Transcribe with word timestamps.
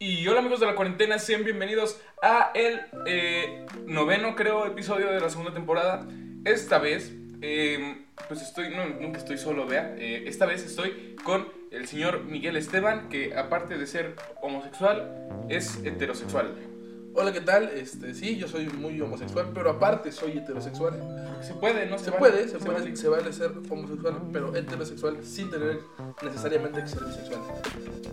Y 0.00 0.28
hola 0.28 0.38
amigos 0.38 0.60
de 0.60 0.66
la 0.66 0.76
cuarentena, 0.76 1.18
sean 1.18 1.42
bienvenidos 1.42 2.00
a 2.22 2.52
el 2.54 2.82
eh, 3.04 3.66
noveno, 3.84 4.36
creo, 4.36 4.64
episodio 4.64 5.10
de 5.10 5.18
la 5.18 5.28
segunda 5.28 5.52
temporada. 5.52 6.06
Esta 6.44 6.78
vez, 6.78 7.12
eh, 7.42 8.04
pues 8.28 8.40
estoy, 8.40 8.70
no, 8.76 8.86
nunca 8.86 9.18
estoy 9.18 9.38
solo, 9.38 9.66
vea. 9.66 9.96
Eh, 9.98 10.22
esta 10.28 10.46
vez 10.46 10.64
estoy 10.64 11.16
con 11.24 11.48
el 11.72 11.88
señor 11.88 12.22
Miguel 12.22 12.56
Esteban, 12.56 13.08
que 13.08 13.36
aparte 13.36 13.76
de 13.76 13.88
ser 13.88 14.14
homosexual, 14.40 15.28
es 15.48 15.82
heterosexual. 15.84 16.54
Hola, 17.14 17.32
¿qué 17.32 17.40
tal? 17.40 17.70
Este, 17.70 18.14
sí, 18.14 18.36
yo 18.36 18.46
soy 18.46 18.68
muy 18.68 19.00
homosexual, 19.00 19.50
pero 19.52 19.70
aparte 19.70 20.12
soy 20.12 20.38
heterosexual. 20.38 20.94
Se 21.42 21.54
puede, 21.54 21.86
¿no? 21.86 21.98
Se, 21.98 22.10
vale, 22.10 22.18
puede, 22.18 22.48
se, 22.48 22.58
puede, 22.58 22.78
vale. 22.80 22.96
se 22.96 23.08
vale 23.08 23.32
ser 23.32 23.52
homosexual, 23.68 24.20
pero 24.32 24.54
heterosexual 24.54 25.24
sin 25.24 25.50
tener 25.50 25.80
necesariamente 26.22 26.82
que 26.82 26.88
ser 26.88 27.04
bisexual. 27.04 27.40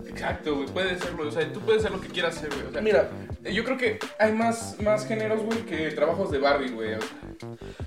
Exacto, 0.07 0.55
güey, 0.55 0.67
puede 0.67 0.97
serlo. 0.97 1.27
O 1.27 1.31
sea, 1.31 1.51
tú 1.51 1.59
puedes 1.61 1.81
ser 1.81 1.91
lo 1.91 2.01
que 2.01 2.07
quieras 2.07 2.35
ser, 2.35 2.49
güey. 2.49 2.65
O 2.67 2.71
sea, 2.71 2.81
Mira, 2.81 3.09
eh, 3.43 3.53
yo 3.53 3.63
creo 3.63 3.77
que 3.77 3.99
hay 4.17 4.31
más, 4.31 4.79
más 4.81 5.05
géneros, 5.05 5.43
güey, 5.43 5.65
que 5.65 5.91
trabajos 5.91 6.31
de 6.31 6.39
Barbie, 6.39 6.71
güey. 6.71 6.93
O 6.93 7.01
sea, 7.01 7.09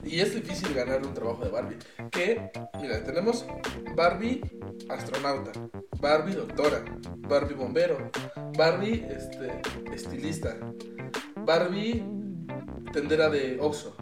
y 0.05 0.21
es 0.21 0.35
difícil 0.35 0.73
ganar 0.75 1.05
un 1.05 1.15
trabajo 1.15 1.45
de 1.45 1.51
Barbie. 1.51 1.77
Que, 2.11 2.51
mira, 2.81 3.03
tenemos 3.03 3.45
Barbie 3.95 4.41
astronauta, 4.89 5.53
Barbie 6.01 6.35
doctora, 6.35 6.85
Barbie 7.17 7.55
bombero, 7.55 8.11
Barbie 8.57 9.07
este, 9.11 9.61
estilista, 9.93 10.57
Barbie 11.49 12.05
tendera 12.93 13.31
de 13.31 13.57
oso, 13.59 13.97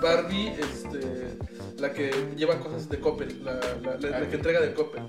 Barbie 0.00 0.52
este, 0.60 1.38
la 1.80 1.92
que 1.92 2.12
lleva 2.36 2.60
cosas 2.60 2.88
de 2.88 3.00
Coppel, 3.00 3.44
la, 3.44 3.54
la- 3.54 3.96
la- 3.98 4.20
la 4.20 4.28
que 4.28 4.36
entrega 4.36 4.60
de 4.60 4.72
Coppel, 4.72 5.02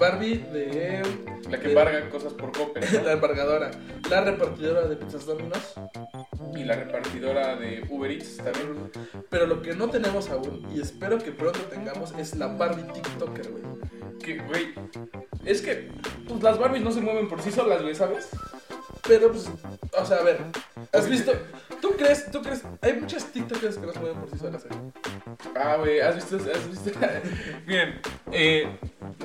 Barbie 0.00 0.38
de... 0.50 1.02
la 1.50 1.58
que 1.58 1.64
de- 1.64 1.68
embarga 1.72 2.08
cosas 2.08 2.32
por 2.32 2.52
Coppel, 2.52 2.84
¿no? 2.90 3.02
la 3.04 3.12
embargadora, 3.12 3.70
la 4.08 4.20
repartidora 4.22 4.86
de 4.88 4.96
pizzas 4.96 5.26
Domino's, 5.26 5.74
Y 6.56 6.64
la 6.64 6.76
repartidora 6.76 7.56
de 7.56 7.84
Uber 7.90 8.10
Eats 8.10 8.38
también. 8.38 8.90
pero 9.28 9.46
lo 9.46 9.60
que 9.60 9.74
no 9.74 9.90
tenemos 9.90 10.30
aún, 10.30 10.66
y 10.74 10.80
espero 10.80 11.18
que 11.18 11.32
pronto 11.32 11.60
tengamos, 11.68 12.12
es 12.18 12.34
la 12.36 12.46
Barbie 12.46 12.90
TikToker, 12.94 13.50
güey. 13.50 13.64
Que, 14.20 14.38
güey, 14.38 14.74
es 15.44 15.60
que 15.60 15.90
pues, 16.26 16.42
las 16.42 16.58
Barbies 16.58 16.82
no 16.82 16.90
se 16.92 17.02
mueven 17.02 17.28
por 17.28 17.42
sí 17.42 17.50
solas, 17.52 17.82
güey, 17.82 17.94
¿sabes? 17.94 18.30
Pero, 19.06 19.30
pues, 19.30 19.48
o 19.98 20.04
sea, 20.04 20.18
a 20.18 20.22
ver, 20.22 20.38
¿has 20.92 21.08
visto? 21.08 21.32
¿Tú 21.80 21.94
crees, 21.96 22.30
tú 22.30 22.42
crees? 22.42 22.62
Hay 22.82 22.94
muchas 22.94 23.26
TikTokers 23.26 23.78
que 23.78 23.86
no 23.86 23.92
se 23.92 24.00
mueven 24.00 24.18
por 24.18 24.30
sí 24.30 24.38
solas, 24.38 24.64
¿eh? 24.64 24.68
Ah, 25.54 25.76
güey, 25.76 26.00
¿has 26.00 26.16
visto? 26.16 26.36
¿Has 26.36 26.68
visto? 26.68 26.98
Bien, 27.66 28.00
eh, 28.32 28.78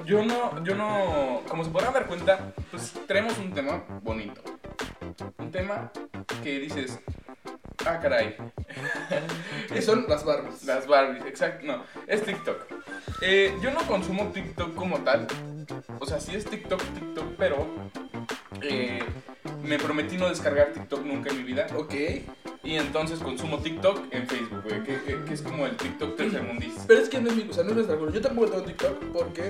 yo 0.06 0.24
no, 0.24 0.64
yo 0.64 0.76
no, 0.76 1.42
como 1.48 1.64
se 1.64 1.72
podrán 1.72 1.94
dar 1.94 2.08
cuenta, 2.08 2.54
pues 2.72 2.94
tenemos 3.08 3.38
un 3.38 3.54
tema 3.54 3.84
bonito. 4.02 4.42
Un 5.38 5.52
tema 5.52 5.92
que 6.44 6.60
dices, 6.60 7.00
ah, 7.86 8.00
caray, 8.00 8.36
son 9.82 10.06
las 10.08 10.24
Barbies. 10.24 10.64
las 10.66 10.88
Barbies, 10.88 11.26
exacto, 11.26 11.66
no, 11.66 11.84
es 12.08 12.24
TikTok. 12.24 12.58
Eh, 13.22 13.56
yo 13.62 13.72
no 13.72 13.82
consumo 13.88 14.32
TikTok 14.34 14.76
como 14.76 15.00
tal, 15.00 15.28
o 16.00 16.06
sea, 16.06 16.20
sí 16.20 16.36
es 16.36 16.46
TikTok, 16.46 16.82
TikTok, 16.82 17.36
pero 17.38 17.68
eh, 18.62 19.04
me 19.64 19.78
prometí 19.80 20.18
no 20.18 20.30
descargar 20.30 20.74
TikTok 20.74 21.06
nunca 21.06 21.30
en 21.32 21.38
mi 21.38 21.44
vida. 21.44 21.68
Ok. 21.76 21.94
Y 22.64 22.76
entonces 22.76 23.20
consumo 23.20 23.60
TikTok 23.60 24.02
en 24.12 24.28
Facebook, 24.28 24.64
güey, 24.64 24.84
que, 24.84 25.02
que- 25.02 25.24
que 25.26 25.34
es 25.34 25.42
como 25.42 25.66
el 25.66 25.76
TikTok 25.76 26.16
tercermundista. 26.16 26.84
Pero 26.88 27.02
es 27.02 27.10
que 27.10 27.20
no 27.20 27.30
es 27.30 27.36
mi, 27.36 27.50
o 27.50 27.54
sea, 27.54 27.64
no 27.64 27.80
es. 27.80 27.88
Yo 28.14 28.22
tampoco 28.22 28.48
tengo 28.52 28.64
TikTok 28.64 29.04
porque 29.12 29.48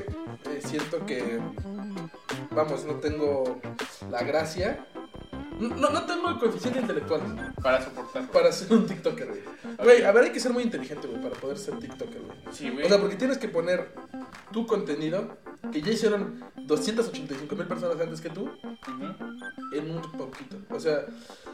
eh, 0.50 0.60
siento 0.66 1.06
que, 1.06 1.40
vamos, 2.52 2.86
no 2.86 2.96
tengo 2.96 3.60
la 4.10 4.24
gracia. 4.24 4.86
No, 5.60 5.90
no 5.92 6.04
tengo 6.06 6.30
el 6.30 6.40
coeficiente 6.40 6.80
intelectual 6.80 7.54
Para 7.62 7.80
soportarlo. 7.84 8.32
para 8.32 8.52
ser 8.52 8.74
un 8.74 8.88
TikToker, 8.88 9.28
güey. 9.28 9.42
Güey, 9.78 10.04
a 10.04 10.12
ver, 10.12 10.24
hay 10.26 10.32
que 10.32 10.40
ser 10.40 10.52
muy 10.52 10.64
inteligente, 10.64 11.08
güey, 11.08 11.22
para 11.22 11.36
poder 11.36 11.58
ser 11.60 11.78
TikToker, 11.78 12.22
güey. 12.22 12.38
Sí, 12.52 12.70
güey. 12.72 12.86
O 12.86 12.90
sea, 12.90 13.00
porque 13.00 13.16
tienes 13.16 13.38
que 13.38 13.48
poner 13.48 13.94
tu 14.52 14.66
contenido, 14.66 15.38
que 15.72 15.82
ya 15.84 15.92
hicieron 15.92 16.44
285 16.66 17.56
mil 17.56 17.66
personas 17.68 18.00
antes 18.00 18.22
que 18.22 18.30
tú, 18.30 18.44
Ujú. 18.44 19.76
en 19.76 19.92
un 19.92 20.02
poquito. 20.14 20.58
O 20.70 20.80
sea, 20.80 21.06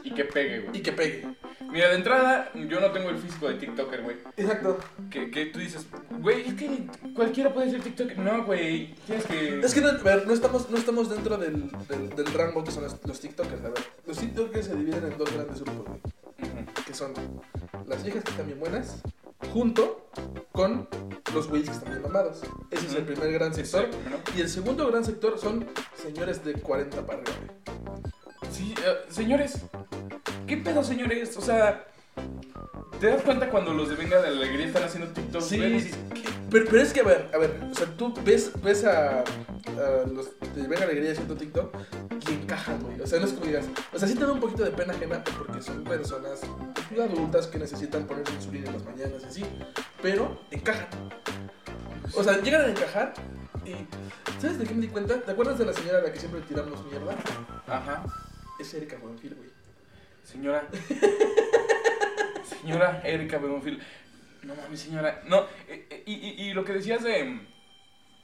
Y 0.04 0.12
que 0.12 0.24
pegue, 0.24 0.60
güey. 0.60 0.78
y 0.78 0.82
que 0.82 0.92
pegue. 0.92 1.26
Mira, 1.70 1.88
de 1.88 1.96
entrada, 1.96 2.50
yo 2.54 2.80
no 2.80 2.90
tengo 2.90 3.10
el 3.10 3.18
físico 3.18 3.48
de 3.48 3.54
TikToker, 3.54 4.02
güey. 4.02 4.16
Exacto. 4.36 4.78
Que, 5.10 5.30
que 5.30 5.46
tú 5.46 5.58
dices, 5.58 5.86
güey, 6.20 6.48
es 6.48 6.54
que 6.54 6.86
cualquiera 7.14 7.52
puede 7.52 7.70
ser 7.70 7.80
TikToker. 7.82 8.18
No, 8.18 8.44
güey, 8.44 8.94
tienes 9.06 9.26
que... 9.26 9.60
Es 9.60 9.74
que, 9.74 9.80
no, 9.80 9.98
ver, 10.02 10.26
no 10.26 10.32
estamos, 10.32 10.68
no 10.70 10.76
estamos 10.76 11.10
dentro 11.10 11.36
del, 11.36 11.70
del, 11.88 12.08
del 12.10 12.26
rango 12.32 12.64
que 12.64 12.70
son 12.72 12.84
los, 12.84 12.96
los 13.04 13.20
TikTokers. 13.20 13.60
A 13.64 13.68
ver, 13.68 13.84
los 14.06 14.18
TikTokers 14.18 14.66
se 14.66 14.74
dividen 14.76 15.04
en 15.12 15.18
dos 15.18 15.32
grandes 15.32 15.60
grupos, 15.62 15.86
güey. 15.86 16.00
Que 16.86 16.94
son 16.94 17.12
las 17.86 18.02
viejas 18.02 18.24
que 18.24 18.30
están 18.30 18.46
bien 18.46 18.58
buenas, 18.58 19.00
junto 19.52 20.08
con 20.52 20.88
los 21.34 21.48
güeyes 21.48 21.68
que 21.68 21.76
están 21.76 21.90
bien 21.90 22.02
mamados. 22.02 22.42
Ese 22.70 22.86
es 22.86 22.94
el 22.94 23.04
primer 23.04 23.32
gran 23.32 23.54
sector. 23.54 23.88
Sí. 23.92 24.38
Y 24.38 24.40
el 24.40 24.48
segundo 24.48 24.86
gran 24.88 25.04
sector 25.04 25.38
son 25.38 25.66
señores 25.94 26.44
de 26.44 26.54
40 26.54 27.06
para 27.06 27.20
arriba. 27.20 27.38
Sí, 28.50 28.74
eh, 28.78 28.96
señores. 29.08 29.60
¿Qué 30.46 30.56
pedo, 30.56 30.82
señores? 30.82 31.36
O 31.36 31.40
sea, 31.40 31.86
¿te 32.98 33.06
das 33.06 33.22
cuenta 33.22 33.50
cuando 33.50 33.72
los 33.72 33.88
de 33.88 33.94
Venga 33.94 34.20
de 34.20 34.30
la 34.30 34.36
Alegría 34.36 34.66
están 34.66 34.84
haciendo 34.84 35.12
TikTok? 35.12 35.42
Sí, 35.42 35.90
Pero, 36.50 36.64
pero 36.68 36.82
es 36.82 36.92
que, 36.92 37.00
a 37.00 37.04
ver, 37.04 37.30
a 37.32 37.38
ver, 37.38 37.60
o 37.70 37.74
sea, 37.74 37.86
tú 37.96 38.12
ves, 38.24 38.50
ves 38.62 38.84
a, 38.84 39.20
a 39.20 40.06
los 40.12 40.30
de 40.54 40.62
Venga 40.66 40.84
Alegría 40.84 41.12
haciendo 41.12 41.36
TikTok 41.36 41.72
y 42.28 42.32
encajan, 42.32 42.82
güey. 42.82 43.00
O 43.00 43.06
sea, 43.06 43.20
no 43.20 43.26
es 43.26 43.32
como 43.32 43.46
digas, 43.46 43.66
o 43.92 43.98
sea, 43.98 44.08
sí 44.08 44.14
te 44.14 44.24
da 44.24 44.32
un 44.32 44.40
poquito 44.40 44.64
de 44.64 44.70
pena 44.72 44.92
ajena 44.92 45.22
porque 45.24 45.62
son 45.62 45.84
personas 45.84 46.40
pues, 46.88 47.00
adultas 47.00 47.46
que 47.46 47.58
necesitan 47.58 48.06
ponerse 48.06 48.34
insulina 48.34 48.66
en 48.66 48.72
las 48.74 48.84
mañanas 48.84 49.22
y 49.22 49.26
así, 49.26 49.44
pero 50.02 50.40
encajan. 50.50 50.88
O 52.16 52.22
sea, 52.24 52.40
llegan 52.40 52.62
a 52.62 52.68
encajar 52.68 53.14
y, 53.64 53.74
¿sabes 54.40 54.58
de 54.58 54.66
qué 54.66 54.74
me 54.74 54.82
di 54.82 54.88
cuenta? 54.88 55.20
¿Te 55.20 55.30
acuerdas 55.30 55.58
de 55.58 55.66
la 55.66 55.72
señora 55.72 55.98
a 55.98 56.02
la 56.02 56.12
que 56.12 56.18
siempre 56.18 56.40
tiramos 56.42 56.84
mierda? 56.86 57.14
Ajá. 57.66 58.04
Es 58.58 58.74
Erika 58.74 58.96
Buenfil, 58.96 59.34
güey. 59.34 59.48
Señora. 60.24 60.66
señora 62.60 63.00
Erika 63.04 63.38
Bemonfil. 63.38 63.80
No 64.42 64.54
mames, 64.54 64.80
señora. 64.80 65.22
No, 65.26 65.42
eh, 65.68 65.86
eh, 65.90 66.02
y, 66.06 66.12
y- 66.14 66.48
y 66.50 66.54
lo 66.54 66.64
que 66.64 66.72
decías 66.72 67.02
de, 67.02 67.40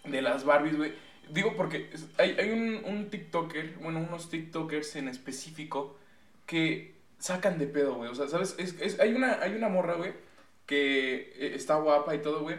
de 0.04 0.22
las 0.22 0.44
Barbies, 0.44 0.76
güey. 0.76 0.92
Digo 1.30 1.54
porque 1.56 1.90
hay, 2.18 2.36
hay 2.38 2.50
un, 2.50 2.82
un 2.84 3.10
TikToker, 3.10 3.74
bueno, 3.80 3.98
unos 4.00 4.30
TikTokers 4.30 4.96
en 4.96 5.08
específico 5.08 5.98
que 6.46 6.94
sacan 7.18 7.58
de 7.58 7.66
pedo, 7.66 7.94
güey. 7.96 8.10
O 8.10 8.14
sea, 8.14 8.28
¿sabes? 8.28 8.54
Es, 8.58 8.76
es- 8.80 9.00
hay, 9.00 9.12
una, 9.14 9.40
hay 9.42 9.54
una 9.54 9.68
morra, 9.68 9.94
güey, 9.94 10.12
que 10.66 11.32
eh, 11.36 11.52
está 11.54 11.76
guapa 11.76 12.14
y 12.14 12.18
todo, 12.18 12.40
güey. 12.42 12.56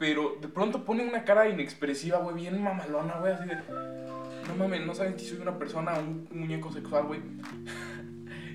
Pero 0.00 0.38
de 0.40 0.48
pronto 0.48 0.82
pone 0.86 1.06
una 1.06 1.24
cara 1.24 1.46
inexpresiva, 1.46 2.18
güey, 2.20 2.34
bien 2.34 2.60
mamalona, 2.62 3.18
güey, 3.20 3.34
así 3.34 3.46
de... 3.46 3.56
No 3.56 4.54
mames, 4.58 4.86
no 4.86 4.94
saben 4.94 5.18
si 5.18 5.26
soy 5.26 5.40
una 5.40 5.58
persona 5.58 5.92
o 5.92 6.00
un 6.00 6.26
muñeco 6.32 6.72
sexual, 6.72 7.04
güey. 7.04 7.20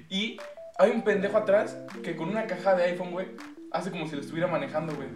Y 0.10 0.38
hay 0.78 0.92
un 0.92 1.04
pendejo 1.04 1.38
atrás 1.38 1.78
que 2.04 2.16
con 2.16 2.30
una 2.30 2.46
caja 2.48 2.76
de 2.76 2.84
iPhone, 2.84 3.12
güey, 3.12 3.28
hace 3.72 3.92
como 3.92 4.08
si 4.08 4.16
lo 4.16 4.22
estuviera 4.22 4.48
manejando, 4.48 4.96
güey. 4.96 5.08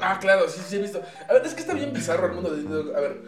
Ah, 0.00 0.18
claro, 0.20 0.48
sí, 0.48 0.60
sí 0.64 0.76
he 0.76 0.82
visto. 0.82 1.02
A 1.28 1.32
ver, 1.32 1.44
es 1.44 1.54
que 1.54 1.60
está 1.60 1.74
bien 1.74 1.92
bizarro 1.92 2.26
el 2.26 2.32
mundo 2.32 2.50
de... 2.54 2.96
A 2.96 3.00
ver, 3.00 3.22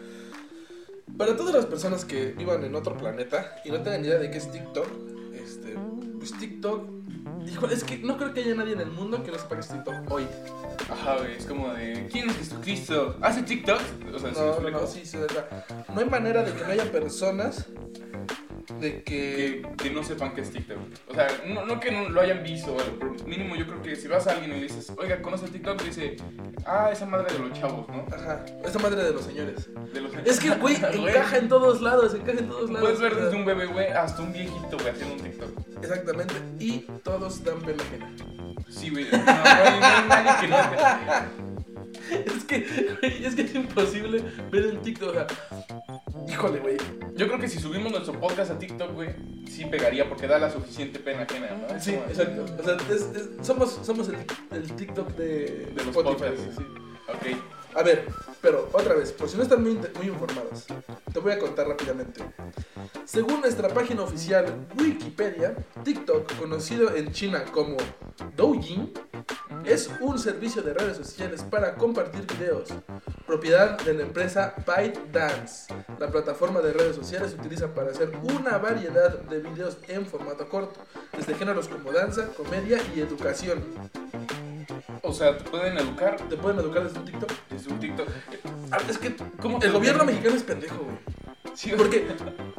para 1.17 1.35
todas 1.35 1.53
las 1.53 1.65
personas 1.65 2.05
que 2.05 2.27
vivan 2.31 2.63
en 2.63 2.73
otro 2.73 2.95
planeta 2.95 3.55
y 3.65 3.71
no 3.71 3.81
tengan 3.81 4.05
idea 4.05 4.17
de 4.17 4.31
qué 4.31 4.37
es 4.37 4.49
TikTok, 4.49 4.87
este, 5.33 5.75
pues 6.17 6.31
TikTok... 6.37 6.98
Es 7.71 7.83
que 7.83 7.97
no 7.97 8.17
creo 8.17 8.33
que 8.33 8.41
haya 8.41 8.55
nadie 8.55 8.73
en 8.73 8.81
el 8.81 8.91
mundo 8.91 9.23
que 9.23 9.31
no 9.31 9.37
sepa 9.37 9.55
qué 9.55 9.61
es 9.61 9.67
TikTok 9.67 10.11
hoy. 10.11 10.27
Ajá, 10.89 11.17
güey, 11.17 11.35
es 11.35 11.45
como 11.45 11.73
de... 11.73 12.07
¿Quién 12.11 12.29
es 12.29 12.37
Jesucristo? 12.37 13.15
¿Hace 13.21 13.43
TikTok? 13.43 13.79
O 14.13 14.19
sea, 14.19 14.33
¿sí 14.33 14.39
me 14.39 14.45
No, 14.45 14.59
no, 14.59 14.69
no, 14.81 14.87
sí, 14.87 15.05
sí, 15.05 15.17
verdad. 15.17 15.65
No 15.93 15.99
hay 15.99 16.09
manera 16.09 16.43
de 16.43 16.53
que 16.53 16.63
no 16.63 16.71
haya 16.71 16.91
personas 16.91 17.67
de 18.79 19.03
que... 19.03 19.63
Que, 19.77 19.83
que 19.83 19.89
no 19.91 20.03
sepan 20.03 20.33
qué 20.33 20.41
es 20.41 20.51
TikTok. 20.51 20.77
O 21.09 21.13
sea, 21.13 21.27
no, 21.47 21.65
no 21.65 21.79
que 21.79 21.91
no 21.91 22.09
lo 22.09 22.21
hayan 22.21 22.43
visto, 22.43 22.75
pero 22.77 23.13
mínimo 23.25 23.55
yo 23.55 23.65
creo 23.65 23.81
que 23.81 23.95
si 23.95 24.07
vas 24.07 24.27
a 24.27 24.31
alguien 24.31 24.51
y 24.51 24.55
le 24.55 24.63
dices, 24.63 24.91
oiga, 24.97 25.21
¿conoce 25.21 25.47
TikTok? 25.47 25.81
dice, 25.83 26.17
ah, 26.65 26.89
esa 26.91 27.05
madre 27.05 27.33
de 27.33 27.39
los 27.39 27.59
chavos, 27.59 27.87
¿no? 27.89 28.05
Ajá, 28.13 28.45
esa 28.63 28.79
madre 28.79 29.03
de 29.03 29.13
los 29.13 29.23
señores. 29.23 29.69
De 29.93 30.01
los... 30.01 30.13
Es 30.25 30.39
que, 30.39 30.51
güey, 30.51 30.75
encaja 30.93 31.37
en 31.37 31.49
todos 31.49 31.81
lados, 31.81 32.13
encaja 32.13 32.39
en 32.39 32.49
todos 32.49 32.69
lados. 32.69 32.81
Puedes 32.81 32.99
ver 33.01 33.15
desde 33.15 33.35
un 33.35 33.45
bebé, 33.45 33.65
güey, 33.65 33.87
hasta 33.87 34.21
un 34.21 34.33
viejito, 34.33 34.77
güey, 34.77 34.89
haciendo 34.89 35.15
un 35.15 35.21
TikTok. 35.21 35.58
Exactamente, 35.81 36.33
y 36.59 36.79
todos 37.03 37.43
dan 37.43 37.59
pena 37.61 37.83
ajena. 37.83 38.13
Sí, 38.69 38.89
güey. 38.89 39.05
No, 39.11 39.17
no 39.17 39.23
hay, 39.25 39.79
no 39.79 39.85
hay 39.85 40.07
nadie 40.09 40.31
que 40.41 40.47
no... 40.47 40.57
Es 42.35 42.43
que, 42.45 42.97
güey, 43.01 43.25
es 43.25 43.35
que 43.35 43.41
es 43.43 43.55
imposible 43.55 44.23
ver 44.51 44.65
el 44.65 44.79
TikTok, 44.81 45.09
o 45.09 45.13
sea, 45.13 45.27
híjole, 46.27 46.59
güey. 46.59 46.77
Yo 47.15 47.27
creo 47.27 47.39
que 47.39 47.47
si 47.47 47.59
subimos 47.59 47.91
nuestro 47.91 48.19
podcast 48.19 48.51
a 48.51 48.57
TikTok, 48.59 48.93
güey, 48.93 49.09
sí 49.47 49.65
pegaría 49.65 50.07
porque 50.09 50.27
da 50.27 50.39
la 50.39 50.49
suficiente 50.51 50.99
pena 50.99 51.23
ajena, 51.23 51.47
¿no? 51.51 51.79
Sí, 51.79 51.91
exacto. 51.93 52.45
O 52.59 52.63
sea, 52.63 52.77
es- 52.95 53.01
es- 53.15 53.29
somos, 53.45 53.79
somos 53.83 54.09
el, 54.09 54.15
el 54.51 54.71
TikTok 54.75 55.09
de, 55.15 55.71
De 55.75 55.83
los 55.85 55.87
Spotify, 55.95 56.15
podcasts. 56.29 56.55
sí. 56.57 56.63
Ok. 57.07 57.37
A 57.75 57.83
ver, 57.83 58.07
pero 58.41 58.69
otra 58.73 58.95
vez, 58.95 59.11
por 59.11 59.29
si 59.29 59.37
no 59.37 59.43
están 59.43 59.61
muy, 59.61 59.75
muy 59.75 60.07
informados, 60.07 60.65
te 61.13 61.19
voy 61.19 61.33
a 61.33 61.39
contar 61.39 61.67
rápidamente. 61.67 62.23
Según 63.05 63.41
nuestra 63.41 63.69
página 63.69 64.01
oficial 64.01 64.67
Wikipedia, 64.77 65.55
TikTok, 65.83 66.35
conocido 66.37 66.95
en 66.95 67.11
China 67.11 67.45
como 67.51 67.77
Douyin, 68.35 68.93
es 69.65 69.89
un 69.99 70.17
servicio 70.17 70.61
de 70.61 70.73
redes 70.73 70.97
sociales 70.97 71.43
para 71.43 71.75
compartir 71.75 72.25
videos, 72.37 72.69
propiedad 73.27 73.77
de 73.79 73.93
la 73.93 74.03
empresa 74.03 74.55
ByteDance. 74.65 75.73
La 75.99 76.09
plataforma 76.09 76.61
de 76.61 76.73
redes 76.73 76.95
sociales 76.95 77.31
se 77.31 77.37
utiliza 77.37 77.73
para 77.73 77.91
hacer 77.91 78.11
una 78.23 78.57
variedad 78.57 79.19
de 79.19 79.39
videos 79.39 79.77
en 79.87 80.05
formato 80.05 80.49
corto, 80.49 80.79
desde 81.15 81.35
géneros 81.35 81.67
como 81.67 81.91
danza, 81.91 82.27
comedia 82.35 82.79
y 82.95 83.01
educación. 83.01 83.63
O 85.01 85.13
sea, 85.13 85.37
te 85.37 85.43
pueden 85.49 85.77
educar 85.77 86.17
Te 86.29 86.35
pueden 86.37 86.59
educar 86.59 86.83
desde 86.83 86.99
un 86.99 87.05
TikTok. 87.05 87.31
desde 87.49 87.71
un 87.71 87.79
TikTok. 87.79 88.07
Ah, 88.71 88.77
Es 88.89 88.97
que 88.97 89.15
¿Cómo 89.41 89.59
el 89.61 89.71
gobierno 89.71 90.03
mexicano 90.05 90.35
es 90.35 90.43
pendejo, 90.43 90.77
güey. 90.77 90.97
Sí, 91.55 91.71
¿Por 91.71 91.89
qué? 91.89 92.07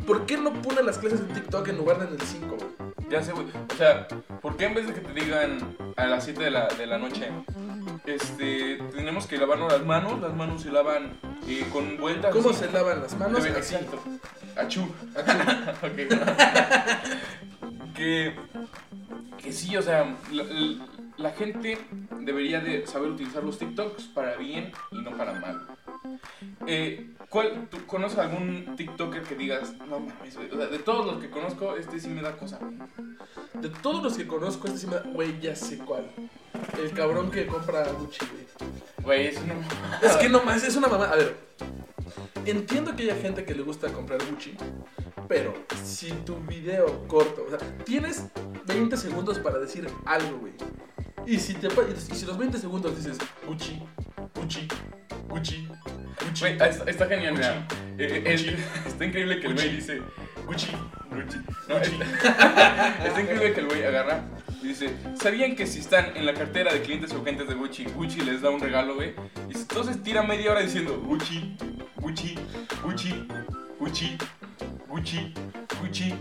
¿Por 0.06 0.26
qué 0.26 0.37
no 0.37 0.52
pone 0.62 0.82
las 0.82 0.98
clases 0.98 1.20
en 1.20 1.28
TikTok 1.28 1.69
en 1.69 1.76
lugar 1.78 1.98
de 2.00 2.06
en 2.06 2.12
el 2.14 2.20
5, 2.20 2.56
güey? 2.56 2.70
Ya 3.10 3.22
sé, 3.22 3.32
güey. 3.32 3.46
O 3.72 3.76
sea, 3.76 4.06
¿por 4.42 4.56
qué 4.56 4.66
en 4.66 4.75
vez 4.75 4.87
de 4.87 4.94
que 4.94 5.00
te 5.00 5.12
digan 5.12 5.76
a 5.96 6.06
las 6.06 6.25
7 6.25 6.42
de 6.42 6.50
la, 6.50 6.69
de 6.69 6.87
la 6.87 6.98
noche, 6.98 7.28
este, 8.06 8.76
tenemos 8.92 9.26
que 9.26 9.38
lavarnos 9.38 9.72
las 9.72 9.84
manos? 9.84 10.20
Las 10.20 10.34
manos 10.34 10.62
se 10.62 10.70
lavan 10.70 11.12
eh, 11.46 11.66
con 11.72 11.96
vueltas. 11.98 12.32
¿Cómo 12.34 12.50
así. 12.50 12.60
se 12.64 12.72
lavan 12.72 13.00
las 13.02 13.16
manos? 13.16 13.42
Debe- 13.44 13.58
Así. 13.58 13.75
Exacto. 13.75 14.02
Achú. 14.56 14.82
Ok. 15.82 15.96
que, 17.94 18.34
que 19.42 19.52
sí, 19.52 19.76
o 19.76 19.82
sea, 19.82 20.16
la, 20.32 20.42
la- 20.44 20.87
la 21.20 21.32
gente 21.32 21.78
debería 22.20 22.61
de 22.61 22.87
saber 22.87 23.11
utilizar 23.11 23.44
los 23.44 23.58
TikToks 23.58 24.05
para 24.08 24.37
bien 24.37 24.72
y 24.90 25.02
no 25.02 25.17
para 25.17 25.34
mal. 25.34 25.67
Eh, 26.67 27.11
¿cuál, 27.28 27.69
¿Tú 27.70 27.78
conoces 27.87 28.19
algún 28.19 28.75
TikToker 28.76 29.22
que 29.22 29.34
digas, 29.34 29.75
no 29.88 30.00
mames, 30.00 30.37
güey, 30.37 30.50
o 30.50 30.56
sea, 30.56 30.67
de 30.67 30.78
todos 30.78 31.06
los 31.06 31.22
que 31.22 31.31
conozco, 31.31 31.76
este 31.76 32.00
sí 32.00 32.08
me 32.08 32.22
da 32.22 32.37
cosa? 32.37 32.58
güey"? 32.58 32.76
De 33.55 33.69
todos 33.69 34.02
los 34.02 34.17
que 34.17 34.26
conozco, 34.26 34.67
este 34.67 34.78
sí 34.78 34.87
me 34.87 34.94
da... 34.94 35.02
Güey, 35.02 35.38
ya 35.40 35.55
sé 35.55 35.78
cuál. 35.78 36.11
El 36.82 36.90
cabrón 36.93 37.31
que 37.31 37.46
compra 37.46 37.87
Gucci, 37.93 38.25
güey. 38.26 38.46
Güey, 39.02 39.26
eso 39.28 39.40
no... 39.46 39.55
Es 40.06 40.16
que 40.16 40.28
no 40.28 40.43
más, 40.43 40.64
es 40.64 40.76
una 40.76 40.88
mamá. 40.88 41.06
A 41.06 41.16
ver, 41.16 41.37
entiendo 42.46 42.96
que 42.96 43.05
haya 43.05 43.16
gente 43.16 43.44
que 43.44 43.55
le 43.55 43.62
gusta 43.62 43.93
comprar 43.93 44.20
Gucci, 44.31 44.55
pero 45.28 45.55
si 45.84 46.11
tu 46.25 46.37
video 46.37 47.06
corto, 47.06 47.44
o 47.46 47.50
sea, 47.50 47.58
tienes 47.84 48.25
20 48.66 48.96
segundos 48.96 49.38
para 49.38 49.58
decir 49.58 49.88
algo, 50.06 50.38
güey. 50.38 50.52
Y 51.26 51.38
si, 51.38 51.55
te, 51.55 51.69
pa- 51.69 51.82
y 51.82 52.14
si 52.14 52.26
los 52.26 52.37
20 52.38 52.58
segundos 52.58 52.96
dices 52.96 53.19
Gucci, 53.46 53.81
Gucci, 54.34 54.67
Gucci, 55.28 55.69
Gucci. 56.25 56.40
Güey, 56.40 56.52
está, 56.52 56.67
está 56.90 57.06
genial, 57.06 57.34
mira. 57.34 57.67
Eh, 57.99 58.22
eh, 58.26 58.32
Gucci. 58.32 58.49
el- 58.49 58.58
está 58.87 59.05
increíble 59.05 59.40
que 59.40 59.46
el 59.46 59.55
güey 59.55 59.67
Gucci. 59.67 59.76
dice 59.76 60.02
Gucci, 60.46 60.69
Gucci. 61.11 61.38
No, 61.69 61.76
está, 61.76 63.05
está 63.06 63.20
increíble 63.20 63.52
que 63.52 63.61
el 63.61 63.67
güey 63.67 63.84
agarra 63.84 64.25
y 64.62 64.69
dice, 64.69 64.90
¿sabían 65.20 65.55
que 65.56 65.67
si 65.67 65.78
están 65.81 66.17
en 66.17 66.26
la 66.26 66.34
cartera 66.34 66.72
de 66.72 66.82
clientes 66.82 67.12
o 67.12 67.23
clientes 67.23 67.49
de 67.49 67.55
Gucci, 67.55 67.84
Gucci 67.84 68.20
les 68.23 68.43
da 68.43 68.50
un 68.50 68.61
regalo, 68.61 68.94
güey? 68.96 69.14
Y 69.49 69.56
entonces 69.56 70.02
tira 70.02 70.23
media 70.23 70.50
hora 70.50 70.61
diciendo 70.62 70.99
Gucci, 71.06 71.56
Gucci, 71.96 72.34
Gucci, 72.82 73.26
Gucci, 73.78 74.19
Gucci, 74.88 75.34
Gucci. 75.81 76.14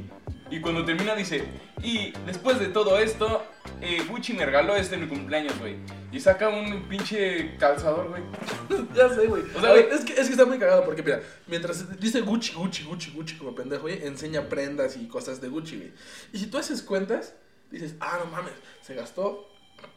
Y 0.51 0.61
cuando 0.61 0.83
termina 0.83 1.15
dice, 1.15 1.43
y 1.83 2.11
después 2.25 2.59
de 2.59 2.67
todo 2.69 2.97
esto, 2.97 3.43
eh, 3.81 4.03
Gucci 4.09 4.33
me 4.33 4.45
regaló 4.45 4.75
este 4.75 4.95
en 4.95 5.01
mi 5.01 5.07
cumpleaños, 5.07 5.57
güey. 5.59 5.75
Y 6.11 6.19
saca 6.19 6.49
un 6.49 6.89
pinche 6.89 7.55
calzador, 7.57 8.09
güey. 8.09 8.23
Ya 8.95 9.09
sé, 9.13 9.27
güey. 9.27 9.43
O 9.55 9.61
sea, 9.61 9.75
güey- 9.75 9.87
es, 9.91 10.03
que, 10.03 10.13
es 10.13 10.25
que 10.25 10.31
está 10.31 10.45
muy 10.45 10.57
cagado 10.57 10.83
porque, 10.85 11.03
mira, 11.03 11.21
mientras 11.45 11.99
dice 11.99 12.21
Gucci, 12.21 12.53
Gucci, 12.53 12.83
Gucci, 12.83 13.11
Gucci 13.11 13.35
como 13.37 13.53
pendejo, 13.53 13.83
güey, 13.83 14.03
enseña 14.05 14.49
prendas 14.49 14.97
y 14.97 15.07
cosas 15.07 15.39
de 15.39 15.49
Gucci, 15.49 15.77
güey. 15.77 15.91
Y 16.33 16.39
si 16.39 16.47
tú 16.47 16.57
haces 16.57 16.81
cuentas, 16.81 17.35
dices, 17.69 17.93
ah, 17.99 18.19
no 18.23 18.31
mames, 18.31 18.53
se 18.81 18.95
gastó 18.95 19.47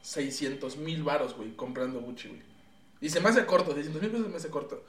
600 0.03 0.77
mil 0.77 1.03
varos, 1.03 1.35
güey, 1.35 1.57
comprando 1.57 2.01
Gucci, 2.01 2.29
güey. 2.29 2.43
Y 3.01 3.09
se 3.09 3.21
me 3.21 3.31
hace 3.31 3.47
corto, 3.47 3.73
600 3.75 4.03
mil 4.03 4.11
pesos 4.11 4.27
se 4.27 4.31
me 4.31 4.37
hace 4.37 4.51
corto. 4.51 4.85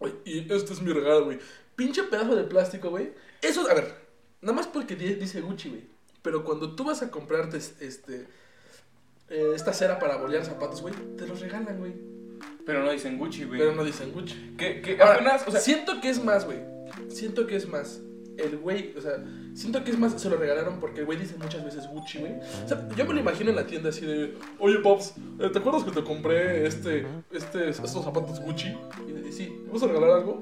Güey, 0.00 0.12
y 0.24 0.40
este 0.52 0.72
es 0.72 0.82
mi 0.82 0.92
regalo, 0.92 1.26
güey. 1.26 1.38
Pinche 1.76 2.02
pedazo 2.04 2.34
de 2.36 2.44
plástico, 2.44 2.90
güey. 2.90 3.12
Eso, 3.40 3.68
a 3.70 3.74
ver, 3.74 4.03
nada 4.44 4.52
más 4.54 4.66
porque 4.68 4.94
di- 4.96 5.14
dice 5.14 5.40
Gucci, 5.40 5.68
güey. 5.70 5.82
Pero 6.22 6.44
cuando 6.44 6.74
tú 6.74 6.84
vas 6.84 7.02
a 7.02 7.10
comprarte 7.10 7.56
este, 7.58 8.26
eh, 9.28 9.52
esta 9.54 9.72
cera 9.72 9.98
para 9.98 10.16
bolear 10.16 10.44
zapatos, 10.44 10.80
güey, 10.82 10.94
te 11.16 11.26
los 11.26 11.40
regalan, 11.40 11.78
güey. 11.78 11.92
Pero 12.64 12.82
no 12.82 12.90
dicen 12.90 13.18
Gucci, 13.18 13.44
güey. 13.44 13.58
Pero 13.60 13.74
no 13.74 13.84
dicen 13.84 14.12
Gucci. 14.12 14.54
Que, 14.56 14.80
que 14.80 14.92
Ahora, 15.00 15.14
apenas, 15.16 15.46
o 15.46 15.50
sea, 15.50 15.60
siento 15.60 16.00
que 16.00 16.08
es 16.10 16.22
más, 16.22 16.44
güey. 16.46 16.58
Siento 17.08 17.46
que 17.46 17.56
es 17.56 17.68
más. 17.68 18.00
El 18.36 18.56
güey, 18.58 18.92
o 18.96 19.00
sea, 19.00 19.22
siento 19.54 19.84
que 19.84 19.92
es 19.92 19.98
más, 19.98 20.20
se 20.20 20.28
lo 20.28 20.36
regalaron 20.36 20.80
porque 20.80 21.00
el 21.00 21.06
güey 21.06 21.16
dice 21.18 21.36
muchas 21.40 21.64
veces 21.64 21.86
Gucci, 21.88 22.18
güey. 22.18 22.32
O 22.64 22.68
sea, 22.68 22.88
yo 22.96 23.04
me 23.06 23.14
lo 23.14 23.20
imagino 23.20 23.50
en 23.50 23.56
la 23.56 23.66
tienda 23.66 23.90
así 23.90 24.04
de, 24.04 24.34
oye, 24.58 24.78
Pops, 24.80 25.14
eh, 25.38 25.50
¿te 25.52 25.58
acuerdas 25.60 25.84
que 25.84 25.92
te 25.92 26.02
compré 26.02 26.66
este, 26.66 27.06
este, 27.30 27.68
estos 27.68 27.92
zapatos 28.02 28.40
Gucci? 28.40 28.74
Y 29.06 29.12
le 29.12 29.22
dice, 29.22 29.44
sí, 29.44 29.62
¿me 29.66 29.72
vas 29.72 29.82
a 29.84 29.86
regalar 29.86 30.10
algo? 30.10 30.40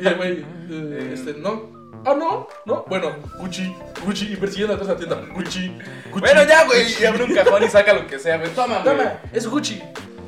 Y 0.00 0.06
el 0.06 0.16
güey, 0.16 0.44
eh, 0.70 1.10
este, 1.14 1.34
no. 1.34 1.81
Ah, 2.04 2.14
no, 2.14 2.48
no. 2.64 2.84
Bueno, 2.88 3.14
Gucci, 3.38 3.74
Gucci, 4.04 4.32
y 4.32 4.36
persiguiendo 4.36 4.74
atrás 4.74 4.88
la 4.88 4.96
tienda, 4.96 5.16
Gucci, 5.32 5.68
Gucci. 6.10 6.20
bueno, 6.20 6.44
ya, 6.44 6.64
güey. 6.64 6.84
Y 7.00 7.04
abre 7.04 7.24
un 7.24 7.34
cajón 7.34 7.62
y 7.62 7.68
saca 7.68 7.92
lo 7.92 8.06
que 8.06 8.18
sea, 8.18 8.38
güey. 8.38 8.50
Toma, 8.50 8.80
güey. 8.82 8.96
Toma, 8.96 9.12
es 9.32 9.46
Gucci. 9.46 9.82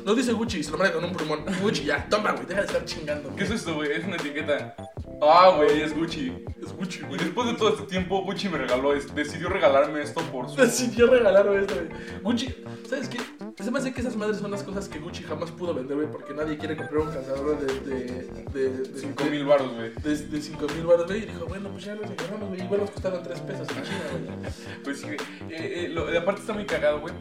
No 0.05 0.13
dice 0.13 0.31
Gucci, 0.33 0.63
se 0.63 0.71
lo 0.71 0.77
manda 0.77 0.93
con 0.93 1.03
un 1.03 1.13
plumón. 1.13 1.43
Gucci, 1.61 1.83
ya, 1.85 2.05
toma, 2.09 2.31
güey, 2.31 2.45
deja 2.45 2.61
de 2.61 2.67
estar 2.67 2.85
chingando. 2.85 3.35
¿Qué 3.35 3.43
es 3.43 3.51
esto, 3.51 3.73
güey? 3.75 3.91
Es 3.91 4.05
una 4.05 4.15
etiqueta. 4.15 4.75
Ah, 5.21 5.53
güey, 5.55 5.81
es 5.81 5.95
Gucci. 5.95 6.31
Es 6.61 6.73
Gucci, 6.73 7.01
güey. 7.01 7.17
después 7.19 7.47
de 7.47 7.53
todo 7.53 7.69
este 7.69 7.83
tiempo, 7.83 8.21
Gucci 8.23 8.49
me 8.49 8.57
regaló, 8.57 8.93
es- 8.93 9.13
decidió 9.15 9.49
regalarme 9.49 10.01
esto 10.01 10.21
por 10.31 10.49
su... 10.49 10.55
Decidió 10.59 11.07
regalar 11.07 11.47
esto, 11.55 11.75
güey. 11.75 11.87
Gucci, 12.21 12.53
¿sabes 12.89 13.07
qué? 13.09 13.19
Se 13.63 13.71
me 13.71 13.79
hace 13.79 13.93
que 13.93 14.01
esas 14.01 14.15
madres 14.17 14.37
son 14.37 14.51
las 14.51 14.63
cosas 14.63 14.89
que 14.89 14.99
Gucci 14.99 15.23
jamás 15.23 15.51
pudo 15.51 15.73
vender, 15.73 15.95
güey, 15.95 16.11
porque 16.11 16.33
nadie 16.33 16.57
quiere 16.57 16.75
comprar 16.75 16.99
un 16.99 17.11
calzador 17.13 17.57
de. 17.59 17.79
de. 17.79 18.23
de. 18.53 18.69
de 18.83 18.99
5 18.99 19.23
mil 19.25 19.45
baros, 19.45 19.73
güey. 19.73 19.91
De, 20.03 20.17
de 20.27 20.41
5 20.41 20.67
mil 20.75 20.85
baros, 20.85 21.05
güey, 21.05 21.19
y 21.23 21.25
dijo, 21.27 21.45
bueno, 21.45 21.69
pues 21.69 21.85
ya 21.85 21.95
los 21.95 22.09
regalamos, 22.09 22.49
güey. 22.49 22.61
Igual 22.63 22.81
nos 22.81 22.91
costaron 22.91 23.23
3 23.23 23.39
pesos 23.41 23.67
en 23.69 23.83
China, 23.83 24.03
güey. 24.11 24.51
Pues 24.83 24.99
sí, 24.99 25.05
güey. 25.05 25.17
Eh, 25.51 25.85
eh, 25.85 25.89
lo- 25.89 26.05
de 26.07 26.17
aparte 26.17 26.41
está 26.41 26.53
muy 26.53 26.65
cagado, 26.65 26.99
güey. 26.99 27.13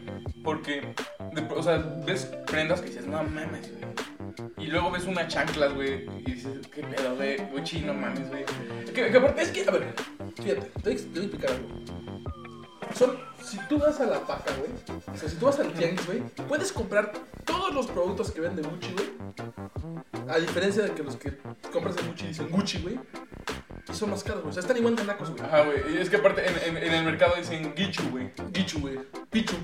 Porque, 0.42 0.80
de- 1.32 1.54
o 1.54 1.62
sea, 1.62 1.78
ves 2.04 2.26
prendas 2.46 2.80
que 2.80 2.88
dices, 2.88 3.06
no 3.06 3.22
mames, 3.22 3.70
güey. 3.70 3.84
Y 4.64 4.68
luego 4.68 4.90
ves 4.90 5.04
unas 5.04 5.28
chanclas, 5.28 5.74
güey. 5.74 6.06
Y 6.20 6.32
dices, 6.32 6.66
qué 6.74 6.82
pedo, 6.82 7.16
güey. 7.16 7.36
Gucci, 7.52 7.80
no 7.80 7.92
mames, 7.92 8.30
güey. 8.30 8.44
Es 8.82 8.90
que, 8.92 9.02
a 9.04 9.70
ver, 9.70 9.94
fíjate, 10.36 10.70
te 10.80 10.80
voy 10.80 10.92
a 10.92 10.94
explicar 10.94 11.50
algo. 11.50 11.68
Son, 12.94 13.18
si 13.42 13.58
tú 13.68 13.78
vas 13.78 14.00
a 14.00 14.06
la 14.06 14.20
paca, 14.26 14.52
güey, 14.56 14.70
o 15.12 15.18
sea, 15.18 15.28
si 15.28 15.36
tú 15.36 15.46
vas 15.46 15.58
al 15.58 15.70
tianguis, 15.74 16.06
güey, 16.06 16.20
puedes 16.48 16.72
comprar 16.72 17.12
todos 17.44 17.74
los 17.74 17.88
productos 17.88 18.30
que 18.30 18.40
vende 18.40 18.62
Gucci, 18.62 18.92
güey. 18.92 19.08
A 20.30 20.38
diferencia 20.38 20.84
de 20.84 20.92
que 20.92 21.02
los 21.02 21.16
que 21.16 21.36
compras 21.70 21.96
en 21.98 22.08
Gucci 22.08 22.28
dicen 22.28 22.48
Gucci, 22.48 22.78
güey. 22.80 22.98
Y 23.94 23.96
son 23.96 24.10
más 24.10 24.24
caros, 24.24 24.40
güey. 24.42 24.50
O 24.50 24.52
sea, 24.52 24.60
están 24.62 24.76
igual 24.76 24.96
de 24.96 25.04
nacos, 25.04 25.30
güey. 25.30 25.42
Ajá, 25.42 25.62
güey. 25.62 25.78
Y 25.94 25.98
es 25.98 26.10
que 26.10 26.16
aparte 26.16 26.42
en, 26.46 26.76
en- 26.76 26.82
en 26.82 26.92
el 26.94 27.04
mercado 27.04 27.34
dicen 27.36 27.72
Guichu, 27.76 28.02
güey. 28.10 28.30
Guichu, 28.52 28.80
güey. 28.80 28.98
Pichu. 29.30 29.54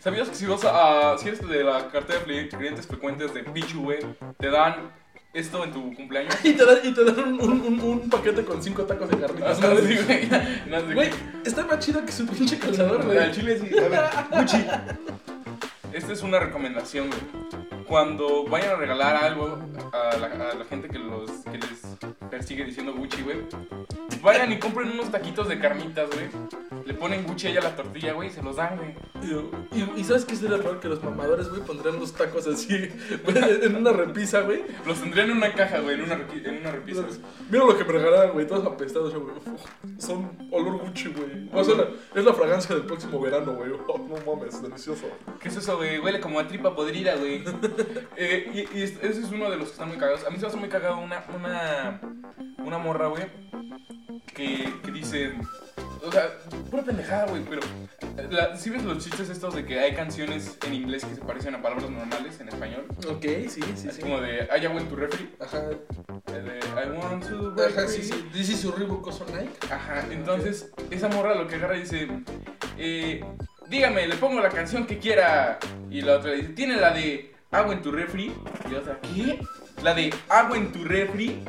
¿Sabías 0.00 0.28
que 0.28 0.34
si 0.36 0.46
vas 0.46 0.64
a, 0.64 1.16
si 1.18 1.28
eres 1.28 1.46
de 1.46 1.64
la 1.64 1.88
cartera 1.90 2.20
de 2.20 2.48
clientes 2.48 2.86
frecuentes 2.86 3.34
de 3.34 3.42
Pichu, 3.42 3.82
güey, 3.82 3.98
te 4.38 4.50
dan 4.50 4.92
esto 5.34 5.64
en 5.64 5.72
tu 5.72 5.94
cumpleaños? 5.94 6.34
Y 6.44 6.52
te 6.52 6.64
dan, 6.64 6.78
y 6.84 6.92
te 6.94 7.04
dan 7.04 7.18
un, 7.18 7.40
un, 7.40 7.60
un, 7.62 7.80
un 7.80 8.10
paquete 8.10 8.44
con 8.44 8.62
cinco 8.62 8.84
tacos 8.84 9.08
de 9.10 9.18
carnitas. 9.18 9.58
Ah, 9.62 9.66
¿no? 9.68 9.80
güey. 9.80 10.28
No, 10.68 10.94
Güey, 10.94 11.10
está 11.44 11.64
más 11.66 11.78
chido 11.84 12.04
que 12.06 12.12
su 12.12 12.26
pinche 12.26 12.58
calzador, 12.58 13.04
güey. 13.04 13.18
Al 13.18 13.32
chile 13.32 13.58
sí. 13.58 13.76
A 13.78 13.88
ver, 13.88 14.00
Gucci. 14.30 14.64
Esta 15.92 16.12
es 16.12 16.22
una 16.22 16.38
recomendación, 16.38 17.08
güey. 17.08 17.20
Cuando 17.86 18.44
vayan 18.46 18.72
a 18.72 18.74
regalar 18.76 19.16
algo 19.16 19.58
a 19.92 20.16
la, 20.18 20.26
a 20.26 20.54
la 20.54 20.64
gente 20.66 20.88
que, 20.88 20.98
los, 20.98 21.30
que 21.30 21.56
les 21.58 21.80
persigue 22.30 22.64
diciendo 22.64 22.92
Gucci, 22.94 23.22
güey, 23.22 23.38
vayan 24.22 24.52
y 24.52 24.58
compren 24.58 24.90
unos 24.90 25.10
taquitos 25.10 25.48
de 25.48 25.58
carnitas, 25.58 26.08
güey. 26.10 26.28
Le 26.86 26.94
ponen 26.94 27.24
Gucci 27.26 27.48
a 27.56 27.60
la 27.60 27.76
tortilla, 27.76 28.12
güey, 28.14 28.28
y 28.28 28.32
se 28.32 28.42
los 28.42 28.56
dan, 28.56 28.76
güey. 28.76 28.94
Y, 29.22 29.76
y- 29.78 30.00
y 30.00 30.04
¿sabes 30.04 30.24
qué 30.24 30.36
sería 30.36 30.58
peor? 30.58 30.80
Que 30.80 30.88
los 30.88 31.02
mamadores, 31.02 31.48
güey, 31.50 31.60
pondrían 31.62 31.98
los 31.98 32.12
tacos 32.14 32.46
así, 32.46 32.88
güey, 33.24 33.36
en 33.62 33.76
una 33.76 33.92
repisa, 33.92 34.40
güey. 34.40 34.62
Los 34.86 35.00
tendrían 35.00 35.30
en 35.30 35.36
una 35.36 35.52
caja, 35.52 35.80
güey, 35.80 35.96
en 35.96 36.02
una, 36.02 36.14
en 36.14 36.58
una 36.60 36.70
repisa. 36.70 37.04
Mira 37.50 37.64
lo 37.64 37.76
que 37.76 37.84
me 37.84 37.92
regalaron, 37.92 38.32
güey, 38.32 38.46
todos 38.46 38.66
apestados, 38.66 39.12
güey. 39.14 39.34
Son 39.98 40.30
olor 40.50 40.78
Gucci, 40.78 41.08
güey. 41.08 41.48
O 41.52 41.62
sea, 41.64 41.74
la- 41.76 41.88
es 42.14 42.24
la 42.24 42.32
fragancia 42.32 42.74
del 42.74 42.84
próximo 42.86 43.20
verano, 43.20 43.52
güey. 43.54 43.70
Oh, 43.88 43.98
no 43.98 44.34
mames, 44.34 44.62
delicioso. 44.62 45.06
¿Qué 45.40 45.48
es 45.48 45.56
eso, 45.56 45.76
güey? 45.76 45.98
Huele 45.98 46.20
como 46.20 46.38
a 46.40 46.46
tripa 46.48 46.74
podrida, 46.74 47.16
güey. 47.16 47.44
Eh, 48.20 48.66
y, 48.72 48.78
y 48.78 48.82
es- 48.82 48.96
ese 49.02 49.20
es 49.20 49.30
uno 49.30 49.48
de 49.50 49.56
los 49.56 49.66
que 49.66 49.72
están 49.72 49.88
muy 49.88 49.96
cagados. 49.96 50.24
A 50.26 50.30
mí 50.30 50.36
se 50.36 50.42
me 50.42 50.48
hace 50.48 50.56
muy 50.56 50.68
cagado 50.68 50.98
una, 50.98 51.22
una, 51.36 52.00
una 52.58 52.78
morra, 52.78 53.08
güey, 53.08 53.24
que, 54.34 54.72
que 54.84 54.90
dice... 54.90 55.32
O 56.04 56.12
sea, 56.12 56.28
pura 56.70 56.84
pendejada, 56.84 57.26
güey, 57.26 57.42
pero 57.42 57.60
la- 58.30 58.56
¿Sí 58.56 58.70
ves 58.70 58.84
los 58.84 59.02
chistes 59.02 59.28
estos 59.30 59.54
de 59.54 59.66
que 59.66 59.80
hay 59.80 59.94
canciones 59.94 60.56
en 60.64 60.72
inglés 60.74 61.04
que 61.04 61.14
se 61.16 61.20
parecen 61.20 61.56
a 61.56 61.60
palabras 61.60 61.90
normales 61.90 62.38
en 62.40 62.48
español? 62.48 62.86
Ok, 63.10 63.22
sí, 63.48 63.60
sí, 63.74 63.88
es 63.88 63.96
sí. 63.96 64.00
como 64.00 64.20
de, 64.20 64.48
I 64.62 64.66
went 64.68 64.88
to 64.88 64.94
refri. 64.96 65.28
Ajá, 65.40 65.60
eh, 66.28 66.32
De, 66.32 66.60
I 66.60 66.96
want 66.96 67.26
to 67.28 67.52
ajá, 67.60 67.80
refri. 67.82 67.88
sí, 67.88 68.02
sí. 68.04 68.28
This 68.32 68.48
is 68.50 68.64
Oso 68.64 69.26
Nike. 69.26 69.50
Ajá, 69.72 70.04
entonces 70.12 70.70
esa 70.90 71.08
morra 71.08 71.34
lo 71.34 71.48
que 71.48 71.56
agarra 71.56 71.74
dice, 71.74 72.08
eh, 72.78 73.24
dígame, 73.68 74.06
le 74.06 74.14
pongo 74.14 74.40
la 74.40 74.50
canción 74.50 74.86
que 74.86 74.98
quiera. 74.98 75.58
Y 75.90 76.02
la 76.02 76.18
otra 76.18 76.30
dice, 76.32 76.50
¿tiene 76.50 76.76
la 76.76 76.92
de 76.92 77.34
agua 77.50 77.74
en 77.74 77.82
tu 77.82 77.90
refri? 77.90 78.32
Y 78.68 78.72
la 78.72 78.78
otra, 78.78 79.00
¿qué? 79.00 79.40
¿La 79.82 79.94
de 79.94 80.12
agua 80.28 80.56
en 80.56 80.72
tu 80.72 80.84
refri? 80.84 81.42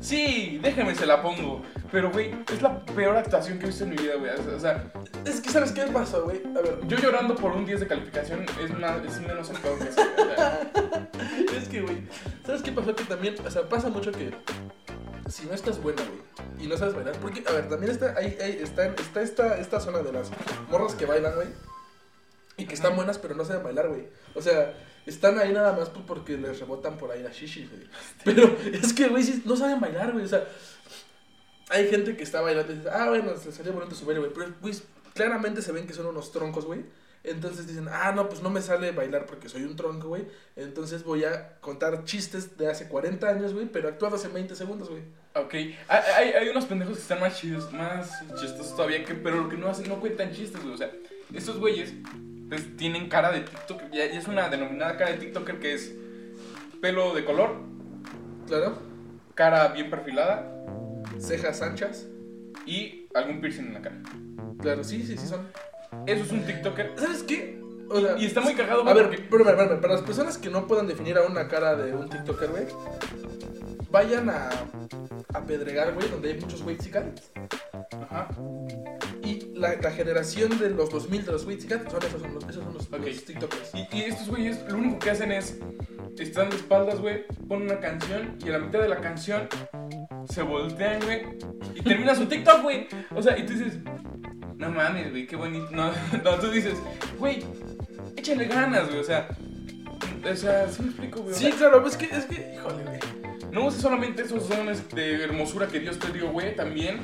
Sí, 0.00 0.58
déjame 0.62 0.94
se 0.94 1.06
la 1.06 1.22
pongo. 1.22 1.62
Pero, 1.90 2.10
güey, 2.10 2.34
es 2.52 2.60
la 2.60 2.84
peor 2.84 3.16
actuación 3.16 3.58
que 3.58 3.64
he 3.64 3.68
visto 3.68 3.84
en 3.84 3.90
mi 3.90 3.96
vida, 3.96 4.14
güey. 4.18 4.30
O 4.54 4.60
sea, 4.60 4.92
Es 5.24 5.40
que, 5.40 5.48
¿sabes 5.48 5.72
qué 5.72 5.82
pasa, 5.82 6.18
güey? 6.18 6.42
A 6.56 6.60
ver, 6.60 6.78
yo 6.86 6.98
llorando 6.98 7.34
por 7.36 7.52
un 7.52 7.64
10 7.64 7.80
de 7.80 7.86
calificación 7.86 8.44
es, 8.62 8.78
más, 8.78 9.02
es 9.04 9.20
menos 9.20 9.48
actuado 9.48 9.78
que 9.78 9.88
eso. 9.88 10.00
es 11.56 11.68
que, 11.68 11.80
güey, 11.80 12.06
¿sabes 12.44 12.62
qué 12.62 12.72
pasó? 12.72 12.94
Que 12.94 13.04
también, 13.04 13.36
o 13.44 13.50
sea, 13.50 13.68
pasa 13.68 13.88
mucho 13.88 14.12
que 14.12 14.34
si 15.28 15.46
no 15.46 15.54
estás 15.54 15.80
buena, 15.80 16.02
güey, 16.02 16.64
y 16.64 16.68
no 16.68 16.76
sabes 16.76 16.94
bailar, 16.94 17.16
porque, 17.18 17.42
a 17.46 17.52
ver, 17.52 17.68
también 17.68 17.92
está, 17.92 18.14
ahí, 18.18 18.36
ahí 18.42 18.58
está, 18.60 18.86
está 18.86 19.22
esta, 19.22 19.58
esta 19.58 19.80
zona 19.80 20.00
de 20.00 20.12
las 20.12 20.30
morras 20.70 20.94
que 20.94 21.06
bailan, 21.06 21.34
güey, 21.34 21.48
y 22.56 22.66
que 22.66 22.74
están 22.74 22.96
buenas, 22.96 23.18
pero 23.18 23.34
no 23.34 23.44
saben 23.44 23.62
bailar, 23.62 23.88
güey. 23.88 24.06
O 24.34 24.42
sea, 24.42 24.74
están 25.06 25.38
ahí 25.38 25.52
nada 25.52 25.72
más 25.72 25.90
pues, 25.90 26.04
porque 26.06 26.36
les 26.36 26.58
rebotan 26.60 26.96
por 26.96 27.10
ahí 27.10 27.22
las 27.22 27.34
shishis, 27.36 27.68
güey. 27.70 27.82
Pero 28.24 28.56
es 28.72 28.92
que, 28.92 29.08
güey, 29.08 29.24
no 29.44 29.56
saben 29.56 29.80
bailar, 29.80 30.12
güey, 30.12 30.24
o 30.24 30.28
sea, 30.28 30.46
hay 31.68 31.88
gente 31.88 32.16
que 32.16 32.22
está 32.22 32.40
bailando 32.40 32.72
y 32.72 32.76
dice, 32.76 32.90
ah, 32.90 33.08
bueno, 33.08 33.36
se 33.36 33.52
salió 33.52 33.72
bonito 33.72 33.94
su 33.94 34.06
baile, 34.06 34.20
güey, 34.20 34.32
pero, 34.32 34.54
güey, 34.60 34.74
claramente 35.14 35.62
se 35.62 35.72
ven 35.72 35.86
que 35.86 35.92
son 35.92 36.06
unos 36.06 36.32
troncos, 36.32 36.64
güey. 36.64 36.84
Entonces 37.24 37.66
dicen, 37.66 37.88
ah, 37.90 38.12
no, 38.14 38.28
pues 38.28 38.42
no 38.42 38.50
me 38.50 38.60
sale 38.60 38.92
bailar 38.92 39.24
porque 39.24 39.48
soy 39.48 39.62
un 39.62 39.76
tronco, 39.76 40.08
güey. 40.08 40.26
Entonces 40.56 41.04
voy 41.04 41.24
a 41.24 41.58
contar 41.60 42.04
chistes 42.04 42.58
de 42.58 42.70
hace 42.70 42.86
40 42.86 43.26
años, 43.26 43.54
güey, 43.54 43.64
pero 43.64 43.88
actuados 43.88 44.26
en 44.26 44.34
20 44.34 44.54
segundos, 44.54 44.90
güey. 44.90 45.02
ok, 45.34 45.54
hay, 45.54 45.76
hay, 45.88 46.28
hay 46.32 46.48
unos 46.50 46.66
pendejos 46.66 46.96
que 46.96 47.02
están 47.02 47.20
más 47.20 47.40
chidos, 47.40 47.72
más 47.72 48.10
chistosos 48.38 48.76
todavía, 48.76 49.02
que, 49.06 49.14
pero 49.14 49.38
lo 49.42 49.48
que 49.48 49.56
no 49.56 49.68
hacen, 49.68 49.88
no 49.88 50.00
cuentan 50.00 50.32
chistes, 50.32 50.62
güey. 50.62 50.74
O 50.74 50.76
sea, 50.76 50.90
estos 51.32 51.58
güeyes, 51.58 51.94
pues 52.54 52.76
tienen 52.76 53.08
cara 53.08 53.32
de 53.32 53.40
TikToker, 53.40 53.90
ya, 53.90 54.06
ya 54.06 54.18
es 54.18 54.28
una 54.28 54.48
denominada 54.48 54.96
cara 54.96 55.10
de 55.12 55.18
TikToker 55.18 55.58
que 55.58 55.74
es 55.74 55.92
pelo 56.80 57.14
de 57.14 57.24
color, 57.24 57.56
Claro. 58.46 58.78
cara 59.34 59.68
bien 59.68 59.90
perfilada 59.90 60.50
Cejas 61.18 61.62
anchas. 61.62 62.06
y 62.66 63.08
algún 63.14 63.40
piercing 63.40 63.66
en 63.66 63.74
la 63.74 63.80
cara. 63.82 63.96
Claro, 64.60 64.84
sí, 64.84 65.02
sí, 65.02 65.16
sí 65.16 65.26
son. 65.26 65.46
Eso 66.06 66.24
es 66.24 66.30
un 66.32 66.44
TikToker. 66.44 66.92
¿Sabes 66.96 67.22
qué? 67.24 67.60
O 67.90 68.00
sea, 68.00 68.16
Y 68.18 68.26
está 68.26 68.40
muy 68.40 68.54
cagado, 68.54 68.80
a 68.80 68.82
güey, 68.84 68.94
ver, 68.94 69.06
porque... 69.06 69.22
pero, 69.30 69.44
pero, 69.44 69.56
pero, 69.56 69.80
para 69.80 69.94
las 69.94 70.02
personas 70.02 70.38
que 70.38 70.48
no 70.50 70.66
puedan 70.66 70.86
definir 70.86 71.16
a 71.18 71.22
una 71.22 71.46
cara 71.48 71.74
de 71.76 71.92
un 71.92 72.08
TikToker, 72.08 72.48
güey, 72.50 72.64
vayan 73.90 74.30
a, 74.30 74.48
a 75.34 75.40
Pedregal, 75.44 75.92
güey, 75.94 76.08
donde 76.08 76.32
hay 76.32 76.40
muchos 76.40 76.62
Wixicats. 76.62 77.30
Ajá. 77.92 78.13
La, 79.64 79.80
la 79.80 79.90
generación 79.90 80.58
de 80.58 80.70
los 80.70 80.90
2000 80.90 81.24
de 81.24 81.32
los 81.32 81.44
Wixicats 81.46 81.90
son 81.90 82.02
esos, 82.02 82.20
son 82.20 82.34
los, 82.34 82.44
esos 82.44 82.62
son 82.64 82.74
los, 82.74 82.82
Ok. 82.92 83.06
los 83.06 83.24
TikTokers. 83.24 83.70
Y, 83.74 83.96
y 83.96 84.02
estos 84.02 84.28
güeyes 84.28 84.60
lo 84.68 84.76
único 84.78 84.98
que 84.98 85.10
hacen 85.10 85.32
es, 85.32 85.58
están 86.18 86.50
de 86.50 86.56
espaldas, 86.56 87.00
güey, 87.00 87.24
ponen 87.48 87.70
una 87.70 87.80
canción 87.80 88.36
y 88.44 88.48
a 88.50 88.52
la 88.52 88.58
mitad 88.58 88.80
de 88.80 88.88
la 88.88 89.00
canción 89.00 89.48
se 90.28 90.42
voltean, 90.42 91.00
güey, 91.02 91.22
y 91.74 91.80
termina 91.82 92.14
su 92.14 92.26
TikTok, 92.26 92.62
güey. 92.62 92.88
O 93.14 93.22
sea, 93.22 93.38
y 93.38 93.44
tú 93.46 93.52
dices, 93.54 93.78
no 94.56 94.70
mames, 94.70 95.10
güey, 95.10 95.26
qué 95.26 95.36
bonito. 95.36 95.68
No, 95.72 95.90
no, 96.24 96.34
tú 96.38 96.50
dices, 96.50 96.74
güey, 97.18 97.42
échale 98.16 98.44
ganas, 98.46 98.88
güey, 98.88 99.00
o 99.00 99.04
sea, 99.04 99.28
o 100.30 100.36
sea, 100.36 100.68
sí 100.68 100.82
me 100.82 100.88
explico, 100.88 101.22
güey. 101.22 101.34
Sí, 101.34 101.50
claro, 101.52 101.86
es 101.86 101.96
que, 101.96 102.06
es 102.06 102.24
que, 102.26 102.54
híjole, 102.54 102.84
güey. 102.84 102.98
no 103.50 103.66
uses 103.66 103.80
solamente 103.82 104.22
esos 104.22 104.48
dones 104.48 104.88
de 104.90 105.24
hermosura 105.24 105.66
que 105.68 105.80
Dios 105.80 105.98
te 105.98 106.12
dio, 106.12 106.30
güey, 106.30 106.54
también 106.54 106.98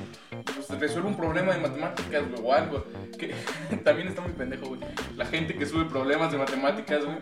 resuelve 0.79 1.09
un 1.09 1.17
problema 1.17 1.53
de 1.53 1.61
matemáticas, 1.61 2.29
güey, 2.31 2.43
o 2.43 2.53
algo. 2.53 2.85
Que 3.19 3.35
también 3.85 4.09
está 4.09 4.23
muy 4.23 4.33
pendejo, 4.33 4.67
güey. 4.67 4.81
La 5.17 5.27
gente 5.27 5.55
que 5.55 5.67
sube 5.67 5.85
problemas 5.87 6.33
de 6.33 6.39
matemáticas, 6.39 7.05
güey. 7.05 7.19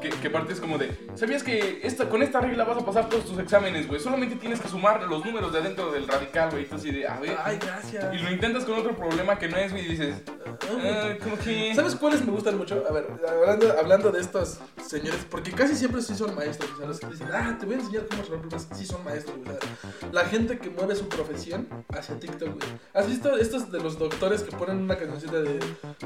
Que, 0.00 0.10
que 0.10 0.28
aparte 0.28 0.52
es 0.52 0.60
como 0.60 0.76
de, 0.76 0.90
¿sabías 1.14 1.42
que 1.42 1.80
esta, 1.82 2.10
con 2.10 2.22
esta 2.22 2.38
regla 2.38 2.64
vas 2.64 2.76
a 2.76 2.84
pasar 2.84 3.08
todos 3.08 3.24
tus 3.24 3.38
exámenes, 3.38 3.88
güey? 3.88 3.98
Solamente 3.98 4.36
tienes 4.36 4.60
que 4.60 4.68
sumar 4.68 5.02
los 5.04 5.24
números 5.24 5.50
de 5.52 5.60
adentro 5.60 5.90
del 5.92 6.06
radical, 6.06 6.50
güey. 6.50 6.64
Entonces, 6.64 6.92
de, 6.92 7.08
a 7.08 7.18
ver. 7.18 7.36
Ay, 7.42 7.58
gracias. 7.58 8.12
Y 8.12 8.18
lo 8.18 8.30
intentas 8.30 8.64
con 8.64 8.78
otro 8.78 8.94
problema 8.94 9.38
que 9.38 9.48
no 9.48 9.56
es, 9.56 9.72
güey, 9.72 9.86
y 9.86 9.88
dices, 9.88 10.16
ah, 10.62 11.14
como 11.22 11.38
que. 11.38 11.74
¿Sabes 11.74 11.94
cuáles 11.94 12.24
me 12.24 12.32
gustan 12.32 12.56
mucho? 12.56 12.84
A 12.88 12.92
ver, 12.92 13.06
hablando, 13.28 13.78
hablando 13.78 14.12
de 14.12 14.20
estos 14.20 14.58
señores, 14.84 15.26
porque 15.30 15.52
casi 15.52 15.74
siempre 15.74 16.02
sí 16.02 16.14
son 16.14 16.34
maestros. 16.34 16.70
O 16.72 16.76
sea, 16.76 16.86
los 16.86 17.00
que 17.00 17.06
dicen, 17.06 17.28
ah, 17.32 17.56
te 17.58 17.66
voy 17.66 17.76
a 17.76 17.78
enseñar 17.78 18.06
cómo 18.06 18.22
resolver 18.22 18.40
problemas. 18.40 18.68
Sí 18.74 18.86
son 18.86 19.04
maestros, 19.04 19.36
güey. 19.36 19.56
O 19.56 19.60
sea, 19.60 20.10
la 20.12 20.24
gente 20.24 20.58
que 20.58 20.70
mueve 20.70 20.94
su 20.96 21.08
profesión 21.08 21.68
hacia 21.88 22.18
TikTok, 22.18 22.48
güey. 22.48 22.68
¿Has 22.92 23.08
visto 23.08 23.36
estos 23.36 23.70
de 23.70 23.80
los 23.80 23.98
doctores 23.98 24.42
que 24.42 24.56
ponen 24.56 24.78
una 24.78 24.96
cancioncita 24.96 25.40
de 25.40 25.58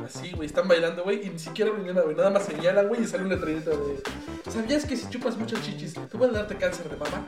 así, 0.04 0.32
güey? 0.32 0.46
Están 0.46 0.68
bailando, 0.68 1.04
güey, 1.04 1.26
y 1.26 1.30
ni 1.30 1.38
siquiera 1.38 1.70
hablan 1.70 1.86
nada, 1.86 2.02
güey. 2.02 2.16
Nada 2.16 2.30
más 2.30 2.44
señalan, 2.44 2.88
güey, 2.88 3.02
y 3.02 3.06
sale 3.06 3.24
un 3.24 3.30
letrerito 3.30 3.70
de. 3.70 4.50
¿Sabías 4.50 4.84
que 4.84 4.96
si 4.96 5.08
chupas 5.08 5.36
muchos 5.36 5.60
chichis 5.62 5.94
te 5.94 6.18
puede 6.18 6.32
darte 6.32 6.56
cáncer 6.56 6.88
de 6.88 6.96
mama? 6.96 7.26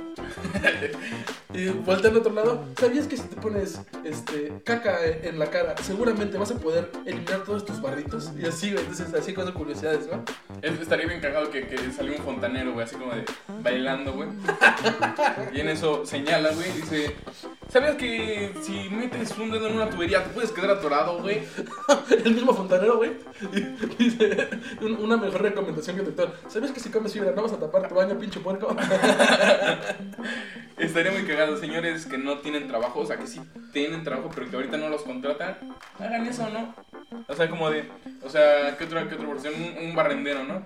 y 1.55 1.69
voltean 1.69 2.15
al 2.15 2.21
otro 2.21 2.33
lado. 2.33 2.65
¿Sabías 2.79 3.07
que 3.07 3.17
si 3.17 3.25
te 3.25 3.37
pones 3.37 3.81
este, 4.05 4.61
caca 4.65 5.05
en 5.05 5.39
la 5.39 5.51
cara, 5.51 5.75
seguramente 5.83 6.39
vas 6.39 6.51
a 6.51 6.59
poder 6.59 6.91
eliminar 7.11 7.45
todos 7.45 7.65
tus 7.65 7.81
barritos? 7.81 8.31
Y 8.39 8.47
así. 8.47 8.69
Entonces, 8.71 9.13
así 9.15 9.33
con 9.35 9.51
curiosidades, 9.53 10.09
¿no? 10.11 10.25
Es- 10.63 10.81
Estaría 10.81 11.07
bien 11.07 11.21
cagado 11.21 11.51
que, 11.51 11.67
que 11.67 11.79
salió 11.93 12.15
un 12.17 12.23
fontanero, 12.23 12.73
güey, 12.73 12.85
así 12.85 12.97
como 12.97 13.13
de 13.13 13.25
bailando, 13.63 14.13
güey. 14.13 14.29
Y 15.53 15.61
en 15.61 15.69
eso 15.69 16.05
señala, 16.07 16.51
güey, 16.53 16.73
dice, 16.73 17.17
¿sabías 17.71 17.97
que 17.97 18.53
si 18.63 18.89
metes 18.91 19.37
un 19.39 19.51
dedo 19.51 19.69
en 19.69 19.77
una 19.77 19.89
tubería 19.91 20.25
te 20.25 20.31
puedes 20.31 20.53
quedar 20.53 20.71
atorado, 20.71 21.21
güey? 21.21 21.43
El 22.25 22.35
mismo 22.35 22.55
fontanero, 22.55 22.97
güey. 22.99 23.13
Dice 23.99 24.49
una 24.81 25.17
mejor 25.17 25.43
recomendación 25.43 25.97
que 25.97 26.03
el 26.03 26.15
doctor. 26.15 26.37
¿Sabías 26.49 26.73
que 26.73 26.81
si 26.81 26.91
comes 26.91 27.13
fibra 27.13 27.33
no 27.33 27.43
vas 27.43 27.53
a 27.53 27.59
tapar 27.59 27.89
tu 27.89 27.95
baño, 27.95 28.19
pinche 28.19 28.41
puerco? 28.41 28.77
Estaría 30.79 31.13
muy 31.13 31.25
cagado, 31.25 31.57
señores 31.59 32.07
que 32.07 32.19
no 32.19 32.39
tienen 32.39 32.67
trabajo, 32.67 33.01
o 33.01 33.07
sea, 33.07 33.19
que 33.19 33.27
sí 33.27 33.41
tienen 33.73 34.03
trabajo, 34.03 34.31
pero 34.35 34.49
que 34.49 34.57
ahorita 34.57 34.77
no 34.77 34.89
los 34.89 35.03
contratan. 35.03 35.59
Hagan 35.99 36.27
eso, 36.27 36.49
¿no? 36.51 36.75
O 37.29 37.35
sea, 37.35 37.51
como 37.51 37.71
de, 37.71 37.85
o 38.23 38.31
sea, 38.31 38.77
¿qué 38.79 38.85
otra, 38.85 39.09
qué 39.09 39.17
otra 39.17 39.29
versión? 39.29 39.55
Un, 39.55 39.89
un 39.89 39.95
barrendero, 39.95 40.45
¿no? 40.45 40.63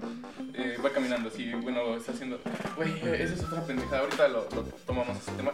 Eh, 0.54 0.76
va 0.84 0.90
caminando 0.90 1.28
así, 1.28 1.52
bueno, 1.54 1.96
está 1.96 2.12
haciendo... 2.12 2.38
Güey, 2.76 2.92
esa 3.20 3.34
es 3.34 3.42
otra 3.42 3.62
pendejada, 3.62 4.02
ahorita 4.02 4.28
lo, 4.28 4.48
lo 4.54 4.62
tomamos 4.86 5.18
ese 5.18 5.32
tema. 5.32 5.52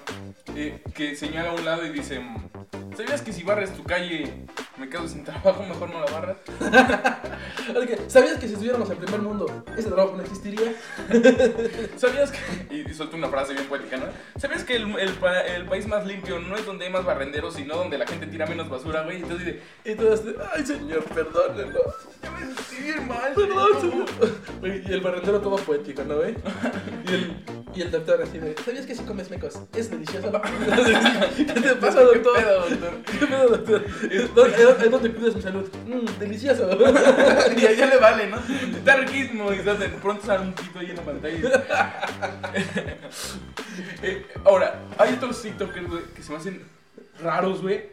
Eh, 0.55 0.83
que 0.95 1.17
señala 1.41 1.51
a 1.51 1.55
un 1.55 1.65
lado 1.65 1.87
y 1.87 1.91
dice, 1.91 2.21
¿sabías 2.97 3.23
que 3.23 3.33
si 3.33 3.43
barres 3.43 3.73
tu 3.75 3.83
calle 3.85 4.45
me 4.77 4.89
quedo 4.89 5.09
sin 5.09 5.25
trabajo, 5.25 5.65
mejor 5.69 5.91
no 5.91 6.01
la 6.01 6.11
barras? 6.13 6.37
¿Sabías 8.09 8.39
que 8.39 8.47
si 8.47 8.53
estuviéramos 8.55 8.91
en 8.91 8.99
primer 8.99 9.21
mundo, 9.23 9.65
ese 9.77 9.89
trabajo 9.89 10.17
no 10.17 10.23
existiría? 10.23 10.73
¿Sabías 11.97 12.31
que.? 12.33 12.39
Y, 12.75 12.91
y 12.91 12.95
suelta 12.95 13.17
una 13.17 13.29
frase 13.29 13.55
bien 13.55 13.67
poética, 13.67 13.97
¿no? 13.97 14.07
¿Sabías 14.39 14.65
que 14.65 14.77
el, 14.77 14.99
el 14.99 15.13
pa- 15.15 15.41
el 15.41 15.65
país 15.67 15.87
más 15.87 16.07
limpio 16.07 16.39
no 16.41 16.57
es 16.57 16.67
donde 16.67 16.87
hay 16.87 16.93
más 16.93 17.05
barrenderos, 17.05 17.55
sino 17.55 17.77
donde 17.77 17.97
la 17.99 18.07
gente 18.07 18.27
tira 18.27 18.47
menos 18.47 18.69
basura, 18.69 19.03
güey? 19.05 19.17
Entonces 19.23 19.47
dice, 19.47 19.61
este, 19.85 20.35
ay 20.55 20.67
señor, 20.67 21.05
perdónenlo. 21.05 21.81
ya 22.23 22.31
me 22.33 22.41
sentí 22.55 22.83
bien 22.83 23.09
mal, 23.09 23.33
Perdón, 23.35 23.69
señor". 23.81 24.09
señor. 24.09 24.31
Güey, 24.61 24.83
Y 24.89 24.93
el 24.93 25.01
barrendero 25.01 25.41
todo 25.41 25.57
poético, 25.57 26.05
¿no, 26.05 26.17
güey? 26.17 26.35
Y 27.09 27.15
el, 27.15 27.37
y 27.75 27.83
el 27.83 27.91
doctor 27.91 28.21
así 28.23 28.39
de, 28.39 28.55
¿sabías 28.65 28.87
que 28.87 28.95
si 28.95 29.03
comes 29.05 29.31
mecos 29.31 29.59
es 29.77 29.91
delicioso? 29.91 30.31
¿Qué 31.37 31.45
te 31.45 31.75
pasa, 31.77 31.99
¿Qué 31.99 32.19
doctor? 32.19 32.37
pedo, 32.37 32.69
doctor? 32.69 32.95
¿Qué 33.19 33.27
pedo, 33.27 33.49
doctor? 33.49 33.85
¿Dónde- 34.35 34.85
¿Es 34.85 34.91
donde 34.91 35.13
cuidas 35.13 35.37
mi 35.37 35.43
salud? 35.43 35.69
Mmm, 35.87 36.19
delicioso. 36.19 36.69
y 37.57 37.67
a 37.67 37.71
ella 37.71 37.87
le 37.87 37.97
vale, 37.99 38.27
¿no? 38.29 38.37
Está 38.77 38.97
riquísimo 38.97 39.53
y 39.53 39.59
de 39.59 39.89
pronto 40.03 40.27
sale 40.27 40.45
un 40.45 40.53
pito 40.53 40.79
ahí 40.79 40.91
en 40.91 40.97
la 40.97 41.03
pantalla. 41.03 41.65
Eh, 44.03 44.27
ahora, 44.45 44.81
hay 44.99 45.15
otros 45.15 45.41
TikTokers, 45.43 45.89
güey, 45.89 46.03
que 46.15 46.23
se 46.23 46.33
me 46.33 46.39
hacen 46.39 46.63
raros, 47.23 47.63
güey, 47.63 47.91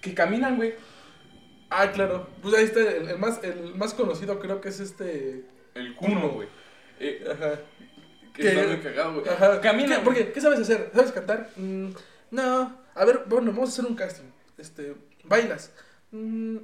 que 0.00 0.14
caminan, 0.14 0.56
güey. 0.56 0.74
Ah, 1.70 1.90
claro. 1.92 2.28
Pues 2.42 2.54
ahí 2.54 2.64
está, 2.64 2.80
el, 2.80 3.08
el 3.08 3.18
más, 3.18 3.42
el 3.42 3.74
más 3.74 3.92
conocido 3.94 4.38
creo 4.38 4.60
que 4.60 4.68
es 4.68 4.80
este... 4.80 5.44
El 5.74 5.94
cuno, 5.96 6.28
güey. 6.30 6.48
Eh, 7.00 7.24
Ajá. 7.30 7.60
Que 8.36 8.42
¿Qué? 8.42 8.48
está 8.48 8.66
muy 8.66 8.78
cagado, 8.78 9.20
güey. 9.20 9.28
Ajá. 9.28 9.60
Camina, 9.60 9.96
¿Qué, 9.96 10.02
¿Por 10.02 10.14
qué? 10.14 10.32
¿Qué 10.32 10.40
sabes 10.40 10.60
hacer? 10.60 10.90
¿Sabes 10.94 11.12
cantar? 11.12 11.50
Mm, 11.56 11.88
no. 12.30 12.76
A 12.94 13.04
ver, 13.04 13.24
bueno, 13.26 13.52
vamos 13.52 13.70
a 13.70 13.72
hacer 13.72 13.86
un 13.86 13.96
casting. 13.96 14.24
Este, 14.58 14.94
bailas. 15.24 15.70
Mm, 16.12 16.58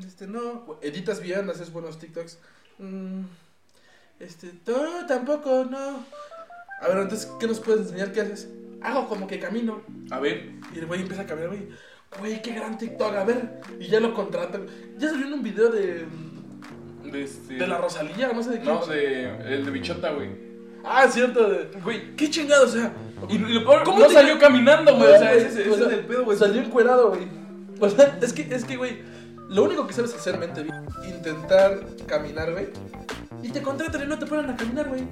este, 0.00 0.26
no. 0.26 0.78
Editas 0.82 1.20
bien, 1.20 1.48
haces 1.50 1.72
buenos 1.72 1.98
TikToks. 1.98 2.38
Mm, 2.78 3.22
este, 4.20 4.52
no, 4.66 5.06
tampoco, 5.06 5.64
no. 5.64 6.04
A 6.80 6.88
ver, 6.88 6.98
entonces, 6.98 7.30
¿qué 7.40 7.46
nos 7.46 7.60
puedes 7.60 7.82
enseñar? 7.82 8.12
¿Qué 8.12 8.20
haces? 8.20 8.48
Hago 8.82 9.08
como 9.08 9.26
que 9.26 9.38
camino. 9.38 9.82
A 10.10 10.20
ver, 10.20 10.52
Y 10.74 10.78
el 10.78 10.86
güey 10.86 11.00
empieza 11.02 11.22
a 11.22 11.26
caminar, 11.26 11.48
güey. 11.48 11.68
güey, 12.20 12.42
qué 12.42 12.52
gran 12.52 12.78
TikTok, 12.78 13.14
a 13.14 13.24
ver. 13.24 13.60
Y 13.80 13.88
ya 13.88 14.00
lo 14.00 14.14
contratan. 14.14 14.66
Ya 14.96 15.10
salió 15.10 15.26
en 15.26 15.32
un 15.34 15.42
video 15.42 15.68
de. 15.70 16.06
De, 17.10 17.22
este... 17.24 17.54
De 17.54 17.66
la 17.66 17.78
Rosalía, 17.78 18.32
no 18.32 18.42
sé 18.42 18.50
de 18.50 18.60
quién. 18.60 18.74
No, 18.74 18.86
de... 18.86 19.54
El 19.54 19.64
de 19.64 19.70
Bichota, 19.70 20.10
güey. 20.12 20.47
Ah, 20.90 21.08
cierto. 21.08 21.48
Güey, 21.84 22.16
Qué 22.16 22.30
chingado, 22.30 22.64
o 22.64 22.68
sea. 22.68 22.92
Y 23.28 23.38
lo 23.38 23.64
peor, 23.64 23.82
¿Cómo 23.84 23.98
no 24.00 24.06
te- 24.06 24.14
salió 24.14 24.38
caminando, 24.38 24.94
güey. 24.96 25.12
O 25.12 25.18
sea, 25.18 25.32
güey, 25.32 25.44
ese, 25.44 25.60
ese 25.62 25.70
o 25.70 25.76
sea, 25.76 25.86
es 25.88 25.92
el 25.92 26.00
pedo, 26.06 26.24
güey. 26.24 26.38
Salió 26.38 26.62
encuerado, 26.62 27.08
güey. 27.10 27.22
O 27.80 27.88
sea, 27.88 28.18
es 28.20 28.32
que, 28.32 28.42
es 28.54 28.64
que, 28.64 28.76
güey, 28.76 29.02
lo 29.50 29.64
único 29.64 29.86
que 29.86 29.92
sabes 29.92 30.14
hacer 30.14 30.38
mente 30.38 30.62
bien, 30.62 30.84
intentar 31.08 31.80
caminar, 32.06 32.52
güey. 32.52 32.68
Y 33.42 33.48
te 33.50 33.62
contratan 33.62 34.02
y 34.02 34.06
no 34.06 34.18
te 34.18 34.26
ponen 34.26 34.50
a 34.50 34.56
caminar, 34.56 34.88
güey. 34.88 35.04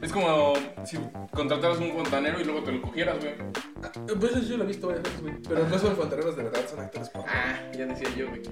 Es 0.00 0.12
como 0.12 0.54
si 0.84 0.98
contrataras 1.32 1.78
un 1.78 1.92
fontanero 1.92 2.40
y 2.40 2.44
luego 2.44 2.62
te 2.62 2.72
lo 2.72 2.82
cogieras, 2.82 3.16
güey. 3.20 3.34
Ah, 3.82 3.90
Pues 4.18 4.32
eso 4.32 4.40
yo 4.48 4.56
lo 4.56 4.64
he 4.64 4.66
visto 4.66 4.86
varias 4.86 5.04
veces, 5.04 5.20
güey. 5.22 5.34
Pero 5.48 5.66
no 5.68 5.78
son 5.78 5.96
fontaneros 5.96 6.36
de 6.36 6.42
verdad, 6.44 6.60
son 6.68 6.80
actores 6.80 7.08
porno. 7.10 7.26
Ah, 7.30 7.58
ya 7.76 7.86
decía 7.86 8.08
yo, 8.16 8.28
güey. 8.28 8.42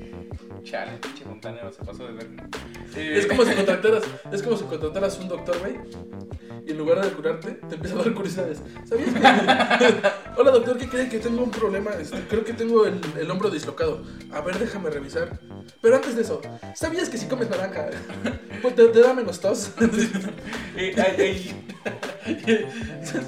Chale, 0.63 0.93
pinche 0.99 1.25
fontanero 1.25 1.73
se 1.73 1.85
pasó 1.85 2.07
de 2.07 2.13
ver. 2.13 2.29
Eh, 2.97 3.19
Es 3.19 3.27
como 3.27 3.45
si 3.45 3.55
contrataras, 3.55 4.03
es 4.33 4.43
como 4.43 4.57
si 4.57 4.65
contrataras 4.65 5.19
un 5.19 5.29
doctor, 5.29 5.59
güey. 5.61 5.79
Y 6.65 6.71
en 6.71 6.79
lugar 6.79 7.05
de 7.05 7.11
curarte, 7.13 7.53
te 7.69 7.75
empieza 7.75 7.97
a 7.99 8.03
dar 8.05 8.15
curiosidades. 8.15 8.63
¿Sabías 8.85 9.11
que? 9.13 9.21
Hola 10.41 10.51
doctor, 10.53 10.79
¿qué 10.79 10.89
cree 10.89 11.09
que 11.09 11.19
tengo 11.19 11.43
un 11.43 11.51
problema? 11.51 11.91
Este, 12.01 12.21
creo 12.29 12.45
que 12.45 12.53
tengo 12.53 12.87
el, 12.87 13.01
el 13.19 13.31
hombro 13.31 13.51
dislocado. 13.51 14.03
A 14.33 14.41
ver, 14.43 14.59
déjame 14.59 14.89
revisar. 14.91 15.41
Pero 15.81 15.97
antes 15.97 16.15
de 16.15 16.23
eso, 16.23 16.41
¿sabías 16.75 17.09
que 17.09 17.19
si 17.19 17.27
comes 17.27 17.51
naranja, 17.51 17.87
pues 18.63 18.75
te, 18.77 18.87
te 18.89 19.01
da 19.01 19.13
menos 19.23 19.41
tos? 19.41 19.73
eh, 20.77 20.95
ay, 20.97 21.17
ay, 21.19 21.65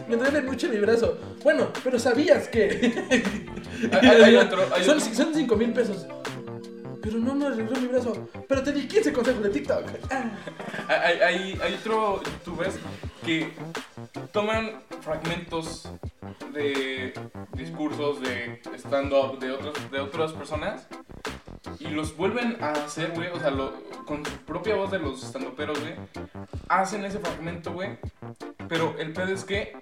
Me 0.09 0.17
duele 0.17 0.43
mucho 0.43 0.69
mi 0.69 0.79
brazo. 0.79 1.19
Bueno, 1.43 1.69
pero 1.83 1.99
¿sabías 1.99 2.49
que? 2.49 2.93
Hay- 3.93 4.09
hay- 4.09 4.23
hay 4.23 4.37
otro, 4.37 4.63
hay 4.73 4.85
son, 4.85 4.99
otro. 4.99 5.15
son 5.15 5.35
5 5.35 5.57
mil 5.57 5.73
pesos. 5.73 6.07
Pero 7.03 7.19
no 7.19 7.35
me 7.35 7.47
arregló 7.47 7.79
mi 7.81 7.87
brazo. 7.89 8.29
Pero 8.49 8.63
te 8.63 8.73
di 8.73 8.87
15 8.87 9.13
consejos 9.13 9.43
de 9.43 9.51
TikTok. 9.51 9.85
Ah. 10.11 10.31
hay, 10.89 11.19
hay, 11.21 11.59
hay 11.63 11.75
otro 11.75 12.23
youtubers 12.23 12.77
que 13.25 13.53
toman 14.33 14.81
fragmentos 15.03 15.89
de 16.53 17.13
discursos 17.55 18.21
de 18.23 18.61
stand-up 18.79 19.39
de, 19.39 19.51
otros, 19.51 19.91
de 19.91 20.01
otras 20.01 20.33
personas 20.33 20.87
y 21.80 21.88
los 21.88 22.16
vuelven 22.16 22.56
a 22.62 22.71
hacer, 22.73 23.11
güey, 23.14 23.28
o 23.30 23.38
sea, 23.40 23.50
lo- 23.50 23.73
con 24.06 24.25
su 24.25 24.33
propia 24.38 24.75
voz 24.75 24.90
de 24.90 24.99
los 24.99 25.23
stand-uperos, 25.23 25.78
güey, 25.80 25.94
hacen 26.68 27.04
ese 27.04 27.18
fragmento, 27.18 27.73
güey, 27.73 27.99
pero 28.68 28.94
el 28.99 29.12
pedo 29.12 29.33
es 29.33 29.44
que 29.44 29.76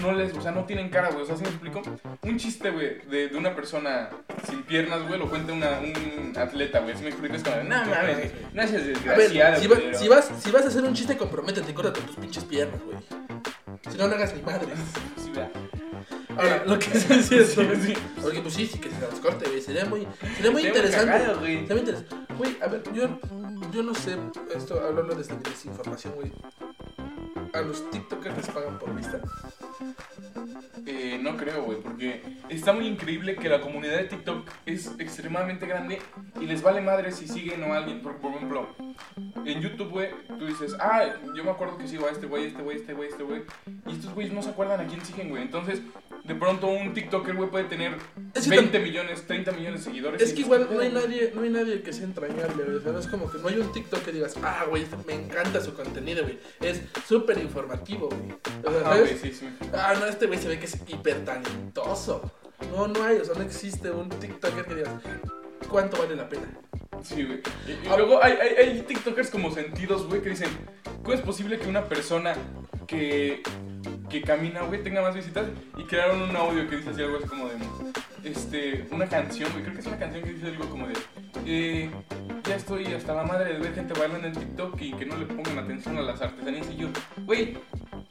no 0.00 0.12
les, 0.12 0.32
o 0.36 0.40
sea, 0.40 0.50
no 0.52 0.64
tienen 0.64 0.88
cara, 0.90 1.10
güey, 1.10 1.22
o 1.22 1.26
sea, 1.26 1.36
¿sí 1.36 1.42
me 1.42 1.48
explico? 1.50 1.82
Un 2.22 2.36
chiste, 2.38 2.70
güey, 2.70 3.00
de, 3.08 3.28
de 3.28 3.36
una 3.36 3.54
persona 3.54 4.10
sin 4.48 4.62
piernas, 4.62 5.06
güey, 5.06 5.18
lo 5.18 5.28
cuenta 5.28 5.52
una, 5.52 5.80
un 5.80 6.32
atleta, 6.36 6.80
güey, 6.80 6.96
¿sí 6.96 7.02
me 7.02 7.10
explico? 7.10 7.34
Es 7.34 7.42
como, 7.42 7.56
no 7.56 7.84
mames, 7.84 8.32
no 8.52 8.66
seas 8.68 8.86
desgraciado, 8.86 9.60
si, 9.60 9.66
va- 9.66 9.76
culero". 9.76 9.98
si 9.98 10.08
vas, 10.08 10.30
si 10.40 10.50
vas 10.50 10.64
a 10.64 10.68
hacer 10.68 10.84
un 10.84 10.94
chiste, 10.94 11.16
comprométete 11.16 11.70
y 11.70 11.74
corre 11.74 11.92
con 11.92 12.02
tus 12.04 12.16
pinches 12.16 12.44
piernas, 12.44 12.80
güey. 12.84 12.96
Si 13.90 13.98
no, 13.98 14.08
no 14.08 14.14
hagas 14.14 14.34
ni 14.34 14.42
madre. 14.42 14.68
Sí. 15.16 15.30
Ahora, 16.36 16.64
lo 16.66 16.78
que 16.78 16.86
sí, 16.98 17.36
es 17.36 17.54
Sí, 17.54 17.62
sí. 17.80 17.94
Porque 18.20 18.40
pues 18.40 18.54
sí, 18.54 18.66
sí 18.66 18.78
que 18.78 18.90
se 18.90 19.00
las 19.00 19.20
corte, 19.20 19.48
güey. 19.48 19.60
Sería 19.60 19.84
muy, 19.84 20.06
sería 20.36 20.50
muy 20.50 20.66
interesante. 20.66 21.06
cagado, 21.06 21.40
güey. 21.40 21.66
Sería 21.66 21.74
muy 21.74 21.80
interesante. 21.80 22.16
Güey, 22.36 22.56
a 22.60 22.66
ver, 22.66 22.82
yo, 22.92 23.20
yo 23.72 23.82
no 23.82 23.94
sé, 23.94 24.16
esto 24.54 24.80
hablando 24.80 25.14
desde 25.14 25.34
mi 25.34 25.42
desinformación, 25.42 26.14
güey. 26.14 26.32
¿A 27.52 27.60
los 27.60 27.88
TikTokers 27.90 28.36
les 28.36 28.48
pagan 28.48 28.78
por 28.78 28.94
vista? 28.96 29.20
Eh, 30.86 31.18
no 31.22 31.36
creo, 31.36 31.62
güey, 31.62 31.80
porque 31.80 32.20
está 32.48 32.72
muy 32.72 32.86
increíble 32.86 33.36
que 33.36 33.48
la 33.48 33.60
comunidad 33.60 33.96
de 33.96 34.04
TikTok 34.04 34.50
es 34.66 34.90
extremadamente 34.98 35.66
grande 35.66 36.00
y 36.40 36.46
les 36.46 36.62
vale 36.62 36.80
madre 36.80 37.12
si 37.12 37.28
siguen 37.28 37.62
o 37.62 37.72
a 37.72 37.78
alguien. 37.78 38.02
Por, 38.02 38.16
por 38.16 38.34
ejemplo, 38.34 38.68
en 39.46 39.60
YouTube, 39.60 39.90
güey, 39.90 40.10
tú 40.38 40.46
dices, 40.46 40.76
ah, 40.80 41.04
yo 41.34 41.44
me 41.44 41.50
acuerdo 41.50 41.78
que 41.78 41.88
sigo 41.88 42.06
a 42.06 42.10
este 42.10 42.26
güey, 42.26 42.46
este 42.46 42.62
güey, 42.62 42.76
este 42.78 42.92
güey, 42.92 43.08
este 43.08 43.22
güey. 43.22 43.42
Y 43.86 43.92
estos 43.92 44.12
güeyes 44.14 44.32
no 44.34 44.42
se 44.42 44.50
acuerdan 44.50 44.80
a 44.80 44.86
quién 44.86 45.04
siguen, 45.04 45.30
güey. 45.30 45.42
Entonces, 45.42 45.80
de 46.24 46.34
pronto 46.34 46.66
un 46.68 46.94
TikToker, 46.94 47.34
güey, 47.34 47.50
puede 47.50 47.64
tener 47.64 47.96
Es 48.34 48.44
que 48.44 48.50
20 48.50 48.78
millones, 48.80 49.26
30 49.26 49.52
millones 49.52 49.80
de 49.84 49.90
seguidores. 49.90 50.22
Es 50.22 50.32
que 50.32 50.40
igual 50.40 50.66
"¿Qué 50.68 50.74
no 50.74 50.80
hay 50.80 50.88
pedo, 50.90 51.00
güey?". 51.02 51.10
nadie, 51.16 51.32
no 51.34 51.42
hay 51.42 51.50
nadie 51.50 51.82
que 51.82 51.92
sea 51.92 52.04
entrañable, 52.04 52.64
güey. 52.64 52.76
O 52.76 52.80
sea, 52.80 52.92
no 52.92 52.98
es 52.98 53.06
como 53.06 53.30
que 53.30 53.38
no 53.38 53.48
hay 53.48 53.58
un 53.58 53.70
TikTok 53.72 54.02
que 54.04 54.12
digas, 54.12 54.34
ah, 54.42 54.64
güey, 54.68 54.86
me 55.06 55.14
encanta 55.14 55.60
su 55.60 55.74
contenido, 55.74 56.22
güey. 56.22 56.38
Es 56.60 56.80
súper 57.06 57.38
informativo, 57.38 58.08
güey. 58.08 58.32
O 58.64 58.70
sea, 58.70 58.90
Ah, 58.92 58.98
güey, 58.98 59.18
sí, 59.18 59.32
sí. 59.32 59.48
Ah, 59.72 59.94
no, 60.00 60.06
este 60.06 60.26
güey 60.26 60.38
se 60.38 60.48
ve 60.48 60.58
que 60.58 60.64
es 60.66 60.78
hiper 60.88 61.24
talentoso. 61.24 62.30
No, 62.74 62.88
no 62.88 63.02
hay, 63.04 63.18
o 63.18 63.24
sea, 63.24 63.34
no 63.34 63.42
existe 63.42 63.90
un 63.90 64.08
TikToker 64.08 64.64
que 64.64 64.74
digas, 64.76 64.90
¿cuánto 65.68 65.98
vale 65.98 66.16
la 66.16 66.28
pena? 66.28 66.48
Sí, 67.02 67.22
güey. 67.24 67.40
Y, 67.68 67.72
y 67.86 67.88
luego 67.88 68.22
hay, 68.24 68.32
hay, 68.32 68.54
hay 68.56 68.82
TikTokers 68.82 69.28
como 69.28 69.52
sentidos, 69.52 70.06
güey, 70.06 70.22
que 70.22 70.30
dicen, 70.30 70.48
¿cómo 71.02 71.12
es 71.12 71.20
posible 71.20 71.58
que 71.58 71.68
una 71.68 71.84
persona 71.84 72.34
que, 72.86 73.42
que 74.10 74.22
camina, 74.22 74.62
güey, 74.62 74.82
tenga 74.82 75.02
más 75.02 75.14
visitas? 75.14 75.46
Y 75.76 75.84
crearon 75.84 76.22
un 76.22 76.36
audio 76.36 76.68
que 76.68 76.76
dice 76.76 76.90
así 76.90 77.02
algo 77.02 77.18
así 77.18 77.28
como 77.28 77.48
de, 77.48 77.54
este, 78.30 78.86
una 78.90 79.06
canción, 79.06 79.50
güey, 79.52 79.62
creo 79.62 79.74
que 79.74 79.80
es 79.80 79.86
una 79.86 79.98
canción 79.98 80.22
que 80.24 80.32
dice 80.32 80.46
algo 80.48 80.68
como 80.68 80.86
de, 80.86 80.94
eh, 81.46 81.90
ya 82.48 82.56
estoy 82.56 82.86
hasta 82.86 83.14
la 83.14 83.22
madre 83.24 83.54
de 83.54 83.58
ver 83.58 83.74
gente 83.74 83.98
bailando 83.98 84.26
en 84.28 84.34
TikTok 84.34 84.80
y 84.80 84.92
que 84.94 85.06
no 85.06 85.16
le 85.16 85.26
pongan 85.26 85.58
atención 85.58 85.96
a 85.98 86.02
las 86.02 86.20
artesanías. 86.20 86.68
Y 86.70 86.76
yo, 86.76 86.88
güey, 87.26 87.56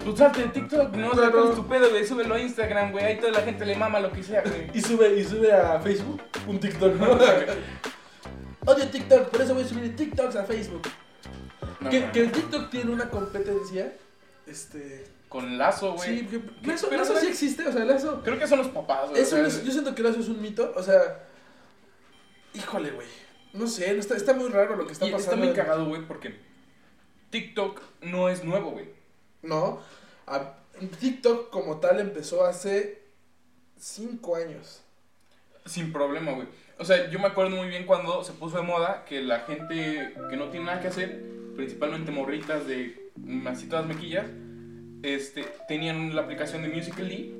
pues 0.03 0.17
salte 0.17 0.41
de 0.43 0.47
TikTok, 0.49 0.95
no, 0.95 1.11
Claro. 1.11 1.51
tu 1.51 1.67
pedo, 1.67 1.89
güey, 1.89 2.05
súbelo 2.05 2.35
a 2.35 2.39
Instagram, 2.39 2.91
güey, 2.91 3.05
ahí 3.05 3.17
toda 3.17 3.31
la 3.31 3.41
gente 3.41 3.65
le 3.65 3.75
mama 3.75 3.99
lo 3.99 4.11
que 4.11 4.23
sea, 4.23 4.41
güey. 4.41 4.69
Y 4.73 4.81
sube, 4.81 5.15
y 5.19 5.23
sube 5.23 5.51
a 5.51 5.79
Facebook 5.79 6.21
un 6.47 6.59
TikTok, 6.59 6.95
¿no? 6.95 7.11
Odio 8.65 8.87
TikTok, 8.87 9.29
por 9.29 9.41
eso 9.41 9.53
voy 9.53 9.63
a 9.63 9.67
subir 9.67 9.95
TikToks 9.95 10.35
a 10.37 10.43
Facebook. 10.45 10.83
No, 11.81 11.89
que, 11.89 12.09
que 12.11 12.21
el 12.21 12.31
TikTok 12.31 12.69
tiene 12.69 12.91
una 12.91 13.09
competencia, 13.09 13.93
este... 14.47 15.05
Con 15.29 15.57
lazo, 15.57 15.93
güey. 15.93 16.19
Sí, 16.19 16.25
que, 16.27 16.41
¿Qué? 16.61 16.67
Lazo, 16.67 16.91
Lazo 16.91 17.19
sí 17.19 17.27
existe, 17.27 17.67
o 17.67 17.71
sea, 17.71 17.83
Lazo... 17.85 18.21
Creo 18.23 18.37
que 18.37 18.47
son 18.47 18.59
los 18.59 18.67
papás, 18.67 19.09
güey. 19.09 19.21
o 19.21 19.23
Eso 19.23 19.35
sea, 19.35 19.47
es- 19.47 19.63
yo 19.63 19.71
siento 19.71 19.95
que 19.95 20.03
Lazo 20.03 20.19
es 20.19 20.27
un 20.29 20.41
mito, 20.41 20.71
o 20.75 20.83
sea... 20.83 21.27
Híjole, 22.53 22.91
güey. 22.91 23.07
No 23.53 23.67
sé, 23.67 23.97
está, 23.97 24.15
está 24.15 24.33
muy 24.33 24.49
raro 24.49 24.75
lo 24.75 24.85
que 24.85 24.93
está 24.93 25.07
y 25.07 25.11
pasando. 25.11 25.33
está 25.33 25.45
muy 25.45 25.55
cagado, 25.55 25.85
güey, 25.87 26.05
porque 26.07 26.35
TikTok 27.29 27.81
no 28.01 28.29
es 28.29 28.43
nuevo, 28.43 28.71
güey. 28.71 28.89
No, 29.41 29.79
a- 30.27 30.53
TikTok 30.99 31.49
como 31.49 31.79
tal 31.79 31.99
empezó 31.99 32.45
hace 32.45 33.01
cinco 33.77 34.35
años. 34.35 34.81
Sin 35.65 35.93
problema, 35.93 36.31
güey. 36.33 36.47
O 36.79 36.85
sea, 36.85 37.09
yo 37.09 37.19
me 37.19 37.27
acuerdo 37.27 37.55
muy 37.55 37.69
bien 37.69 37.85
cuando 37.85 38.23
se 38.23 38.33
puso 38.33 38.57
de 38.57 38.63
moda 38.63 39.05
que 39.05 39.21
la 39.21 39.41
gente 39.41 40.13
que 40.29 40.35
no 40.35 40.49
tiene 40.49 40.65
nada 40.65 40.81
que 40.81 40.87
hacer, 40.89 41.23
principalmente 41.55 42.11
morritas 42.11 42.65
de 42.67 43.02
así 43.47 43.67
todas 43.67 43.85
mequillas, 43.85 44.25
este, 45.01 45.45
tenían 45.67 46.15
la 46.15 46.21
aplicación 46.21 46.61
de 46.61 46.69
Musical.ly 46.69 47.35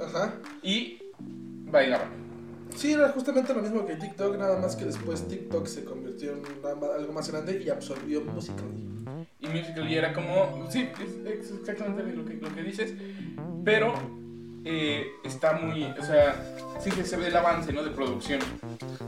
Ajá. 0.00 0.34
y 0.62 0.98
bailaban. 1.14 2.26
Sí, 2.74 2.92
era 2.92 3.08
justamente 3.10 3.54
lo 3.54 3.62
mismo 3.62 3.86
que 3.86 3.96
TikTok, 3.96 4.36
nada 4.36 4.58
más 4.58 4.76
que 4.76 4.84
después 4.84 5.26
TikTok 5.28 5.66
se 5.66 5.84
convirtió 5.84 6.32
en 6.32 6.38
una 6.38 6.94
algo 6.94 7.12
más 7.12 7.30
grande 7.30 7.62
y 7.64 7.70
absorbió 7.70 8.20
Musical.ly. 8.22 9.26
Y 9.40 9.48
Musical.ly 9.48 9.94
era 9.94 10.12
como, 10.12 10.68
sí, 10.70 10.88
es 11.30 11.50
exactamente 11.50 12.14
lo 12.14 12.24
que, 12.24 12.34
lo 12.34 12.54
que 12.54 12.62
dices, 12.62 12.94
pero 13.64 13.94
eh, 14.68 15.06
está 15.24 15.52
muy, 15.52 15.84
o 15.84 16.04
sea, 16.04 16.34
sí 16.82 16.90
que 16.90 17.04
se 17.04 17.16
ve 17.16 17.28
el 17.28 17.36
avance, 17.36 17.72
¿no? 17.72 17.82
De 17.84 17.90
producción. 17.90 18.40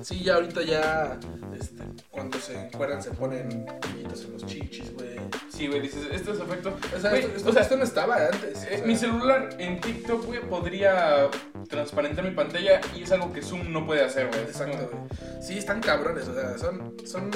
Sí, 0.03 0.23
ya 0.23 0.37
ahorita 0.37 0.63
ya, 0.63 1.19
este, 1.59 1.83
cuando 2.11 2.39
se 2.39 2.67
encueran 2.67 3.03
se 3.03 3.11
ponen 3.11 3.67
brillitos 3.93 4.25
en 4.25 4.33
los 4.35 4.47
chichis, 4.47 4.95
güey. 4.95 5.19
Sí, 5.51 5.67
güey, 5.67 5.81
dices, 5.81 6.07
estos 6.13 6.39
efectos... 6.41 6.75
O 6.97 7.01
sea, 7.01 7.11
Güey, 7.11 7.23
esto, 7.25 7.37
esto- 7.37 7.51
o 7.51 7.53
sea, 7.53 7.63
esto 7.63 7.77
no 7.77 7.83
estaba 7.83 8.17
antes. 8.27 8.63
Eh, 8.63 8.75
o 8.75 8.77
sea. 8.79 8.87
mi 8.87 8.97
celular 8.97 9.49
en 9.59 9.81
TikTok, 9.81 10.25
güey, 10.25 10.41
podría 10.41 11.29
transparentar 11.69 12.25
mi 12.25 12.31
pantalla 12.31 12.81
y 12.97 13.03
es 13.03 13.11
algo 13.11 13.33
que 13.33 13.43
Zoom 13.43 13.73
no 13.73 13.85
puede 13.85 14.05
hacer, 14.05 14.29
güey. 14.29 14.43
Es 14.45 14.51
Exacto, 14.51 14.89
güey. 14.93 15.43
Sí, 15.43 15.59
están 15.59 15.81
cabrones, 15.81 16.29
o 16.29 16.35
sea, 16.35 16.57
son, 16.59 16.95
son... 17.05 17.31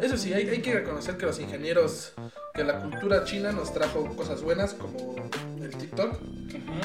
Eso 0.00 0.16
sí, 0.16 0.32
hay, 0.32 0.48
hay 0.48 0.62
que 0.62 0.72
reconocer 0.74 1.16
que 1.16 1.26
los 1.26 1.40
ingenieros, 1.40 2.12
que 2.54 2.62
la 2.62 2.78
cultura 2.80 3.24
china 3.24 3.50
nos 3.50 3.72
trajo 3.74 4.06
cosas 4.14 4.42
buenas 4.42 4.74
como 4.74 5.16
el 5.60 5.70
TikTok. 5.76 6.16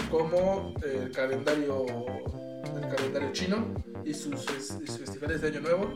Como 0.09 0.73
el 0.83 1.11
calendario, 1.11 1.85
el 2.75 2.95
calendario 2.95 3.31
chino 3.31 3.73
y 4.03 4.13
sus, 4.13 4.45
fes- 4.45 4.81
y 4.83 4.87
sus 4.87 4.99
festivales 4.99 5.41
de 5.41 5.47
Año 5.49 5.61
Nuevo. 5.61 5.93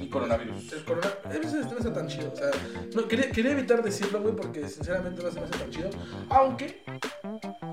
Y 0.00 0.08
coronavirus. 0.08 0.72
El 0.74 0.84
corona, 0.84 1.08
a 1.24 1.28
veces 1.28 1.66
no 1.66 1.76
está 1.78 1.92
tan 1.92 2.06
chido, 2.06 2.32
o 2.32 2.36
sea, 2.36 2.50
no, 2.94 3.08
quería, 3.08 3.30
quería 3.32 3.50
evitar 3.52 3.82
decirlo, 3.82 4.20
güey, 4.22 4.36
porque 4.36 4.68
sinceramente 4.68 5.22
no 5.22 5.30
se 5.30 5.40
me 5.40 5.46
hace 5.46 5.58
tan 5.58 5.70
chido, 5.70 5.90
aunque 6.30 6.84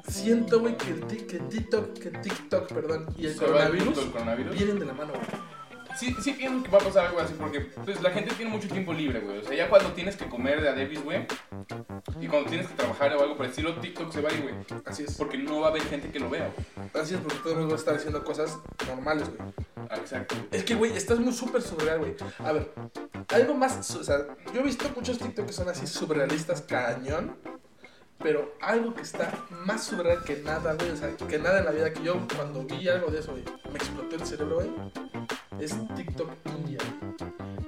siento, 0.07 0.59
güey, 0.59 0.75
que 0.75 0.89
el, 0.91 1.05
que 1.05 1.39
TikTok, 1.39 1.93
que 1.93 2.09
TikTok, 2.09 2.71
perdón, 2.73 3.05
y 3.17 3.25
el 3.27 3.31
el 3.33 3.37
coronavirus 3.37 3.95
del 3.97 4.11
coronavirus. 4.11 4.55
vienen 4.55 4.79
de 4.79 4.85
la 4.85 4.93
mano, 4.93 5.13
güey. 5.13 5.54
Sí, 5.97 6.15
sí 6.21 6.33
pienso 6.33 6.63
que 6.63 6.69
va 6.69 6.77
a 6.77 6.81
pasar 6.81 7.07
algo 7.07 7.19
así 7.19 7.33
porque 7.37 7.61
pues 7.61 8.01
la 8.01 8.11
gente 8.11 8.33
tiene 8.35 8.51
mucho 8.51 8.67
tiempo 8.67 8.93
libre, 8.93 9.19
güey. 9.19 9.39
O 9.39 9.43
sea, 9.43 9.55
ya 9.55 9.69
cuando 9.69 9.91
tienes 9.91 10.15
que 10.15 10.25
comer 10.25 10.61
de 10.61 10.69
a 10.69 10.73
Davis, 10.73 11.03
güey, 11.03 11.25
y 12.21 12.27
cuando 12.27 12.49
tienes 12.49 12.67
que 12.67 12.75
trabajar 12.75 13.15
o 13.15 13.21
algo 13.21 13.35
por 13.35 13.45
el 13.45 13.51
estilo, 13.51 13.75
TikTok 13.75 14.11
se 14.11 14.21
va 14.21 14.29
a 14.29 14.33
ir, 14.33 14.41
güey. 14.41 14.55
Así 14.85 15.03
es. 15.03 15.15
Porque 15.15 15.37
no 15.37 15.61
va 15.61 15.67
a 15.67 15.69
haber 15.71 15.83
gente 15.83 16.09
que 16.09 16.19
lo 16.19 16.29
vea, 16.29 16.51
güey. 16.53 16.89
Así 16.93 17.15
es, 17.15 17.19
porque 17.19 17.39
todo 17.39 17.53
el 17.53 17.59
mundo 17.59 17.75
estar 17.75 17.95
haciendo 17.95 18.23
cosas 18.23 18.57
normales, 18.87 19.29
güey. 19.29 19.49
Ah, 19.89 19.97
exacto. 19.97 20.35
Es 20.51 20.63
que, 20.63 20.75
güey, 20.75 20.95
estás 20.95 21.19
muy 21.19 21.33
súper 21.33 21.61
surreal, 21.61 21.99
güey. 21.99 22.15
A 22.39 22.51
ver, 22.51 22.71
algo 23.33 23.53
más, 23.53 23.91
o 23.95 24.03
sea, 24.03 24.25
yo 24.53 24.61
he 24.61 24.63
visto 24.63 24.85
muchos 24.95 25.17
TikTok 25.17 25.47
que 25.47 25.53
son 25.53 25.69
así 25.69 25.87
surrealistas 25.87 26.61
cañón, 26.61 27.35
pero 28.19 28.55
algo 28.61 28.93
que 28.93 29.01
está 29.01 29.31
más 29.65 29.83
surreal 29.83 30.23
que 30.23 30.37
nada, 30.37 30.73
güey, 30.73 30.91
o 30.91 30.95
sea, 30.95 31.15
que 31.15 31.37
nada 31.37 31.59
en 31.59 31.65
la 31.65 31.71
vida 31.71 31.93
que 31.93 32.03
yo 32.03 32.15
cuando 32.35 32.63
vi 32.63 32.87
algo 32.87 33.11
de 33.11 33.19
eso, 33.19 33.31
güey, 33.31 33.43
me 33.71 33.77
explotó 33.77 34.15
el 34.15 34.25
cerebro, 34.25 34.55
güey, 34.55 34.69
es 35.59 35.75
TikTok 35.95 36.29
India. 36.57 36.79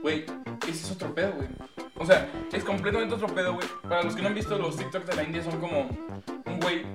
Güey, 0.02 0.26
ese 0.63 0.71
es 0.71 0.91
otro 0.91 1.13
pedo, 1.13 1.34
güey. 1.34 1.47
O 1.95 2.06
sea, 2.06 2.30
es 2.52 2.63
completamente 2.63 3.15
otro 3.15 3.28
pedo, 3.28 3.56
güey. 3.56 3.67
Para 3.84 4.04
los 4.04 4.15
que 4.15 4.21
no 4.21 4.28
han 4.28 4.36
visto, 4.36 4.58
los 4.58 4.78
TikToks 4.78 5.08
de 5.08 5.15
la 5.15 5.23
India 5.23 5.43
son 5.43 5.60
como 5.60 5.89
un 6.45 6.60
güey 6.60 6.86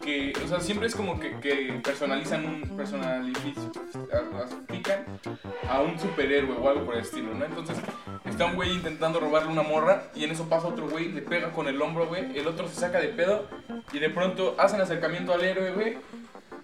que, 0.00 0.32
o 0.44 0.48
sea, 0.48 0.60
siempre 0.60 0.86
es 0.86 0.94
como 0.94 1.20
que, 1.20 1.38
que 1.40 1.80
personalizan 1.84 2.44
un 2.44 2.76
personalifican 2.76 5.04
a 5.68 5.80
un 5.80 5.98
superhéroe 5.98 6.56
o 6.56 6.68
algo 6.68 6.86
por 6.86 6.94
el 6.94 7.02
estilo, 7.02 7.34
¿no? 7.34 7.44
Entonces, 7.44 7.76
está 8.24 8.46
un 8.46 8.56
güey 8.56 8.72
intentando 8.72 9.20
robarle 9.20 9.52
una 9.52 9.62
morra 9.62 10.04
y 10.14 10.24
en 10.24 10.30
eso 10.30 10.48
pasa 10.48 10.68
otro 10.68 10.88
güey, 10.88 11.12
le 11.12 11.22
pega 11.22 11.52
con 11.52 11.68
el 11.68 11.80
hombro, 11.80 12.06
güey, 12.06 12.36
el 12.36 12.46
otro 12.46 12.68
se 12.68 12.76
saca 12.76 12.98
de 12.98 13.08
pedo 13.08 13.46
y 13.92 13.98
de 13.98 14.10
pronto 14.10 14.56
hacen 14.58 14.80
acercamiento 14.80 15.34
al 15.34 15.44
héroe, 15.44 15.72
güey, 15.72 15.98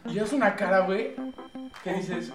y 0.07 0.19
hace 0.19 0.35
una 0.35 0.57
cara, 0.57 0.81
güey, 0.81 1.15
que 1.85 1.93
dices, 1.93 2.33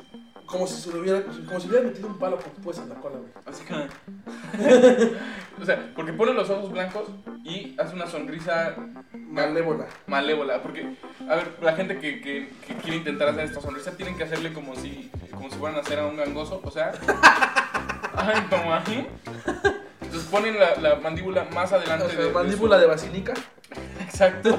Como 0.52 0.68
si 0.68 0.76
se 0.82 0.92
le 0.92 1.00
hubiera, 1.00 1.22
como 1.48 1.60
si 1.62 1.70
hubiera 1.70 1.86
metido 1.86 2.08
un 2.08 2.20
palo 2.20 2.38
pues 2.62 2.78
en 2.78 2.90
la 2.90 2.96
cola, 2.96 3.16
güey. 3.20 3.32
Así 3.46 3.64
que. 3.64 3.74
o 5.62 5.66
sea, 5.66 5.92
porque 5.96 6.12
pone 6.14 6.34
los 6.34 6.50
ojos 6.50 6.72
blancos 6.72 7.04
y 7.44 7.76
hace 7.80 7.96
una 7.96 8.06
sonrisa 8.08 8.76
Malévola. 9.14 9.86
malévola. 10.08 10.62
Porque, 10.62 10.96
a 11.30 11.36
ver, 11.36 11.58
la 11.62 11.74
gente 11.74 12.00
que, 12.00 12.20
que, 12.22 12.50
que 12.68 12.76
quiere 12.76 12.98
intentar 12.98 13.30
hacer 13.30 13.46
esta 13.46 13.62
sonrisa 13.62 13.92
tienen 13.92 14.18
que 14.18 14.26
hacerle 14.26 14.52
como 14.54 14.76
si, 14.76 15.10
como 15.32 15.50
si 15.50 15.56
fueran 15.58 15.78
a 15.78 15.82
hacer 15.82 16.00
a 16.00 16.06
un 16.08 16.18
gangoso. 16.18 16.60
O 16.64 16.70
sea, 16.72 16.92
ay, 18.16 18.42
como 18.50 18.74
así. 18.74 19.08
Entonces 20.02 20.30
ponen 20.30 20.60
la, 20.60 20.76
la 20.76 20.96
mandíbula 20.96 21.46
más 21.54 21.72
adelante 21.72 22.06
O 22.06 22.10
sea, 22.10 22.20
de, 22.20 22.26
de 22.26 22.32
mandíbula 22.34 22.76
su- 22.76 22.82
de 22.82 22.88
basílica. 22.88 23.34
Exacto. 24.02 24.58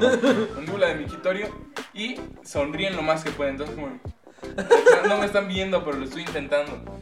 mandíbula 0.54 0.86
de 0.88 0.94
migitorio. 0.94 1.48
Y 1.92 2.18
sonríen 2.42 2.96
lo 2.96 3.02
más 3.02 3.22
que 3.22 3.30
pueden. 3.30 3.54
Entonces, 3.56 3.76
como. 3.76 4.00
No, 5.02 5.08
no 5.08 5.18
me 5.18 5.26
están 5.26 5.48
viendo, 5.48 5.84
pero 5.84 5.98
lo 5.98 6.04
estoy 6.04 6.22
intentando. 6.22 7.00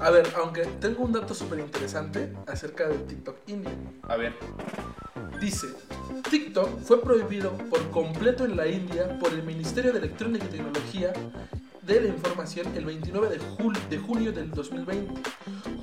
A 0.00 0.10
ver, 0.10 0.26
aunque 0.36 0.64
tengo 0.80 1.04
un 1.04 1.12
dato 1.12 1.34
súper 1.34 1.58
interesante 1.58 2.32
acerca 2.46 2.88
de 2.88 2.98
TikTok 2.98 3.36
India. 3.48 3.72
A 4.08 4.16
ver. 4.16 4.34
Dice, 5.40 5.68
TikTok 6.30 6.80
fue 6.80 7.02
prohibido 7.02 7.52
por 7.70 7.90
completo 7.90 8.44
en 8.44 8.56
la 8.56 8.66
India 8.66 9.18
por 9.18 9.32
el 9.32 9.42
Ministerio 9.42 9.92
de 9.92 9.98
Electrónica 9.98 10.44
y 10.46 10.48
Tecnología 10.48 11.12
de 11.82 12.00
la 12.00 12.08
Información 12.08 12.66
el 12.76 12.84
29 12.84 13.28
de, 13.28 13.40
jul- 13.40 13.88
de 13.88 13.98
junio 13.98 14.32
del 14.32 14.50
2020, 14.50 15.12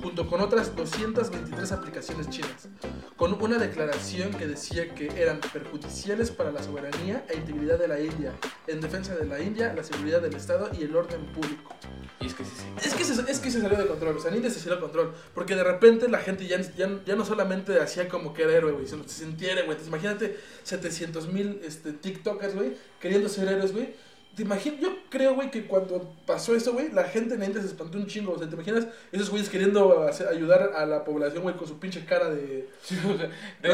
junto 0.02 0.26
con 0.28 0.40
otras 0.40 0.74
223 0.76 1.72
aplicaciones 1.72 2.30
chinas, 2.30 2.68
con 3.16 3.40
una 3.42 3.58
declaración 3.58 4.30
que 4.32 4.46
decía 4.46 4.94
que 4.94 5.08
eran 5.20 5.40
perjudiciales 5.52 6.30
para 6.30 6.52
la 6.52 6.62
soberanía 6.62 7.24
e 7.28 7.36
integridad 7.36 7.78
de 7.78 7.88
la 7.88 8.00
India, 8.00 8.32
en 8.66 8.80
defensa 8.80 9.14
de 9.16 9.26
la 9.26 9.40
India, 9.40 9.72
la 9.74 9.82
seguridad 9.84 10.22
del 10.22 10.34
Estado 10.34 10.70
y 10.78 10.84
el 10.84 10.94
orden 10.94 11.24
público. 11.32 11.74
Y 12.20 12.26
es 12.26 12.34
que 12.34 12.44
sí, 12.44 12.50
sí. 12.56 12.64
Es 12.88 12.94
que, 12.94 13.04
se, 13.04 13.30
es 13.30 13.38
que 13.38 13.50
se 13.50 13.60
salió 13.60 13.78
de 13.78 13.86
control, 13.86 14.16
o 14.16 14.20
sea, 14.20 14.30
Ninja 14.30 14.50
se 14.50 14.58
salió 14.60 14.76
de 14.76 14.80
control. 14.82 15.14
Porque 15.34 15.54
de 15.54 15.62
repente 15.62 16.08
la 16.08 16.18
gente 16.18 16.46
ya, 16.46 16.60
ya, 16.60 16.90
ya 17.06 17.14
no 17.16 17.24
solamente 17.24 17.80
hacía 17.80 18.08
como 18.08 18.34
que 18.34 18.42
era 18.42 18.54
héroe, 18.54 18.72
güey, 18.72 18.86
sino 18.88 19.02
se 19.04 19.20
sentía 19.20 19.52
héroe, 19.52 19.64
güey. 19.66 19.78
Entonces, 19.78 19.88
Imagínate 19.88 20.36
700 20.64 21.32
mil 21.32 21.60
este, 21.64 21.92
TikTokers, 21.92 22.54
güey, 22.56 22.72
queriendo 23.00 23.28
ser 23.28 23.48
héroes, 23.48 23.72
güey. 23.72 23.94
Te 24.38 24.44
imaginas, 24.44 24.78
yo 24.80 24.90
creo, 25.10 25.34
güey, 25.34 25.50
que 25.50 25.66
cuando 25.66 26.14
pasó 26.24 26.54
eso, 26.54 26.72
güey, 26.72 26.92
la 26.92 27.02
gente 27.02 27.34
en 27.34 27.42
India 27.42 27.60
se 27.60 27.66
espantó 27.66 27.98
un 27.98 28.06
chingo. 28.06 28.34
O 28.34 28.38
sea, 28.38 28.48
¿te 28.48 28.54
imaginas 28.54 28.86
esos 29.10 29.30
güeyes 29.30 29.48
queriendo 29.48 30.06
hacer- 30.06 30.28
ayudar 30.28 30.70
a 30.76 30.86
la 30.86 31.02
población, 31.04 31.42
güey, 31.42 31.56
con 31.56 31.66
su 31.66 31.80
pinche 31.80 32.04
cara 32.04 32.30
de. 32.30 32.68
Sí, 32.80 32.96
o 33.04 33.16
sea, 33.18 33.28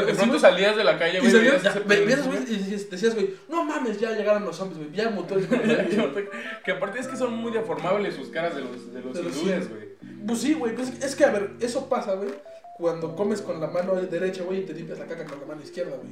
de, 0.05 0.13
pronto 0.15 0.39
salías 0.39 0.75
de 0.75 0.83
la 0.83 0.97
calle, 0.97 1.19
Y 1.19 1.21
güey, 1.21 1.31
salías, 1.31 1.85
veías, 1.85 2.05
pedo, 2.15 2.23
güey, 2.25 2.39
y 2.51 2.55
decías- 2.57 3.13
güey, 3.13 3.35
no 3.47 3.63
mames, 3.63 3.99
ya 3.99 4.11
llegaron 4.13 4.43
los 4.43 4.55
zombies, 4.55 4.79
güey, 4.79 4.91
ya 4.91 5.11
mutó 5.11 5.35
el 5.35 5.47
que, 6.65 6.71
aparte 6.71 6.99
es 6.99 7.07
que 7.07 7.15
son 7.15 7.33
muy 7.35 7.51
deformables 7.51 8.15
sus 8.15 8.29
caras 8.29 8.55
de 8.55 8.61
los, 8.61 8.91
de 8.91 9.01
los 9.03 9.37
hindúes. 9.37 9.69
güey. 9.69 9.85
Pues 10.25 10.39
sí, 10.39 10.53
güey, 10.55 10.73
pues 10.75 10.91
es 11.03 11.15
que, 11.15 11.25
a 11.25 11.29
ver, 11.29 11.51
eso 11.59 11.87
pasa, 11.87 12.15
güey, 12.15 12.31
cuando 12.79 13.15
comes 13.15 13.43
con 13.43 13.61
la 13.61 13.67
mano 13.67 13.93
derecha, 13.95 14.41
güey, 14.43 14.61
y 14.61 14.65
te 14.65 14.73
limpias 14.73 14.97
la 14.97 15.05
caca 15.05 15.25
con 15.25 15.39
la 15.41 15.45
mano 15.45 15.61
izquierda, 15.61 15.95
güey. 15.95 16.11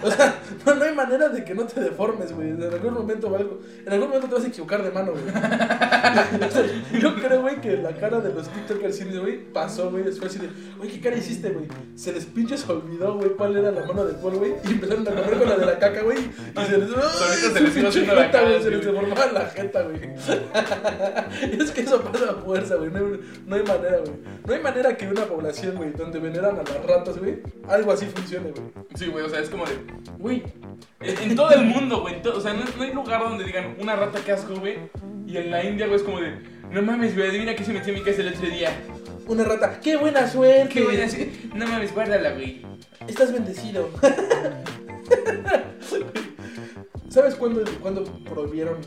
O 0.04 0.10
sea, 0.10 0.40
no, 0.64 0.74
no 0.76 0.84
hay 0.84 0.94
manera 0.94 1.28
de 1.28 1.44
que 1.44 1.54
no 1.54 1.64
te 1.64 1.80
deformes, 1.80 2.32
güey. 2.32 2.50
En 2.50 2.62
algún 2.62 2.94
momento 2.94 3.28
o 3.28 3.36
algo. 3.36 3.58
En 3.84 3.92
algún 3.92 4.08
momento 4.08 4.28
te 4.28 4.34
vas 4.36 4.44
a 4.44 4.48
equivocar 4.48 4.82
de 4.82 4.90
mano, 4.90 5.12
güey. 5.12 5.24
O 5.24 5.30
sea, 6.52 6.64
Yo 7.00 7.14
creo, 7.16 7.40
güey, 7.42 7.60
que 7.60 7.76
la 7.78 7.92
cara 7.96 8.20
de 8.20 8.32
los 8.32 8.48
TikTokers, 8.48 9.20
güey, 9.20 9.44
pasó, 9.52 9.90
güey. 9.90 10.04
Después 10.04 10.30
así 10.30 10.38
de, 10.46 10.50
güey, 10.78 10.90
¿qué 10.90 11.00
cara 11.00 11.16
hiciste, 11.16 11.50
güey? 11.50 11.66
Se 11.96 12.12
les 12.12 12.24
pinches 12.26 12.68
olvidó, 12.68 13.14
güey, 13.16 13.30
cuál 13.30 13.56
era 13.56 13.70
la 13.72 13.84
mano 13.86 14.04
de 14.04 14.14
Paul, 14.14 14.36
güey. 14.36 14.54
Y 14.64 14.72
empezaron 14.72 15.06
a 15.08 15.10
comer 15.10 15.38
con 15.38 15.48
la 15.48 15.56
de 15.56 15.66
la 15.66 15.78
caca, 15.78 16.02
güey. 16.02 16.18
Y 16.18 16.64
se 16.66 16.78
les. 16.78 16.88
Solito 16.90 17.50
se 17.52 17.60
les 17.60 17.62
iba 17.62 17.72
pinche 17.74 17.88
haciendo 17.88 18.14
la 18.14 18.22
jeta, 18.24 18.32
cara, 18.38 18.48
güey, 18.50 18.62
Se 18.62 18.70
les 18.70 18.84
deformaba 18.86 19.32
la 19.32 19.46
jeta, 19.46 19.82
güey. 19.82 19.98
es 21.60 21.70
que 21.72 21.80
eso 21.80 22.00
pasa 22.02 22.30
a 22.30 22.34
fuerza, 22.34 22.76
güey. 22.76 22.90
No, 22.90 22.98
hay- 22.98 23.20
no 23.46 23.56
hay 23.56 23.62
manera, 23.62 23.98
güey. 23.98 24.12
No 24.46 24.54
hay 24.54 24.60
manera 24.62 24.96
que 24.96 25.06
una 25.08 25.24
población, 25.24 25.76
güey, 25.76 25.90
donde 25.92 26.18
veneran 26.18 26.56
a 26.58 26.62
las 26.62 26.86
ratas, 26.86 27.18
güey, 27.18 27.38
algo 27.68 27.92
así 27.92 28.06
funcione, 28.06 28.50
güey. 28.50 28.62
Sí, 28.94 29.06
güey, 29.08 29.24
o 29.24 29.28
sea, 29.28 29.40
es 29.40 29.50
como 29.50 29.64
de, 29.66 29.72
güey, 30.18 30.42
en, 31.00 31.36
todo 31.36 31.50
el 31.50 31.64
mundo, 31.64 32.00
güey, 32.00 32.16
o 32.26 32.40
sea, 32.40 32.52
no, 32.54 32.64
no 32.76 32.82
hay 32.82 32.92
lugar 32.92 33.20
donde 33.20 33.44
digan 33.44 33.76
una 33.80 33.96
rata 33.96 34.20
que 34.24 34.32
asco, 34.32 34.54
güey, 34.56 34.78
y 35.26 35.36
en 35.36 35.50
la 35.50 35.64
India, 35.64 35.86
güey, 35.86 35.96
es 35.98 36.02
como 36.02 36.20
de, 36.20 36.38
no 36.70 36.82
mames, 36.82 37.14
güey, 37.14 37.28
adivina 37.28 37.54
qué 37.54 37.64
se 37.64 37.72
metió 37.72 37.92
en 37.92 38.00
mi 38.00 38.04
casa 38.04 38.20
el 38.20 38.28
otro 38.28 38.48
día. 38.48 38.70
Una 39.26 39.44
rata. 39.44 39.78
¡Qué 39.80 39.96
buena 39.96 40.26
suerte! 40.26 40.68
Qué 40.70 40.82
buena, 40.82 41.06
sí. 41.06 41.50
no 41.54 41.66
mames, 41.66 41.92
guárdala, 41.92 42.30
güey. 42.30 42.62
Estás 43.06 43.30
bendecido. 43.30 43.90
¿Sabes 47.10 47.34
cuándo, 47.34 47.62
cuándo 47.80 48.04
prohibieron 48.24 48.78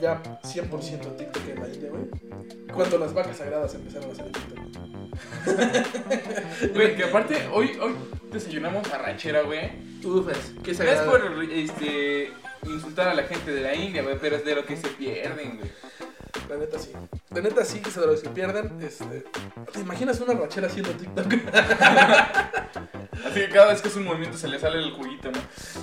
ya 0.00 0.22
100% 0.42 1.16
TikTok 1.16 1.48
en 1.48 1.60
la 1.60 1.68
India, 1.68 1.90
güey? 1.90 2.04
Cuando 2.74 2.98
las 2.98 3.14
vacas 3.14 3.38
sagradas 3.38 3.74
empezaron 3.74 4.10
a 4.10 4.12
hacer 4.12 4.26
TikTok. 4.26 4.66
Güey, 6.74 6.94
que 6.96 7.04
aparte, 7.04 7.36
hoy, 7.52 7.72
hoy 7.80 7.94
desayunamos 8.30 8.92
arrachera, 8.92 9.42
güey. 9.42 9.70
Qué 10.62 10.70
es 10.72 11.00
por, 11.02 11.20
este, 11.50 12.32
insultar 12.64 13.08
a 13.08 13.14
la 13.14 13.24
gente 13.24 13.52
de 13.52 13.60
la 13.60 13.74
India, 13.74 14.02
güey, 14.02 14.18
pero 14.20 14.36
es 14.36 14.44
de 14.44 14.54
lo 14.54 14.64
que 14.64 14.76
se 14.76 14.88
pierden, 14.88 15.58
güey. 15.58 15.70
La 16.48 16.56
neta 16.56 16.78
sí. 16.78 16.92
La 17.30 17.40
neta 17.40 17.64
sí 17.64 17.80
que 17.80 17.90
se 17.90 18.00
de 18.00 18.06
los 18.06 18.20
que 18.20 18.28
pierden. 18.28 18.80
Este... 18.82 19.24
¿Te 19.72 19.80
imaginas 19.80 20.20
una 20.20 20.34
rachera 20.34 20.68
haciendo 20.68 20.92
TikTok? 20.92 21.26
Así 23.26 23.40
que 23.40 23.48
cada 23.48 23.68
vez 23.72 23.82
que 23.82 23.88
es 23.88 23.96
un 23.96 24.04
movimiento 24.04 24.36
se 24.38 24.46
le 24.48 24.58
sale 24.58 24.78
el 24.78 24.92
juguito, 24.92 25.30
¿no? 25.32 25.38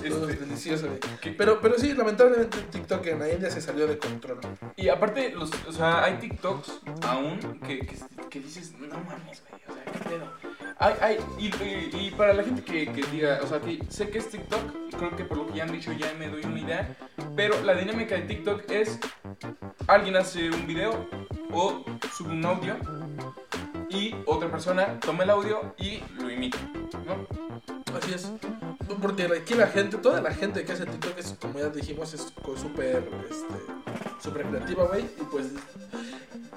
Todo 0.08 0.28
Este, 0.28 0.44
delicioso, 0.44 0.86
güey. 0.86 1.00
que- 1.20 1.32
Pero, 1.32 1.60
pero 1.60 1.78
sí, 1.78 1.92
lamentablemente 1.92 2.58
TikTok 2.70 3.04
en 3.06 3.18
la 3.18 3.30
India 3.32 3.50
se 3.50 3.60
salió 3.60 3.86
de 3.86 3.98
control. 3.98 4.38
Y 4.76 4.88
aparte, 4.88 5.30
los, 5.32 5.50
o 5.66 5.72
sea, 5.72 6.04
hay 6.04 6.14
TikToks 6.14 6.72
aún 7.02 7.38
que, 7.66 7.80
que, 7.80 7.96
que 8.30 8.40
dices, 8.40 8.72
no 8.78 8.96
mames, 8.98 9.42
güey, 9.50 9.62
o 9.68 9.74
sea, 9.74 9.84
qué 9.92 9.98
pedo. 10.08 10.53
Hay, 10.78 10.94
hay, 11.00 11.18
y, 11.38 12.10
para 12.10 12.34
la 12.34 12.42
gente 12.42 12.62
que, 12.62 12.90
que 12.92 13.02
diga, 13.10 13.40
o 13.42 13.46
sea, 13.46 13.60
que 13.60 13.80
sé 13.88 14.10
que 14.10 14.18
es 14.18 14.28
TikTok, 14.28 14.90
creo 14.96 15.16
que 15.16 15.24
por 15.24 15.38
lo 15.38 15.46
que 15.46 15.58
ya 15.58 15.64
han 15.64 15.72
dicho 15.72 15.92
ya 15.92 16.12
me 16.18 16.28
doy 16.28 16.44
una 16.44 16.60
idea, 16.60 16.96
pero 17.36 17.60
la 17.62 17.74
dinámica 17.74 18.16
de 18.16 18.22
TikTok 18.22 18.70
es, 18.70 18.98
alguien 19.86 20.16
hace 20.16 20.50
un 20.50 20.66
video 20.66 21.08
o 21.52 21.84
sube 22.12 22.32
un 22.32 22.44
audio 22.44 22.76
y 23.88 24.14
otra 24.26 24.50
persona 24.50 24.98
toma 25.00 25.24
el 25.24 25.30
audio 25.30 25.74
y 25.78 26.02
lo 26.18 26.30
imita, 26.30 26.58
¿no? 27.06 27.26
Así 27.96 28.14
es. 28.14 28.32
Porque 29.00 29.24
aquí 29.24 29.54
la 29.54 29.66
gente, 29.66 29.96
toda 29.98 30.20
la 30.20 30.32
gente 30.32 30.64
que 30.64 30.72
hace 30.72 30.86
TikTok 30.86 31.18
es, 31.18 31.34
como 31.40 31.58
ya 31.58 31.68
dijimos, 31.68 32.12
es 32.14 32.32
súper, 32.56 33.08
este, 33.30 33.54
súper 34.22 34.46
creativa, 34.46 34.86
güey. 34.86 35.02
Y 35.02 35.24
pues, 35.30 35.46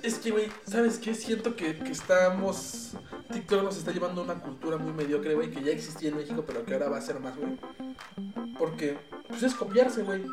es 0.01 0.19
que, 0.19 0.31
güey, 0.31 0.47
¿sabes 0.69 0.99
qué? 0.99 1.13
Siento 1.13 1.55
que, 1.55 1.77
que 1.77 1.91
estamos, 1.91 2.93
TikTok 3.31 3.63
nos 3.63 3.77
está 3.77 3.91
llevando 3.91 4.21
a 4.21 4.23
una 4.25 4.35
cultura 4.35 4.77
muy 4.77 4.93
mediocre, 4.93 5.35
güey, 5.35 5.51
que 5.51 5.63
ya 5.63 5.71
existía 5.71 6.09
en 6.09 6.17
México, 6.17 6.43
pero 6.45 6.65
que 6.65 6.73
ahora 6.73 6.89
va 6.89 6.97
a 6.97 7.01
ser 7.01 7.19
más, 7.19 7.35
güey. 7.37 7.57
Porque, 8.57 8.97
pues 9.27 9.43
es 9.43 9.53
copiarse, 9.53 10.03
güey. 10.03 10.23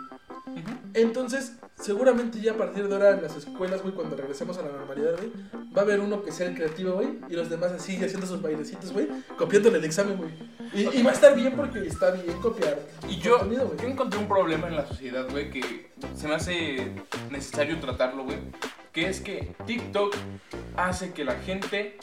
Entonces, 0.93 1.55
seguramente 1.77 2.41
ya 2.41 2.53
a 2.53 2.57
partir 2.57 2.87
de 2.87 2.95
ahora 2.95 3.11
en 3.11 3.23
las 3.23 3.37
escuelas, 3.37 3.83
güey, 3.83 3.95
cuando 3.95 4.17
regresemos 4.17 4.59
a 4.59 4.63
la 4.63 4.71
normalidad, 4.71 5.17
güey, 5.17 5.33
va 5.77 5.83
a 5.83 5.85
haber 5.85 6.01
uno 6.01 6.23
que 6.23 6.31
sea 6.31 6.49
el 6.49 6.55
creativo, 6.55 6.93
güey, 6.93 7.19
y 7.29 7.35
los 7.35 7.51
demás 7.51 7.73
así 7.73 7.97
haciendo 7.97 8.27
sus 8.27 8.41
bailecitos, 8.41 8.93
güey, 8.93 9.09
copiándole 9.37 9.79
el 9.79 9.85
examen, 9.85 10.17
güey. 10.17 10.31
Y, 10.75 10.89
y 10.99 11.03
va 11.03 11.11
a 11.11 11.15
estar 11.15 11.35
bien 11.37 11.53
porque 11.55 11.81
está 11.87 12.11
bien 12.11 12.37
copiar. 12.41 12.79
Y 13.09 13.17
yo, 13.19 13.49
yo 13.51 13.89
encontré 13.89 14.19
un 14.19 14.27
problema 14.29 14.67
en 14.69 14.77
la 14.77 14.87
sociedad, 14.87 15.27
güey, 15.31 15.51
que 15.51 15.91
se 16.17 16.27
me 16.29 16.35
hace 16.35 16.93
necesario 17.31 17.79
tratarlo, 17.79 18.25
güey. 18.25 18.39
que 18.93 19.09
es 19.09 19.21
que 19.21 19.55
TikTok 19.67 20.15
hace 20.77 21.13
que 21.13 21.25
la 21.25 21.35
gente 21.37 21.99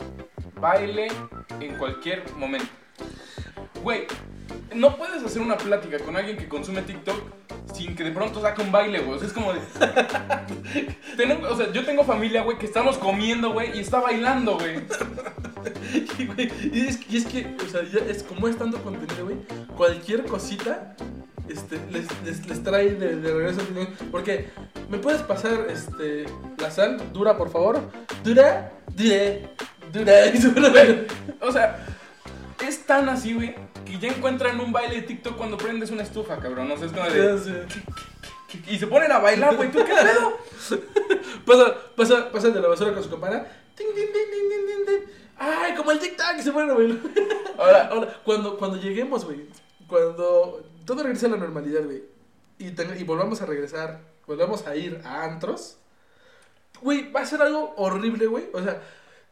baile 0.60 1.07
en 1.60 1.75
cualquier 1.77 2.23
momento. 2.38 2.67
Güey, 3.84 4.05
no 4.75 4.95
puedes 4.95 5.23
hacer 5.23 5.41
una 5.41 5.57
plática 5.57 5.99
con 5.99 6.15
alguien 6.15 6.38
que 6.38 6.47
consume 6.47 6.81
TikTok 6.84 7.15
sin 7.73 7.95
que 7.95 8.03
de 8.03 8.12
pronto 8.12 8.41
saque 8.41 8.62
un 8.62 8.71
baile, 8.71 8.99
güey. 8.99 9.15
O 9.15 9.19
sea, 9.19 9.27
es 9.27 9.34
como 9.34 9.53
de. 9.53 9.60
Tenemos- 11.17 11.49
o 11.49 11.55
sea, 11.57 11.71
yo 11.71 11.84
tengo 11.86 12.03
familia, 12.03 12.43
güey, 12.43 12.57
que 12.57 12.65
estamos 12.65 12.97
comiendo, 12.97 13.51
güey, 13.53 13.75
y 13.77 13.81
está 13.81 13.99
bailando, 13.99 14.57
güey. 14.57 14.81
Y, 16.19 16.25
güey, 16.25 16.51
y 16.73 16.88
es, 16.88 16.99
y 17.10 17.17
es 17.17 17.25
que, 17.25 17.56
o 17.65 17.69
sea, 17.69 17.82
ya 17.84 17.99
es 18.10 18.23
como 18.23 18.47
es 18.47 18.58
tanto 18.58 18.82
contenido, 18.84 19.25
güey. 19.25 19.38
Cualquier 19.75 20.23
cosita 20.25 20.95
este, 21.49 21.80
les, 21.91 22.06
les, 22.23 22.47
les 22.47 22.63
trae 22.63 22.91
de, 22.91 23.15
de 23.17 23.34
regreso. 23.34 23.62
¿no? 23.73 23.88
Porque, 24.12 24.49
¿me 24.89 24.97
puedes 24.99 25.21
pasar 25.21 25.67
este, 25.69 26.25
la 26.58 26.71
sal? 26.71 27.01
Dura, 27.13 27.38
por 27.38 27.49
favor. 27.51 27.82
Dura, 28.23 28.71
dure, 28.95 29.49
dura. 29.91 30.13
Pone- 30.56 31.08
O 31.41 31.51
sea, 31.51 31.86
es 32.65 32.86
tan 32.86 33.10
así, 33.10 33.34
güey, 33.34 33.56
que 33.86 33.99
ya 33.99 34.10
encuentran 34.10 34.60
un 34.60 34.71
baile 34.71 34.95
de 34.97 35.01
TikTok 35.01 35.36
cuando 35.36 35.58
prendes 35.58 35.91
una 35.91 36.04
estufa, 36.04 36.38
cabrón. 36.38 36.71
O 36.71 36.77
sea, 36.77 36.86
es 36.88 36.93
como 36.93 37.10
de. 37.10 37.38
Sé. 37.39 37.65
Y 38.67 38.77
se 38.77 38.88
ponen 38.88 39.12
a 39.12 39.19
bailar, 39.19 39.56
güey. 39.56 39.71
¿Tú 39.71 39.80
qué 39.80 39.93
pedo? 39.93 40.38
Pasa, 41.45 41.73
pasa, 41.95 42.32
pasa 42.32 42.49
de 42.49 42.62
la 42.62 42.67
basura 42.67 42.93
con 42.93 43.01
su 43.04 43.10
campana. 43.10 43.43
Ting, 43.75 43.88
ting, 43.95 44.06
ting, 44.13 44.30
ting, 44.32 44.49
ting. 44.49 44.61
Ay, 45.43 45.73
como 45.75 45.91
el 45.91 45.99
tic-tac, 45.99 46.39
se 46.41 46.49
a 46.49 46.54
bailar. 46.54 46.97
Ahora, 47.58 47.88
Ahora, 47.88 48.21
cuando, 48.23 48.58
cuando 48.58 48.77
lleguemos, 48.77 49.25
güey, 49.25 49.47
cuando 49.88 50.63
todo 50.86 51.04
regrese 51.04 51.25
a 51.25 51.30
la 51.30 51.38
normalidad, 51.38 51.84
güey, 51.84 52.04
y, 52.60 52.71
ten- 52.71 52.95
y 52.99 53.04
volvamos 53.04 53.41
a 53.41 53.45
regresar, 53.47 54.01
volvamos 54.27 54.67
a 54.67 54.75
ir 54.75 55.01
a 55.04 55.23
antros, 55.23 55.77
güey, 56.82 57.12
va 57.12 57.21
a 57.21 57.25
ser 57.25 57.41
algo 57.41 57.73
horrible, 57.77 58.27
güey. 58.27 58.45
O 58.54 58.62
sea, 58.62 58.82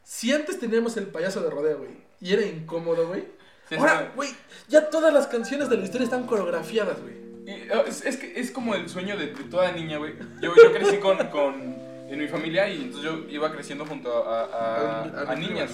si 0.03 0.31
antes 0.33 0.59
teníamos 0.59 0.97
el 0.97 1.07
payaso 1.07 1.41
de 1.41 1.49
rodeo, 1.51 1.77
güey, 1.77 1.91
y 2.21 2.33
era 2.33 2.41
incómodo, 2.43 3.07
güey, 3.07 3.25
Sí, 3.69 3.75
ahora, 3.75 4.11
güey, 4.15 4.31
ya 4.67 4.89
todas 4.89 5.13
las 5.13 5.27
canciones 5.27 5.69
de 5.69 5.77
la 5.77 5.83
historia 5.83 6.05
están 6.05 6.25
coreografiadas, 6.25 6.99
güey. 7.01 7.19
Es, 7.87 8.03
es 8.03 8.17
que 8.17 8.39
es 8.39 8.49
como 8.49 8.73
el 8.73 8.89
sueño 8.89 9.15
de, 9.15 9.27
de 9.27 9.43
toda 9.43 9.71
niña, 9.71 9.97
güey. 9.99 10.15
Yo, 10.41 10.53
yo 10.55 10.71
crecí 10.73 10.97
con, 10.97 11.17
con, 11.29 11.75
en 12.09 12.19
mi 12.19 12.27
familia 12.27 12.67
y 12.69 12.83
entonces 12.83 13.03
yo 13.03 13.19
iba 13.29 13.51
creciendo 13.51 13.85
junto 13.85 14.27
a, 14.27 14.43
a- 14.45 15.03
a- 15.27 15.31
a 15.31 15.35
niñas. 15.35 15.71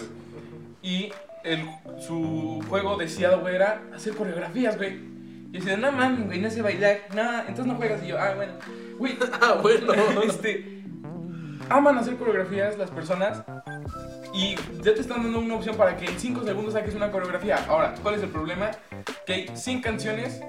Y 0.81 1.11
el, 1.43 1.61
su 1.99 2.63
juego 2.69 2.97
deseado, 2.97 3.39
güey, 3.41 3.55
era 3.55 3.81
hacer 3.95 4.13
coreografías, 4.15 4.77
güey. 4.77 4.93
Y 5.51 5.59
decía, 5.59 5.77
no 5.77 5.91
mames, 5.91 6.25
güey, 6.25 6.39
no 6.39 6.49
sé 6.49 6.61
bailar, 6.61 6.99
nada, 7.15 7.41
entonces 7.47 7.65
no 7.67 7.75
juegas. 7.75 8.03
Y 8.03 8.07
yo, 8.07 8.19
ah, 8.19 8.33
bueno, 8.35 8.53
güey, 8.97 9.15
Ah, 9.41 9.57
bueno. 9.61 9.93
este, 10.23 10.81
aman 11.69 11.97
hacer 11.97 12.15
coreografías 12.17 12.77
las 12.77 12.91
personas 12.91 13.43
y 14.33 14.55
ya 14.83 14.93
te 14.93 15.01
están 15.01 15.23
dando 15.23 15.39
una 15.39 15.55
opción 15.55 15.77
para 15.77 15.95
que 15.95 16.05
en 16.05 16.19
5 16.19 16.43
segundos 16.43 16.73
saques 16.73 16.93
una 16.93 17.09
coreografía. 17.11 17.63
Ahora, 17.69 17.95
¿cuál 18.03 18.15
es 18.15 18.23
el 18.23 18.29
problema? 18.29 18.71
Que 19.25 19.33
hay 19.33 19.47
100 19.55 19.81
canciones 19.81 20.41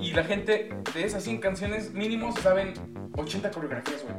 y 0.00 0.12
la 0.12 0.24
gente 0.24 0.70
de 0.92 1.04
esas 1.04 1.22
100 1.22 1.38
canciones 1.38 1.92
mínimo 1.94 2.36
saben 2.36 2.74
80 3.16 3.50
coreografías, 3.52 4.02
güey. 4.02 4.16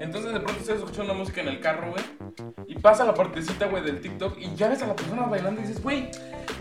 Entonces 0.00 0.32
de 0.32 0.40
pronto 0.40 0.60
estás 0.60 0.78
escuchando 0.78 1.12
una 1.12 1.14
música 1.14 1.40
en 1.40 1.48
el 1.48 1.60
carro, 1.60 1.92
güey, 1.92 2.04
y 2.66 2.74
pasa 2.78 3.04
la 3.04 3.14
partecita, 3.14 3.66
güey, 3.66 3.82
del 3.82 4.00
TikTok 4.00 4.38
y 4.38 4.54
ya 4.54 4.68
ves 4.68 4.82
a 4.82 4.86
la 4.86 4.96
persona 4.96 5.22
bailando 5.22 5.60
y 5.60 5.64
dices, 5.64 5.82
güey, 5.82 6.10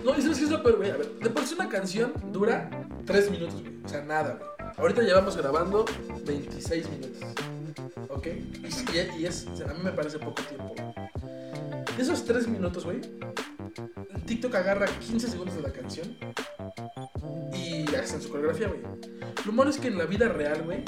No, 0.04 0.16
y 0.18 0.22
sabes 0.22 0.38
qué 0.38 0.46
es 0.46 0.52
lo 0.52 0.62
peor, 0.64 0.78
güey. 0.78 0.92
A 0.92 0.98
ver, 0.98 1.10
de 1.20 1.30
por 1.30 1.46
sí 1.46 1.56
una 1.56 1.68
canción 1.68 2.14
dura 2.32 2.70
3 3.06 3.32
minutos, 3.32 3.62
güey. 3.62 3.74
O 3.84 3.90
sea, 3.90 4.02
nada, 4.02 4.38
güey. 4.40 4.74
Ahorita 4.78 5.02
llevamos 5.02 5.36
grabando 5.36 5.86
26 6.26 6.90
minutos. 6.90 7.24
¿Ok? 8.10 8.28
Y, 9.18 9.26
es, 9.26 9.48
o 9.48 9.70
a 9.70 9.74
mí 9.74 9.80
me 9.84 9.92
parece 9.92 10.20
poco 10.20 10.42
tiempo. 10.44 10.76
De 11.96 12.04
esos 12.04 12.24
3 12.26 12.48
minutos, 12.48 12.86
güey, 12.86 13.02
TikTok 14.26 14.56
agarra 14.56 14.86
15 14.86 15.28
segundos 15.28 15.56
de 15.56 15.62
la 15.62 15.72
canción 15.72 16.16
y 17.54 17.94
hacen 17.96 18.22
su 18.22 18.30
coreografía, 18.30 18.68
güey. 18.68 18.82
Lo 19.46 19.52
malo 19.52 19.70
es 19.70 19.78
que 19.78 19.88
en 19.88 19.98
la 19.98 20.06
vida 20.06 20.28
real, 20.28 20.64
güey, 20.64 20.84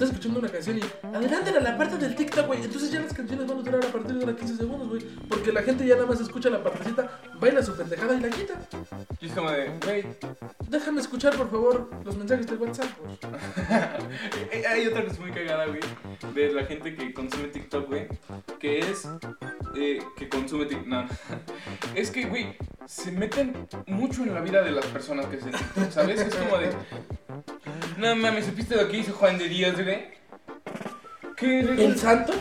estás 0.00 0.16
escuchando 0.16 0.40
una 0.40 0.48
canción 0.48 0.78
y 0.78 0.82
adelante 1.14 1.50
a 1.50 1.60
la 1.60 1.76
parte 1.76 1.98
del 1.98 2.14
TikTok, 2.16 2.46
güey. 2.46 2.64
Entonces 2.64 2.90
ya 2.90 3.00
las 3.00 3.12
canciones 3.12 3.46
van 3.46 3.58
a 3.58 3.62
durar 3.62 3.84
a 3.84 3.92
partir 3.92 4.16
de 4.16 4.24
los 4.24 4.34
15 4.34 4.56
segundos, 4.56 4.88
güey. 4.88 5.02
Porque 5.28 5.52
la 5.52 5.62
gente 5.62 5.86
ya 5.86 5.96
nada 5.96 6.06
más 6.06 6.20
escucha 6.20 6.48
la 6.48 6.62
partecita, 6.62 7.20
baila 7.38 7.62
su 7.62 7.76
pendejada 7.76 8.14
y 8.14 8.20
la 8.20 8.30
quita. 8.30 8.54
y 9.20 9.26
es 9.26 9.32
como 9.32 9.50
de, 9.50 9.70
güey, 9.84 10.04
Déjame 10.70 11.00
escuchar, 11.00 11.36
por 11.36 11.50
favor, 11.50 11.90
los 12.04 12.16
mensajes 12.16 12.46
del 12.46 12.58
WhatsApp. 12.58 12.86
Hay 14.70 14.86
otra 14.86 15.04
cosa 15.04 15.20
muy 15.20 15.32
cagada, 15.32 15.66
güey, 15.66 15.80
de 16.32 16.52
la 16.52 16.64
gente 16.64 16.94
que 16.94 17.12
consume 17.12 17.48
TikTok, 17.48 17.88
güey, 17.88 18.06
que 18.60 18.78
es 18.78 19.08
eh, 19.74 20.00
que 20.16 20.28
consume 20.28 20.66
TikTok. 20.66 20.86
No, 20.86 21.08
es 21.96 22.12
que, 22.12 22.24
güey, 22.26 22.56
se 22.86 23.10
meten 23.10 23.66
mucho 23.86 24.22
en 24.22 24.32
la 24.32 24.40
vida 24.40 24.62
de 24.62 24.70
las 24.70 24.86
personas 24.86 25.26
que 25.26 25.38
TikTok, 25.38 25.90
¿sabes? 25.90 26.20
Es 26.20 26.34
como 26.36 26.56
de, 26.56 26.70
no 27.98 28.16
mames, 28.16 28.46
¿supiste 28.46 28.76
lo 28.76 28.88
que 28.88 28.98
hizo 28.98 29.12
Juan 29.12 29.38
de 29.38 29.48
Dios, 29.48 29.74
güey? 29.74 30.08
¿Qué 31.36 31.60
El 31.60 31.98
santo, 31.98 32.32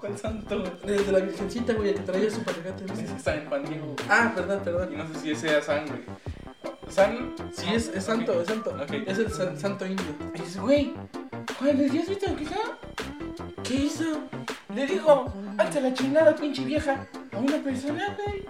¿Cuál 0.00 0.18
santo? 0.18 0.60
güey? 0.82 0.96
el 0.98 1.06
de 1.06 1.12
la 1.12 1.18
virgencita, 1.20 1.72
güey, 1.74 1.94
que 1.94 2.00
traía 2.00 2.30
su 2.30 2.42
palegate. 2.42 2.84
Ese 2.92 3.16
está 3.16 3.34
en 3.34 3.48
Pan 3.48 3.64
Diego, 3.64 3.86
güey. 3.86 3.96
Ah, 4.08 4.32
perdón, 4.34 4.58
Y 4.60 4.64
perdón. 4.64 4.96
no 4.98 5.06
sé 5.08 5.20
si 5.20 5.30
ese 5.30 5.48
sea 5.48 5.62
San, 5.62 5.86
güey. 5.86 6.00
San. 6.88 7.34
Sí, 7.52 7.66
es, 7.74 7.88
es 7.88 8.04
santo, 8.04 8.32
Ok. 8.32 8.40
es 8.42 8.46
santo. 8.48 8.70
Ok. 8.70 8.92
Es 9.06 9.18
el 9.18 9.30
san- 9.32 9.58
santo 9.58 9.86
indio. 9.86 10.04
Y 10.34 10.38
dice, 10.40 10.60
güey, 10.60 10.94
Juan 11.58 11.78
de 11.78 11.88
Dios, 11.88 12.08
¿viste 12.08 12.28
lo 12.28 12.36
que 12.36 12.42
hizo? 12.44 12.54
¿Qué 13.64 13.74
hizo? 13.74 14.04
Le 14.74 14.86
dijo, 14.86 15.32
hazte 15.58 15.80
la 15.80 15.94
chingada, 15.94 16.34
pinche 16.36 16.64
vieja, 16.64 17.06
a 17.32 17.38
una 17.38 17.56
persona, 17.58 18.16
güey. 18.16 18.44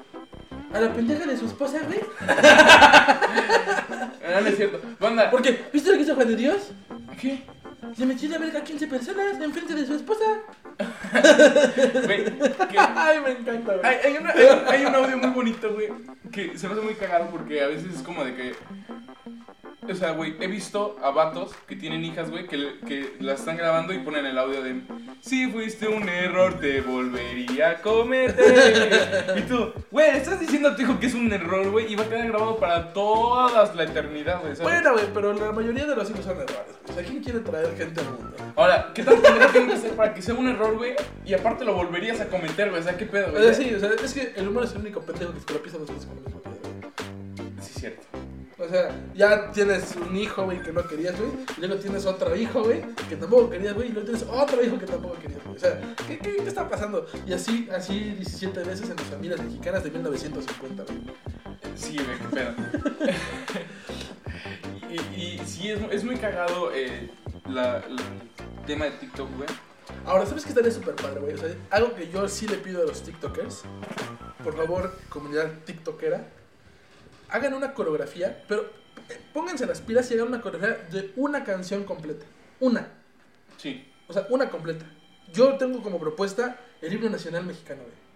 A 0.72 0.80
la 0.80 0.92
pendeja 0.92 1.24
de 1.26 1.36
su 1.36 1.46
esposa, 1.46 1.78
güey. 1.86 2.00
No, 4.34 4.40
no 4.40 4.46
es 4.48 4.56
cierto. 4.56 4.80
Banda, 5.00 5.30
¿Por 5.30 5.42
qué? 5.42 5.66
¿Viste 5.72 5.90
lo 5.90 5.96
que 5.96 6.02
hizo 6.02 6.14
Juan 6.14 6.28
de 6.28 6.36
Dios? 6.36 6.70
¿qué? 7.20 7.42
Le 7.96 8.04
metió 8.06 8.28
la 8.28 8.38
verga 8.38 8.60
a 8.60 8.64
15 8.64 8.86
personas 8.88 9.40
enfrente 9.40 9.74
de 9.74 9.86
su 9.86 9.94
esposa. 9.94 10.24
Güey, 12.04 12.24
que- 12.24 12.78
Ay, 12.78 13.20
me 13.24 13.30
encanta, 13.30 13.76
güey. 13.76 13.86
hay, 13.86 13.96
hay, 14.04 14.16
una- 14.18 14.30
hay- 14.32 14.64
hay 14.80 14.84
un 14.84 14.94
audio 14.94 15.16
muy 15.16 15.30
bonito, 15.30 15.72
güey, 15.72 15.88
que 16.30 16.58
se 16.58 16.66
me 16.66 16.74
hace 16.74 16.82
muy 16.82 16.94
cagado 16.94 17.28
porque 17.30 17.62
a 17.62 17.68
veces 17.68 17.94
es 17.94 18.02
como 18.02 18.22
de 18.24 18.34
que... 18.34 18.54
O 19.88 19.94
sea, 19.94 20.12
güey, 20.12 20.36
he 20.40 20.46
visto 20.46 20.96
a 21.02 21.10
vatos 21.10 21.52
que 21.66 21.76
tienen 21.76 22.04
hijas, 22.04 22.30
güey, 22.30 22.46
que, 22.46 22.78
que 22.86 23.14
las 23.20 23.40
están 23.40 23.56
grabando 23.56 23.92
y 23.92 23.98
ponen 23.98 24.26
el 24.26 24.38
audio 24.38 24.62
de 24.62 24.82
Si 25.20 25.46
fuiste 25.50 25.88
un 25.88 26.08
error, 26.08 26.58
te 26.58 26.80
volvería 26.80 27.70
a 27.70 27.82
cometer. 27.82 29.36
Y 29.38 29.42
tú, 29.42 29.72
güey, 29.90 30.10
estás 30.16 30.40
diciendo 30.40 30.70
a 30.70 30.76
tu 30.76 30.82
hijo 30.82 30.98
que 30.98 31.06
es 31.06 31.14
un 31.14 31.32
error, 31.32 31.70
güey, 31.70 31.92
y 31.92 31.96
va 31.96 32.04
a 32.04 32.08
quedar 32.08 32.28
grabado 32.28 32.56
para 32.58 32.92
toda 32.92 33.72
la 33.74 33.84
eternidad, 33.84 34.40
güey. 34.42 34.54
Bueno, 34.56 34.92
güey, 34.92 35.06
pero 35.14 35.32
la 35.32 35.52
mayoría 35.52 35.86
de 35.86 35.96
los 35.96 36.10
hijos 36.10 36.24
son 36.24 36.36
errores. 36.36 36.76
O 36.88 36.92
sea, 36.92 37.02
¿quién 37.02 37.22
quiere 37.22 37.40
traer 37.40 37.76
gente 37.76 38.00
al 38.00 38.06
mundo? 38.10 38.36
Ahora, 38.56 38.90
¿qué 38.94 39.02
tan 39.02 39.20
pendejo 39.20 39.52
tiene 39.52 39.72
que 39.72 39.78
ser 39.78 39.92
para 39.92 40.14
que 40.14 40.22
sea 40.22 40.34
un 40.34 40.48
error, 40.48 40.76
güey? 40.76 40.94
Y 41.24 41.34
aparte 41.34 41.64
lo 41.64 41.74
volverías 41.74 42.20
a 42.20 42.26
cometer, 42.28 42.70
güey. 42.70 42.80
O 42.80 42.84
sea, 42.84 42.96
¿qué 42.96 43.06
pedo, 43.06 43.28
O 43.28 43.30
güey? 43.32 43.42
sea, 43.44 43.54
sí, 43.54 43.74
o 43.74 43.80
sea, 43.80 43.90
es 44.02 44.12
que 44.14 44.32
el 44.36 44.48
humano 44.48 44.66
es 44.66 44.72
el 44.72 44.78
único 44.80 45.00
pendejo 45.00 45.32
que 45.32 45.40
se 45.40 45.46
tropieza 45.46 45.78
dos 45.78 45.88
veces 45.88 46.06
con 46.06 46.16
la 46.16 46.22
misma 46.22 46.40
piedra. 46.42 46.90
Sí, 47.60 47.70
es 47.74 47.80
cierto. 47.80 48.02
O 48.58 48.66
sea, 48.66 48.88
ya 49.14 49.50
tienes 49.52 49.94
un 49.96 50.16
hijo, 50.16 50.44
güey, 50.44 50.62
que 50.62 50.72
no 50.72 50.86
querías, 50.88 51.14
güey. 51.18 51.30
Y 51.58 51.60
luego 51.60 51.76
tienes 51.76 52.06
otro 52.06 52.34
hijo, 52.34 52.62
güey, 52.64 52.82
que 53.08 53.16
tampoco 53.16 53.50
querías, 53.50 53.74
güey. 53.74 53.88
Y 53.88 53.92
luego 53.92 54.06
tienes 54.08 54.26
otro 54.30 54.64
hijo 54.64 54.78
que 54.78 54.86
tampoco 54.86 55.14
querías, 55.20 55.42
güey. 55.44 55.56
O 55.56 55.58
sea, 55.58 55.78
¿qué, 56.08 56.18
qué, 56.18 56.36
qué 56.36 56.48
está 56.48 56.66
pasando? 56.68 57.06
Y 57.26 57.34
así, 57.34 57.68
así 57.70 57.98
17 58.00 58.62
veces 58.64 58.88
en 58.88 58.96
las 58.96 59.04
familias 59.06 59.42
mexicanas 59.42 59.84
de 59.84 59.90
1950, 59.90 60.84
güey. 60.84 60.98
Sí, 61.74 61.96
güey, 61.98 62.18
qué 62.18 62.28
pedo. 62.34 62.54
y, 64.90 64.94
y 65.20 65.42
sí, 65.46 65.70
es, 65.70 65.78
es 65.90 66.04
muy 66.04 66.16
cagado 66.16 66.72
eh, 66.72 67.10
la, 67.48 67.80
la- 67.88 68.02
el 68.02 68.66
tema 68.66 68.86
de 68.86 68.92
TikTok, 68.92 69.28
güey. 69.36 69.48
Ahora, 70.04 70.26
¿sabes 70.26 70.42
qué 70.44 70.48
estaría 70.50 70.70
súper 70.72 70.96
padre, 70.96 71.20
güey? 71.20 71.34
O 71.34 71.38
sea, 71.38 71.48
algo 71.70 71.94
que 71.94 72.08
yo 72.10 72.26
sí 72.28 72.48
le 72.48 72.56
pido 72.56 72.82
a 72.82 72.86
los 72.86 73.02
TikTokers. 73.02 73.62
Por 74.42 74.56
favor, 74.56 74.98
comunidad 75.08 75.50
TikTokera. 75.64 76.26
Hagan 77.28 77.54
una 77.54 77.74
coreografía, 77.74 78.42
pero 78.48 78.62
eh, 79.08 79.20
pónganse 79.32 79.66
las 79.66 79.80
pilas 79.80 80.10
y 80.10 80.14
hagan 80.14 80.28
una 80.28 80.40
coreografía 80.40 80.86
de 80.90 81.12
una 81.16 81.44
canción 81.44 81.84
completa. 81.84 82.24
Una. 82.60 82.88
Sí. 83.56 83.84
O 84.08 84.12
sea, 84.12 84.26
una 84.30 84.48
completa. 84.48 84.84
Yo 85.32 85.56
tengo 85.56 85.82
como 85.82 85.98
propuesta 85.98 86.56
el 86.80 86.92
himno 86.92 87.10
nacional 87.10 87.44
mexicano, 87.44 87.82
güey. 87.82 88.06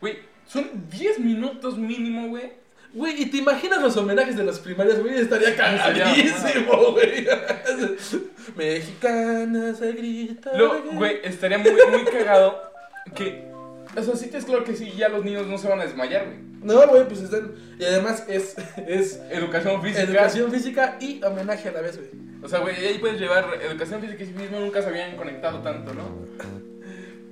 Güey, 0.00 0.24
son 0.46 0.88
10 0.90 1.20
minutos 1.20 1.76
mínimo, 1.76 2.28
güey. 2.28 2.52
Güey, 2.92 3.22
¿y 3.22 3.26
te 3.26 3.36
imaginas 3.36 3.82
los 3.82 3.96
homenajes 3.96 4.36
de 4.36 4.44
las 4.44 4.58
primarias, 4.58 4.98
güey? 5.00 5.18
Estaría 5.18 5.54
cagadísimo, 5.54 6.92
güey. 6.92 7.26
Mexicana 8.56 9.74
se 9.74 9.92
grita. 9.92 10.50
Güey, 10.92 11.20
estaría 11.22 11.58
muy, 11.58 11.72
muy 11.90 12.04
cagado 12.04 12.72
que... 13.14 13.46
O 13.96 14.02
sea, 14.02 14.16
sí 14.16 14.28
que 14.30 14.36
es 14.36 14.44
claro 14.44 14.64
que 14.64 14.76
sí, 14.76 14.92
ya 14.96 15.08
los 15.08 15.24
niños 15.24 15.46
no 15.46 15.58
se 15.58 15.68
van 15.68 15.80
a 15.80 15.84
desmayar, 15.84 16.26
güey. 16.26 16.38
No, 16.62 16.86
güey, 16.88 17.06
pues 17.08 17.20
están. 17.22 17.52
Y 17.78 17.84
además 17.84 18.24
es, 18.28 18.56
es 18.86 19.20
Educación 19.30 19.80
física. 19.82 20.02
educación 20.02 20.50
física 20.50 20.98
y 21.00 21.22
homenaje 21.24 21.68
a 21.68 21.72
la 21.72 21.80
vez, 21.80 21.96
güey. 21.96 22.10
O 22.42 22.48
sea, 22.48 22.60
güey, 22.60 22.76
ahí 22.76 22.98
puedes 22.98 23.18
llevar 23.20 23.46
educación 23.62 24.00
física 24.00 24.22
y 24.22 24.26
civismo, 24.26 24.60
nunca 24.60 24.82
se 24.82 24.88
habían 24.88 25.16
conectado 25.16 25.60
tanto, 25.60 25.92
¿no? 25.94 26.26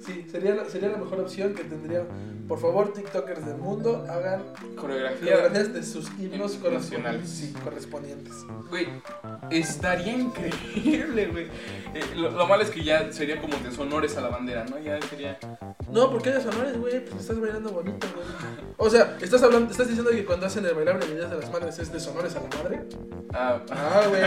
Sí, 0.04 0.24
sería, 0.30 0.54
la- 0.54 0.64
sería 0.66 0.88
la 0.90 0.98
mejor 0.98 1.20
opción 1.20 1.54
que 1.54 1.64
tendría. 1.64 2.02
Por 2.48 2.60
favor, 2.60 2.92
TikTokers 2.92 3.44
del 3.44 3.56
mundo, 3.56 4.04
hagan 4.08 4.42
Coreografía. 4.76 5.18
coreografías 5.32 5.72
de 5.74 5.82
sus 5.82 6.06
himnos 6.18 6.52
correspondientes. 6.54 6.90
nacionales. 6.92 7.28
Sí, 7.28 7.52
correspondientes. 7.64 8.32
Güey, 8.70 8.86
estaría 9.50 10.12
increíble, 10.16 11.26
güey. 11.26 11.44
Eh, 11.94 12.02
lo, 12.14 12.30
lo 12.30 12.46
malo 12.46 12.62
es 12.62 12.70
que 12.70 12.84
ya 12.84 13.10
sería 13.12 13.40
como 13.40 13.56
deshonores 13.58 14.16
a 14.16 14.20
la 14.20 14.28
bandera, 14.28 14.64
¿no? 14.64 14.78
Ya 14.78 15.00
sería. 15.02 15.38
No, 15.90 16.10
porque 16.10 16.30
hay 16.30 16.36
deshonores, 16.36 16.78
güey, 16.78 17.04
pues 17.04 17.22
estás 17.22 17.40
bailando 17.40 17.70
bonito, 17.70 18.06
güey. 18.14 18.26
O 18.76 18.90
sea, 18.90 19.16
estás 19.20 19.42
hablando, 19.42 19.70
estás 19.70 19.88
diciendo 19.88 20.10
que 20.10 20.24
cuando 20.24 20.46
hacen 20.46 20.64
el 20.66 20.74
bailable 20.74 21.06
de 21.06 21.14
Días 21.16 21.30
de 21.30 21.38
las 21.38 21.50
Madres 21.50 21.78
es 21.78 21.92
deshonores 21.92 22.34
a 22.36 22.40
la 22.42 22.48
madre. 22.62 22.82
Ah, 23.32 23.60
Ah, 23.70 24.02
güey. 24.08 24.22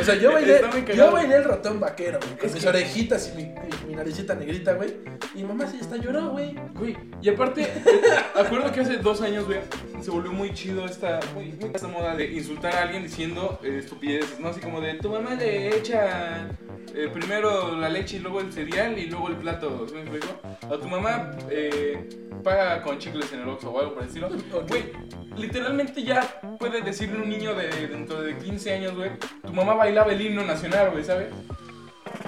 O 0.00 0.04
sea, 0.04 0.14
yo 0.16 0.32
bailé, 0.32 0.60
yo 0.94 1.10
bailé 1.12 1.36
el 1.36 1.44
ratón 1.44 1.80
vaquero, 1.80 2.18
güey, 2.20 2.36
con 2.36 2.46
Es 2.46 2.54
mis 2.54 2.62
que- 2.62 2.68
orejitas 2.68 3.32
y 3.32 3.36
mi, 3.36 3.42
y 3.42 3.86
mi 3.88 3.94
naricita 3.94 4.34
negrita, 4.34 4.74
güey. 4.74 4.96
Y 5.34 5.42
mamá 5.44 5.66
sí 5.70 5.78
está 5.80 5.96
lloró, 5.96 6.30
güey. 6.30 6.54
Güey, 6.74 6.96
y 7.22 7.28
aparte, 7.30 7.55
acuerdo 8.34 8.72
que 8.72 8.80
hace 8.80 8.96
dos 8.98 9.20
años, 9.20 9.46
güey, 9.46 9.60
se 10.00 10.10
volvió 10.10 10.32
muy 10.32 10.52
chido 10.52 10.84
esta, 10.84 11.20
muy, 11.34 11.52
muy 11.52 11.70
esta 11.74 11.88
moda 11.88 12.14
de 12.14 12.32
insultar 12.32 12.74
a 12.74 12.82
alguien 12.82 13.02
diciendo 13.02 13.58
eh, 13.62 13.78
estupideces, 13.82 14.38
¿no? 14.40 14.48
Así 14.48 14.60
como 14.60 14.80
de, 14.80 14.94
tu 14.94 15.10
mamá 15.10 15.34
le 15.34 15.76
echa 15.76 16.48
eh, 16.94 17.08
primero 17.12 17.76
la 17.76 17.88
leche 17.88 18.16
y 18.16 18.20
luego 18.20 18.40
el 18.40 18.52
cereal 18.52 18.98
y 18.98 19.06
luego 19.06 19.28
el 19.28 19.36
plato, 19.36 19.86
¿sí 19.88 19.94
me 19.94 20.02
explico? 20.02 20.28
O 20.68 20.78
tu 20.78 20.88
mamá 20.88 21.32
eh, 21.50 22.08
paga 22.42 22.82
con 22.82 22.98
chicles 22.98 23.32
en 23.32 23.40
el 23.40 23.48
Oxxo 23.48 23.70
o 23.70 23.80
algo 23.80 23.94
por 23.94 24.02
el 24.02 24.08
estilo. 24.08 24.28
Güey, 24.68 24.92
literalmente 25.36 26.02
ya 26.02 26.40
puede 26.58 26.80
decirle 26.80 27.22
un 27.22 27.28
niño 27.28 27.54
de 27.54 27.88
dentro 27.88 28.22
de 28.22 28.36
15 28.36 28.72
años, 28.72 28.94
güey, 28.94 29.10
tu 29.44 29.52
mamá 29.52 29.74
bailaba 29.74 30.12
el 30.12 30.20
himno 30.20 30.44
nacional, 30.44 30.90
güey, 30.90 31.04
¿sabes? 31.04 31.28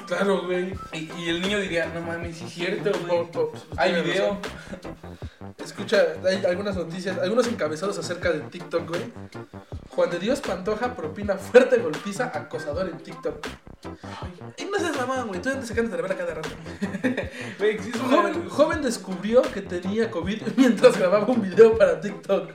Claro, 0.08 0.42
güey. 0.46 0.74
Y, 0.92 1.10
y 1.18 1.28
el 1.28 1.42
niño 1.42 1.58
diría, 1.60 1.86
no 1.94 2.00
mames, 2.00 2.36
sí 2.38 2.44
es 2.46 2.52
cierto, 2.52 2.90
güey. 3.06 3.30
po- 3.30 3.52
Hay 3.76 3.92
video. 4.02 4.38
Escucha, 5.62 6.02
hay 6.26 6.42
algunas 6.46 6.76
noticias, 6.76 7.18
algunos 7.18 7.46
encabezados 7.46 7.98
acerca 7.98 8.30
de 8.32 8.40
TikTok, 8.40 8.88
güey. 8.88 9.02
Juan 9.90 10.10
de 10.10 10.18
Dios 10.18 10.40
Pantoja 10.40 10.94
propina 10.96 11.36
fuerte 11.36 11.76
golpiza 11.78 12.30
acosador 12.34 12.88
en 12.88 12.98
TikTok. 12.98 13.46
Y 14.56 14.64
no 14.64 14.78
seas 14.78 14.96
mamón, 14.96 15.28
güey. 15.28 15.42
Tú 15.42 15.50
andas 15.50 15.68
sacando 15.68 15.90
de 15.90 15.96
la 15.96 16.02
vera 16.08 16.16
cada 16.16 16.34
rato. 16.34 16.48
Una- 18.06 18.08
Joven, 18.22 18.48
joven 18.48 18.82
descubrió 18.82 19.42
que 19.42 19.60
tenía 19.62 20.10
COVID 20.10 20.42
mientras 20.56 20.96
grababa 20.98 21.26
un 21.26 21.42
video 21.42 21.76
para 21.76 22.00
TikTok. 22.00 22.50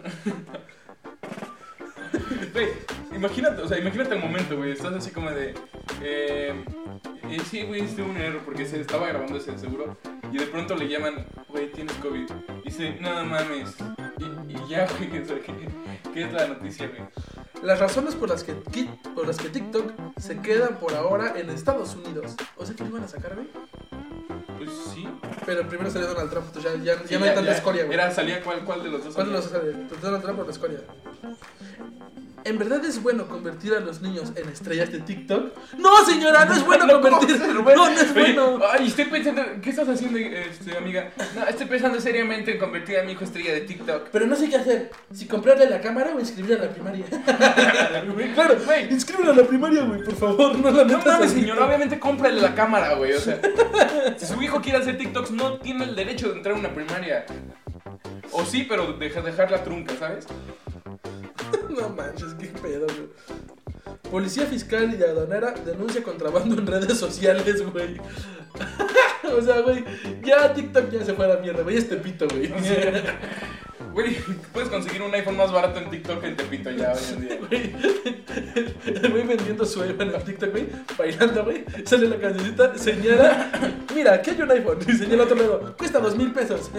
Güey, 2.54 2.68
imagínate, 3.16 3.62
o 3.62 3.68
sea, 3.68 3.78
imagínate 3.80 4.16
el 4.16 4.22
momento, 4.22 4.56
güey. 4.58 4.72
Estás 4.72 4.94
así 4.94 5.12
como 5.12 5.30
de. 5.32 5.54
Eh, 6.02 6.63
eh, 7.36 7.41
sí, 7.50 7.63
güey, 7.63 7.86
tuve 7.88 8.04
un 8.04 8.17
error 8.17 8.41
porque 8.43 8.65
se 8.65 8.82
estaba 8.82 9.08
grabando 9.08 9.38
ese 9.38 9.58
seguro. 9.58 9.98
Y 10.32 10.38
de 10.38 10.46
pronto 10.48 10.76
le 10.76 10.88
llaman, 10.88 11.26
güey, 11.50 11.72
tienes 11.72 11.96
COVID. 11.96 12.30
Y 12.62 12.69
dice, 12.69 12.98
no 13.00 13.24
mames. 13.26 13.76
Y, 14.19 14.54
y 14.54 14.69
ya, 14.69 14.88
güey, 14.98 15.10
¿qué, 15.10 16.24
es 16.24 16.34
la 16.34 16.48
noticia, 16.48 16.88
güey? 16.88 17.02
Las 17.62 17.80
razones 17.80 18.15
por 18.15 18.30
las 18.30 18.43
que 18.43 18.54
por 19.15 19.28
las 19.28 19.38
que 19.38 19.50
TikTok 19.50 19.93
se 20.17 20.39
quedan 20.41 20.78
por 20.78 20.93
ahora 20.93 21.39
en 21.39 21.50
Estados 21.50 21.96
Unidos. 21.96 22.36
O 22.58 22.65
sea 22.65 22.76
que 22.76 22.84
lo 22.84 22.89
iban 22.89 23.04
a 23.04 23.08
sacar, 23.08 23.36
güey. 23.36 23.48
Pues 24.58 24.69
sí. 24.93 25.08
Pero 25.46 25.67
primero 25.67 25.89
salió 25.89 26.08
Donald 26.08 26.30
Trump, 26.30 26.48
entonces 26.48 26.72
ya, 26.84 26.96
ya, 26.96 27.02
ya 27.02 27.08
Sí, 27.08 27.15
no 27.17 27.26
hay 27.26 27.36
tanta 27.36 27.52
escoria, 27.52 27.86
güey. 27.86 27.93
Era, 27.93 28.12
salía 28.12 28.41
cuál, 28.43 28.63
cuál 28.63 28.84
de 28.84 28.89
los 28.89 29.04
dos. 29.06 29.15
¿Cuál 29.15 29.28
de 29.28 29.34
los 29.34 29.46
sale? 29.46 29.74
Donald 30.02 30.24
Trump 30.24 30.39
o 30.39 30.43
la 30.43 30.52
escoria? 30.52 30.80
¿En 32.45 32.58
verdad 32.58 32.84
es 32.84 33.01
bueno 33.01 33.27
convertir 33.27 33.73
a 33.73 33.79
los 33.79 34.01
niños 34.01 34.34
en 34.36 34.49
estrellas 34.49 34.91
de 34.91 34.99
TikTok? 34.99 35.53
No, 35.77 36.06
señora, 36.06 36.45
no 36.45 36.53
es 36.53 36.65
bueno 36.65 36.86
No, 36.86 37.01
¿cómo 37.01 37.19
convertir. 37.19 37.47
No, 37.47 37.63
no 37.63 37.89
es 37.89 38.12
Oye, 38.12 38.34
bueno. 38.34 38.60
Ay, 38.69 38.88
estoy 38.88 39.06
pensando, 39.06 39.41
¿qué 39.62 39.69
estás 39.69 39.88
haciendo, 39.88 40.19
este, 40.19 40.77
amiga? 40.77 41.12
No, 41.36 41.47
estoy 41.47 41.67
pensando 41.67 42.01
seriamente 42.01 42.51
en 42.51 42.60
convertir 42.60 42.97
a 42.99 43.03
mi 43.03 43.13
hijo 43.13 43.23
estrella 43.23 43.53
de 43.53 43.62
TikTok. 43.62 44.10
Pero 44.12 44.27
no 44.27 44.36
sé 44.36 44.49
qué 44.49 44.58
hacer. 44.58 44.91
Si 45.13 45.25
comprarle 45.25 45.69
la 45.69 45.79
cámara 45.79 46.13
o 46.15 46.19
inscribirle 46.19 46.56
a 46.56 46.65
la 46.65 46.69
primaria. 46.71 47.06
claro, 48.34 48.58
güey. 48.65 48.91
Inscríbelo 48.91 49.32
a 49.32 49.36
la 49.36 49.43
primaria, 49.43 49.84
güey, 49.84 50.03
por 50.03 50.15
favor. 50.15 50.58
No 50.58 50.69
la 50.69 50.84
No 50.84 50.99
mames, 50.99 51.32
señor, 51.32 51.62
obviamente 51.62 51.97
cómprale 51.97 52.41
la 52.41 52.53
cámara, 52.53 52.95
güey. 52.95 53.13
O 53.13 53.19
sea, 53.19 53.39
si 54.17 54.25
su 54.25 54.41
hijo 54.41 54.62
quiere 54.62 54.79
hacer 54.79 54.97
TikToks, 54.97 55.32
no 55.32 55.60
tiene 55.60 55.86
el 55.86 55.95
derecho 55.95 56.29
de 56.29 56.38
entrar 56.38 56.56
a 56.56 56.60
una 56.60 56.73
primaria. 56.73 57.25
O 58.32 58.43
sí, 58.45 58.65
pero 58.67 58.93
deja, 58.93 59.21
dejar 59.21 59.51
la 59.51 59.63
trunca, 59.63 59.95
¿sabes? 59.97 60.27
No 61.82 61.90
manches, 61.90 62.34
qué 62.36 62.48
pedo, 62.48 62.86
güey. 62.86 63.10
Policía 64.12 64.46
fiscal 64.46 64.96
y 64.98 65.04
aduanera 65.04 65.52
denuncia 65.52 66.04
contrabando 66.04 66.56
en 66.56 66.68
redes 66.68 66.98
sociales, 66.98 67.64
güey. 67.72 68.00
o 69.38 69.42
sea, 69.42 69.62
güey, 69.62 69.84
ya 70.24 70.54
TikTok 70.54 70.92
ya 70.92 71.04
se 71.04 71.14
fue 71.14 71.26
a 71.26 71.30
la 71.30 71.38
mierda, 71.38 71.64
güey. 71.64 71.78
Este 71.78 71.98
pito, 71.98 72.28
güey. 72.28 72.54
Güey, 73.93 74.17
puedes 74.51 74.69
conseguir 74.69 75.03
un 75.03 75.13
iPhone 75.13 75.38
más 75.38 75.51
barato 75.51 75.79
en 75.79 75.89
TikTok 75.89 76.19
que 76.19 76.27
en 76.27 76.36
Tepito 76.36 76.71
ya 76.71 76.93
hoy 76.93 76.99
en 77.13 77.21
día. 77.21 77.38
Güey, 79.10 79.23
vendiendo 79.23 79.65
su 79.65 79.84
iPhone 79.84 80.13
en 80.15 80.23
TikTok, 80.23 80.51
güey, 80.51 80.67
bailando, 80.97 81.43
güey, 81.43 81.63
sale 81.86 82.08
la 82.08 82.17
cancioncita, 82.17 82.75
señala, 82.75 83.51
mira, 83.93 84.15
aquí 84.15 84.32
hay 84.32 84.41
un 84.41 84.51
iPhone, 84.51 84.79
y 84.88 84.93
señala 84.93 85.23
otro 85.23 85.36
lado, 85.36 85.75
cuesta 85.77 85.99
dos 85.99 86.15
mil 86.17 86.32
pesos, 86.32 86.71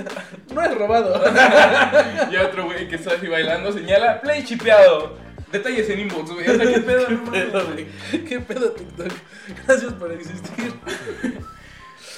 no 0.53 0.62
es 0.62 0.74
robado. 0.77 1.22
Y 2.33 2.37
otro 2.37 2.64
güey 2.64 2.88
que 2.88 2.96
está 2.96 3.14
así 3.14 3.29
bailando 3.29 3.72
señala, 3.72 4.20
play 4.20 4.42
chipeado. 4.44 5.16
Detalles 5.53 5.88
en 5.90 6.00
inbox, 6.00 6.33
güey. 6.33 6.48
O 6.48 6.57
sea, 6.57 6.66
qué 6.66 6.81
pedo, 6.81 7.07
¿Qué 7.07 7.16
pedo, 7.16 7.66
güey. 7.66 7.87
¿Qué 8.24 8.40
pedo 8.40 8.72
TikTok? 8.72 9.12
Gracias 9.66 9.92
por 9.92 10.11
existir. 10.11 10.74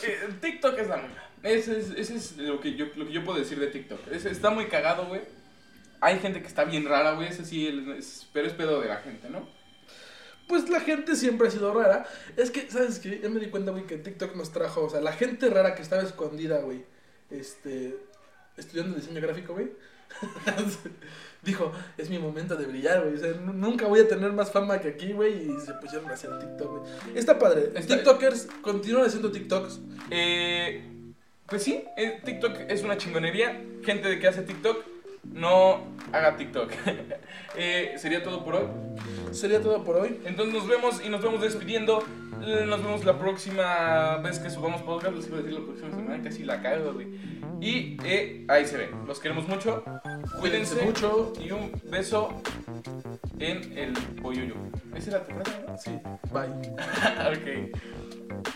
Eh, 0.05 0.29
TikTok 0.41 0.79
es 0.79 0.89
la 0.89 0.97
moda. 0.97 1.26
Ese 1.47 1.79
es, 1.81 1.91
ese 1.97 2.17
es 2.17 2.37
lo, 2.39 2.61
que 2.61 2.75
yo, 2.75 2.87
lo 2.97 3.07
que 3.07 3.13
yo 3.13 3.25
puedo 3.25 3.39
decir 3.39 3.59
de 3.61 3.69
TikTok. 3.69 4.09
Es- 4.13 4.25
está 4.27 4.51
muy 4.51 4.67
cagado, 4.67 5.07
güey. 5.07 5.21
Hay 6.01 6.19
gente 6.19 6.41
que 6.41 6.47
está 6.47 6.65
bien 6.65 6.85
rara, 6.87 7.13
güey. 7.13 7.29
Ese 7.29 7.45
sí, 7.45 7.67
es- 7.97 8.27
pero 8.33 8.47
es 8.47 8.53
pedo 8.53 8.81
de 8.81 8.89
la 8.89 8.97
gente, 8.99 9.31
¿no? 9.31 9.49
Pues 10.49 10.69
la 10.69 10.81
gente 10.81 11.17
siempre 11.17 11.49
ha 11.49 11.51
sido 11.51 11.73
rara. 11.75 12.07
Es 12.37 12.51
que, 12.51 12.71
¿sabes 12.71 12.99
qué? 13.01 13.19
Ya 13.23 13.29
me 13.29 13.41
di 13.41 13.47
cuenta, 13.47 13.73
güey, 13.73 13.87
que 13.87 13.97
TikTok 13.97 14.37
nos 14.37 14.53
trajo, 14.53 14.85
o 14.85 14.91
sea, 14.91 15.01
la 15.01 15.13
gente 15.13 15.49
rara 15.51 15.75
que 15.75 15.83
estaba 15.83 16.03
escondida, 16.03 16.59
güey, 16.61 16.85
este, 17.31 17.97
estudiando 18.57 18.97
diseño 18.97 19.21
gráfico, 19.21 19.55
güey. 19.55 19.71
Dijo, 21.43 21.73
es 21.99 22.11
mi 22.11 22.19
momento 22.19 22.57
de 22.57 22.67
brillar, 22.67 23.03
güey. 23.03 23.15
O 23.15 23.19
sea, 23.19 23.33
nu- 23.33 23.53
nunca 23.53 23.87
voy 23.87 24.01
a 24.01 24.09
tener 24.09 24.33
más 24.33 24.51
fama 24.51 24.81
que 24.81 24.89
aquí, 24.89 25.13
güey. 25.13 25.51
Y 25.51 25.61
se 25.61 25.73
pusieron 25.75 26.09
a 26.11 26.15
hacer 26.15 26.31
TikTok, 26.39 26.79
güey. 26.81 26.93
Está 27.19 27.39
padre. 27.39 27.71
Está- 27.75 27.97
TikTokers 27.97 28.49
continúan 28.63 29.05
haciendo 29.07 29.31
TikToks. 29.31 29.81
Eh, 30.11 30.83
pues 31.47 31.63
sí, 31.63 31.85
TikTok 32.25 32.61
es 32.69 32.83
una 32.83 32.97
chingonería. 32.97 33.63
Gente 33.85 34.09
de 34.09 34.19
que 34.19 34.29
hace 34.29 34.43
TikTok, 34.43 34.85
no 35.33 35.81
haga 36.13 36.37
TikTok. 36.37 36.73
Eh, 37.59 37.95
sería 37.97 38.23
todo 38.23 38.45
por 38.45 38.55
hoy. 38.55 38.67
Sería 39.33 39.63
todo 39.63 39.83
por 39.83 39.97
hoy. 39.97 40.21
Entonces 40.27 40.53
nos 40.53 40.69
vemos 40.69 41.03
y 41.03 41.09
nos 41.09 41.23
vemos 41.23 41.41
despidiendo. 41.41 42.05
Nos 42.39 42.83
vemos 42.83 43.03
la 43.07 43.19
próxima 43.19 44.19
vez 44.19 44.39
que 44.39 44.51
subamos 44.51 44.83
podcast. 44.83 45.17
Les 45.17 45.27
iba 45.27 45.39
a 45.39 45.41
decir 45.41 45.59
la 45.59 45.65
próxima 45.65 45.91
semana, 45.91 46.23
casi 46.23 46.45
la 46.45 46.61
cago, 46.61 46.93
güey. 46.93 47.07
Y 47.63 47.97
eh, 48.05 48.45
ahí 48.49 48.67
se 48.67 48.77
ve. 48.77 48.91
Los 49.07 49.21
queremos 49.21 49.49
mucho. 49.49 49.83
Cuídense 50.39 50.75
Cuídense 50.75 50.85
mucho. 50.85 51.33
Y 51.41 51.51
un 51.51 51.73
beso 51.91 52.43
en 53.39 53.79
el 53.79 53.95
pollo. 54.21 54.43
Esa 54.95 55.11
era 55.13 55.25
tu 55.25 55.33
frase. 55.33 55.53
Sí, 55.79 55.99
bye. 56.31 56.51
ok. 57.71 58.53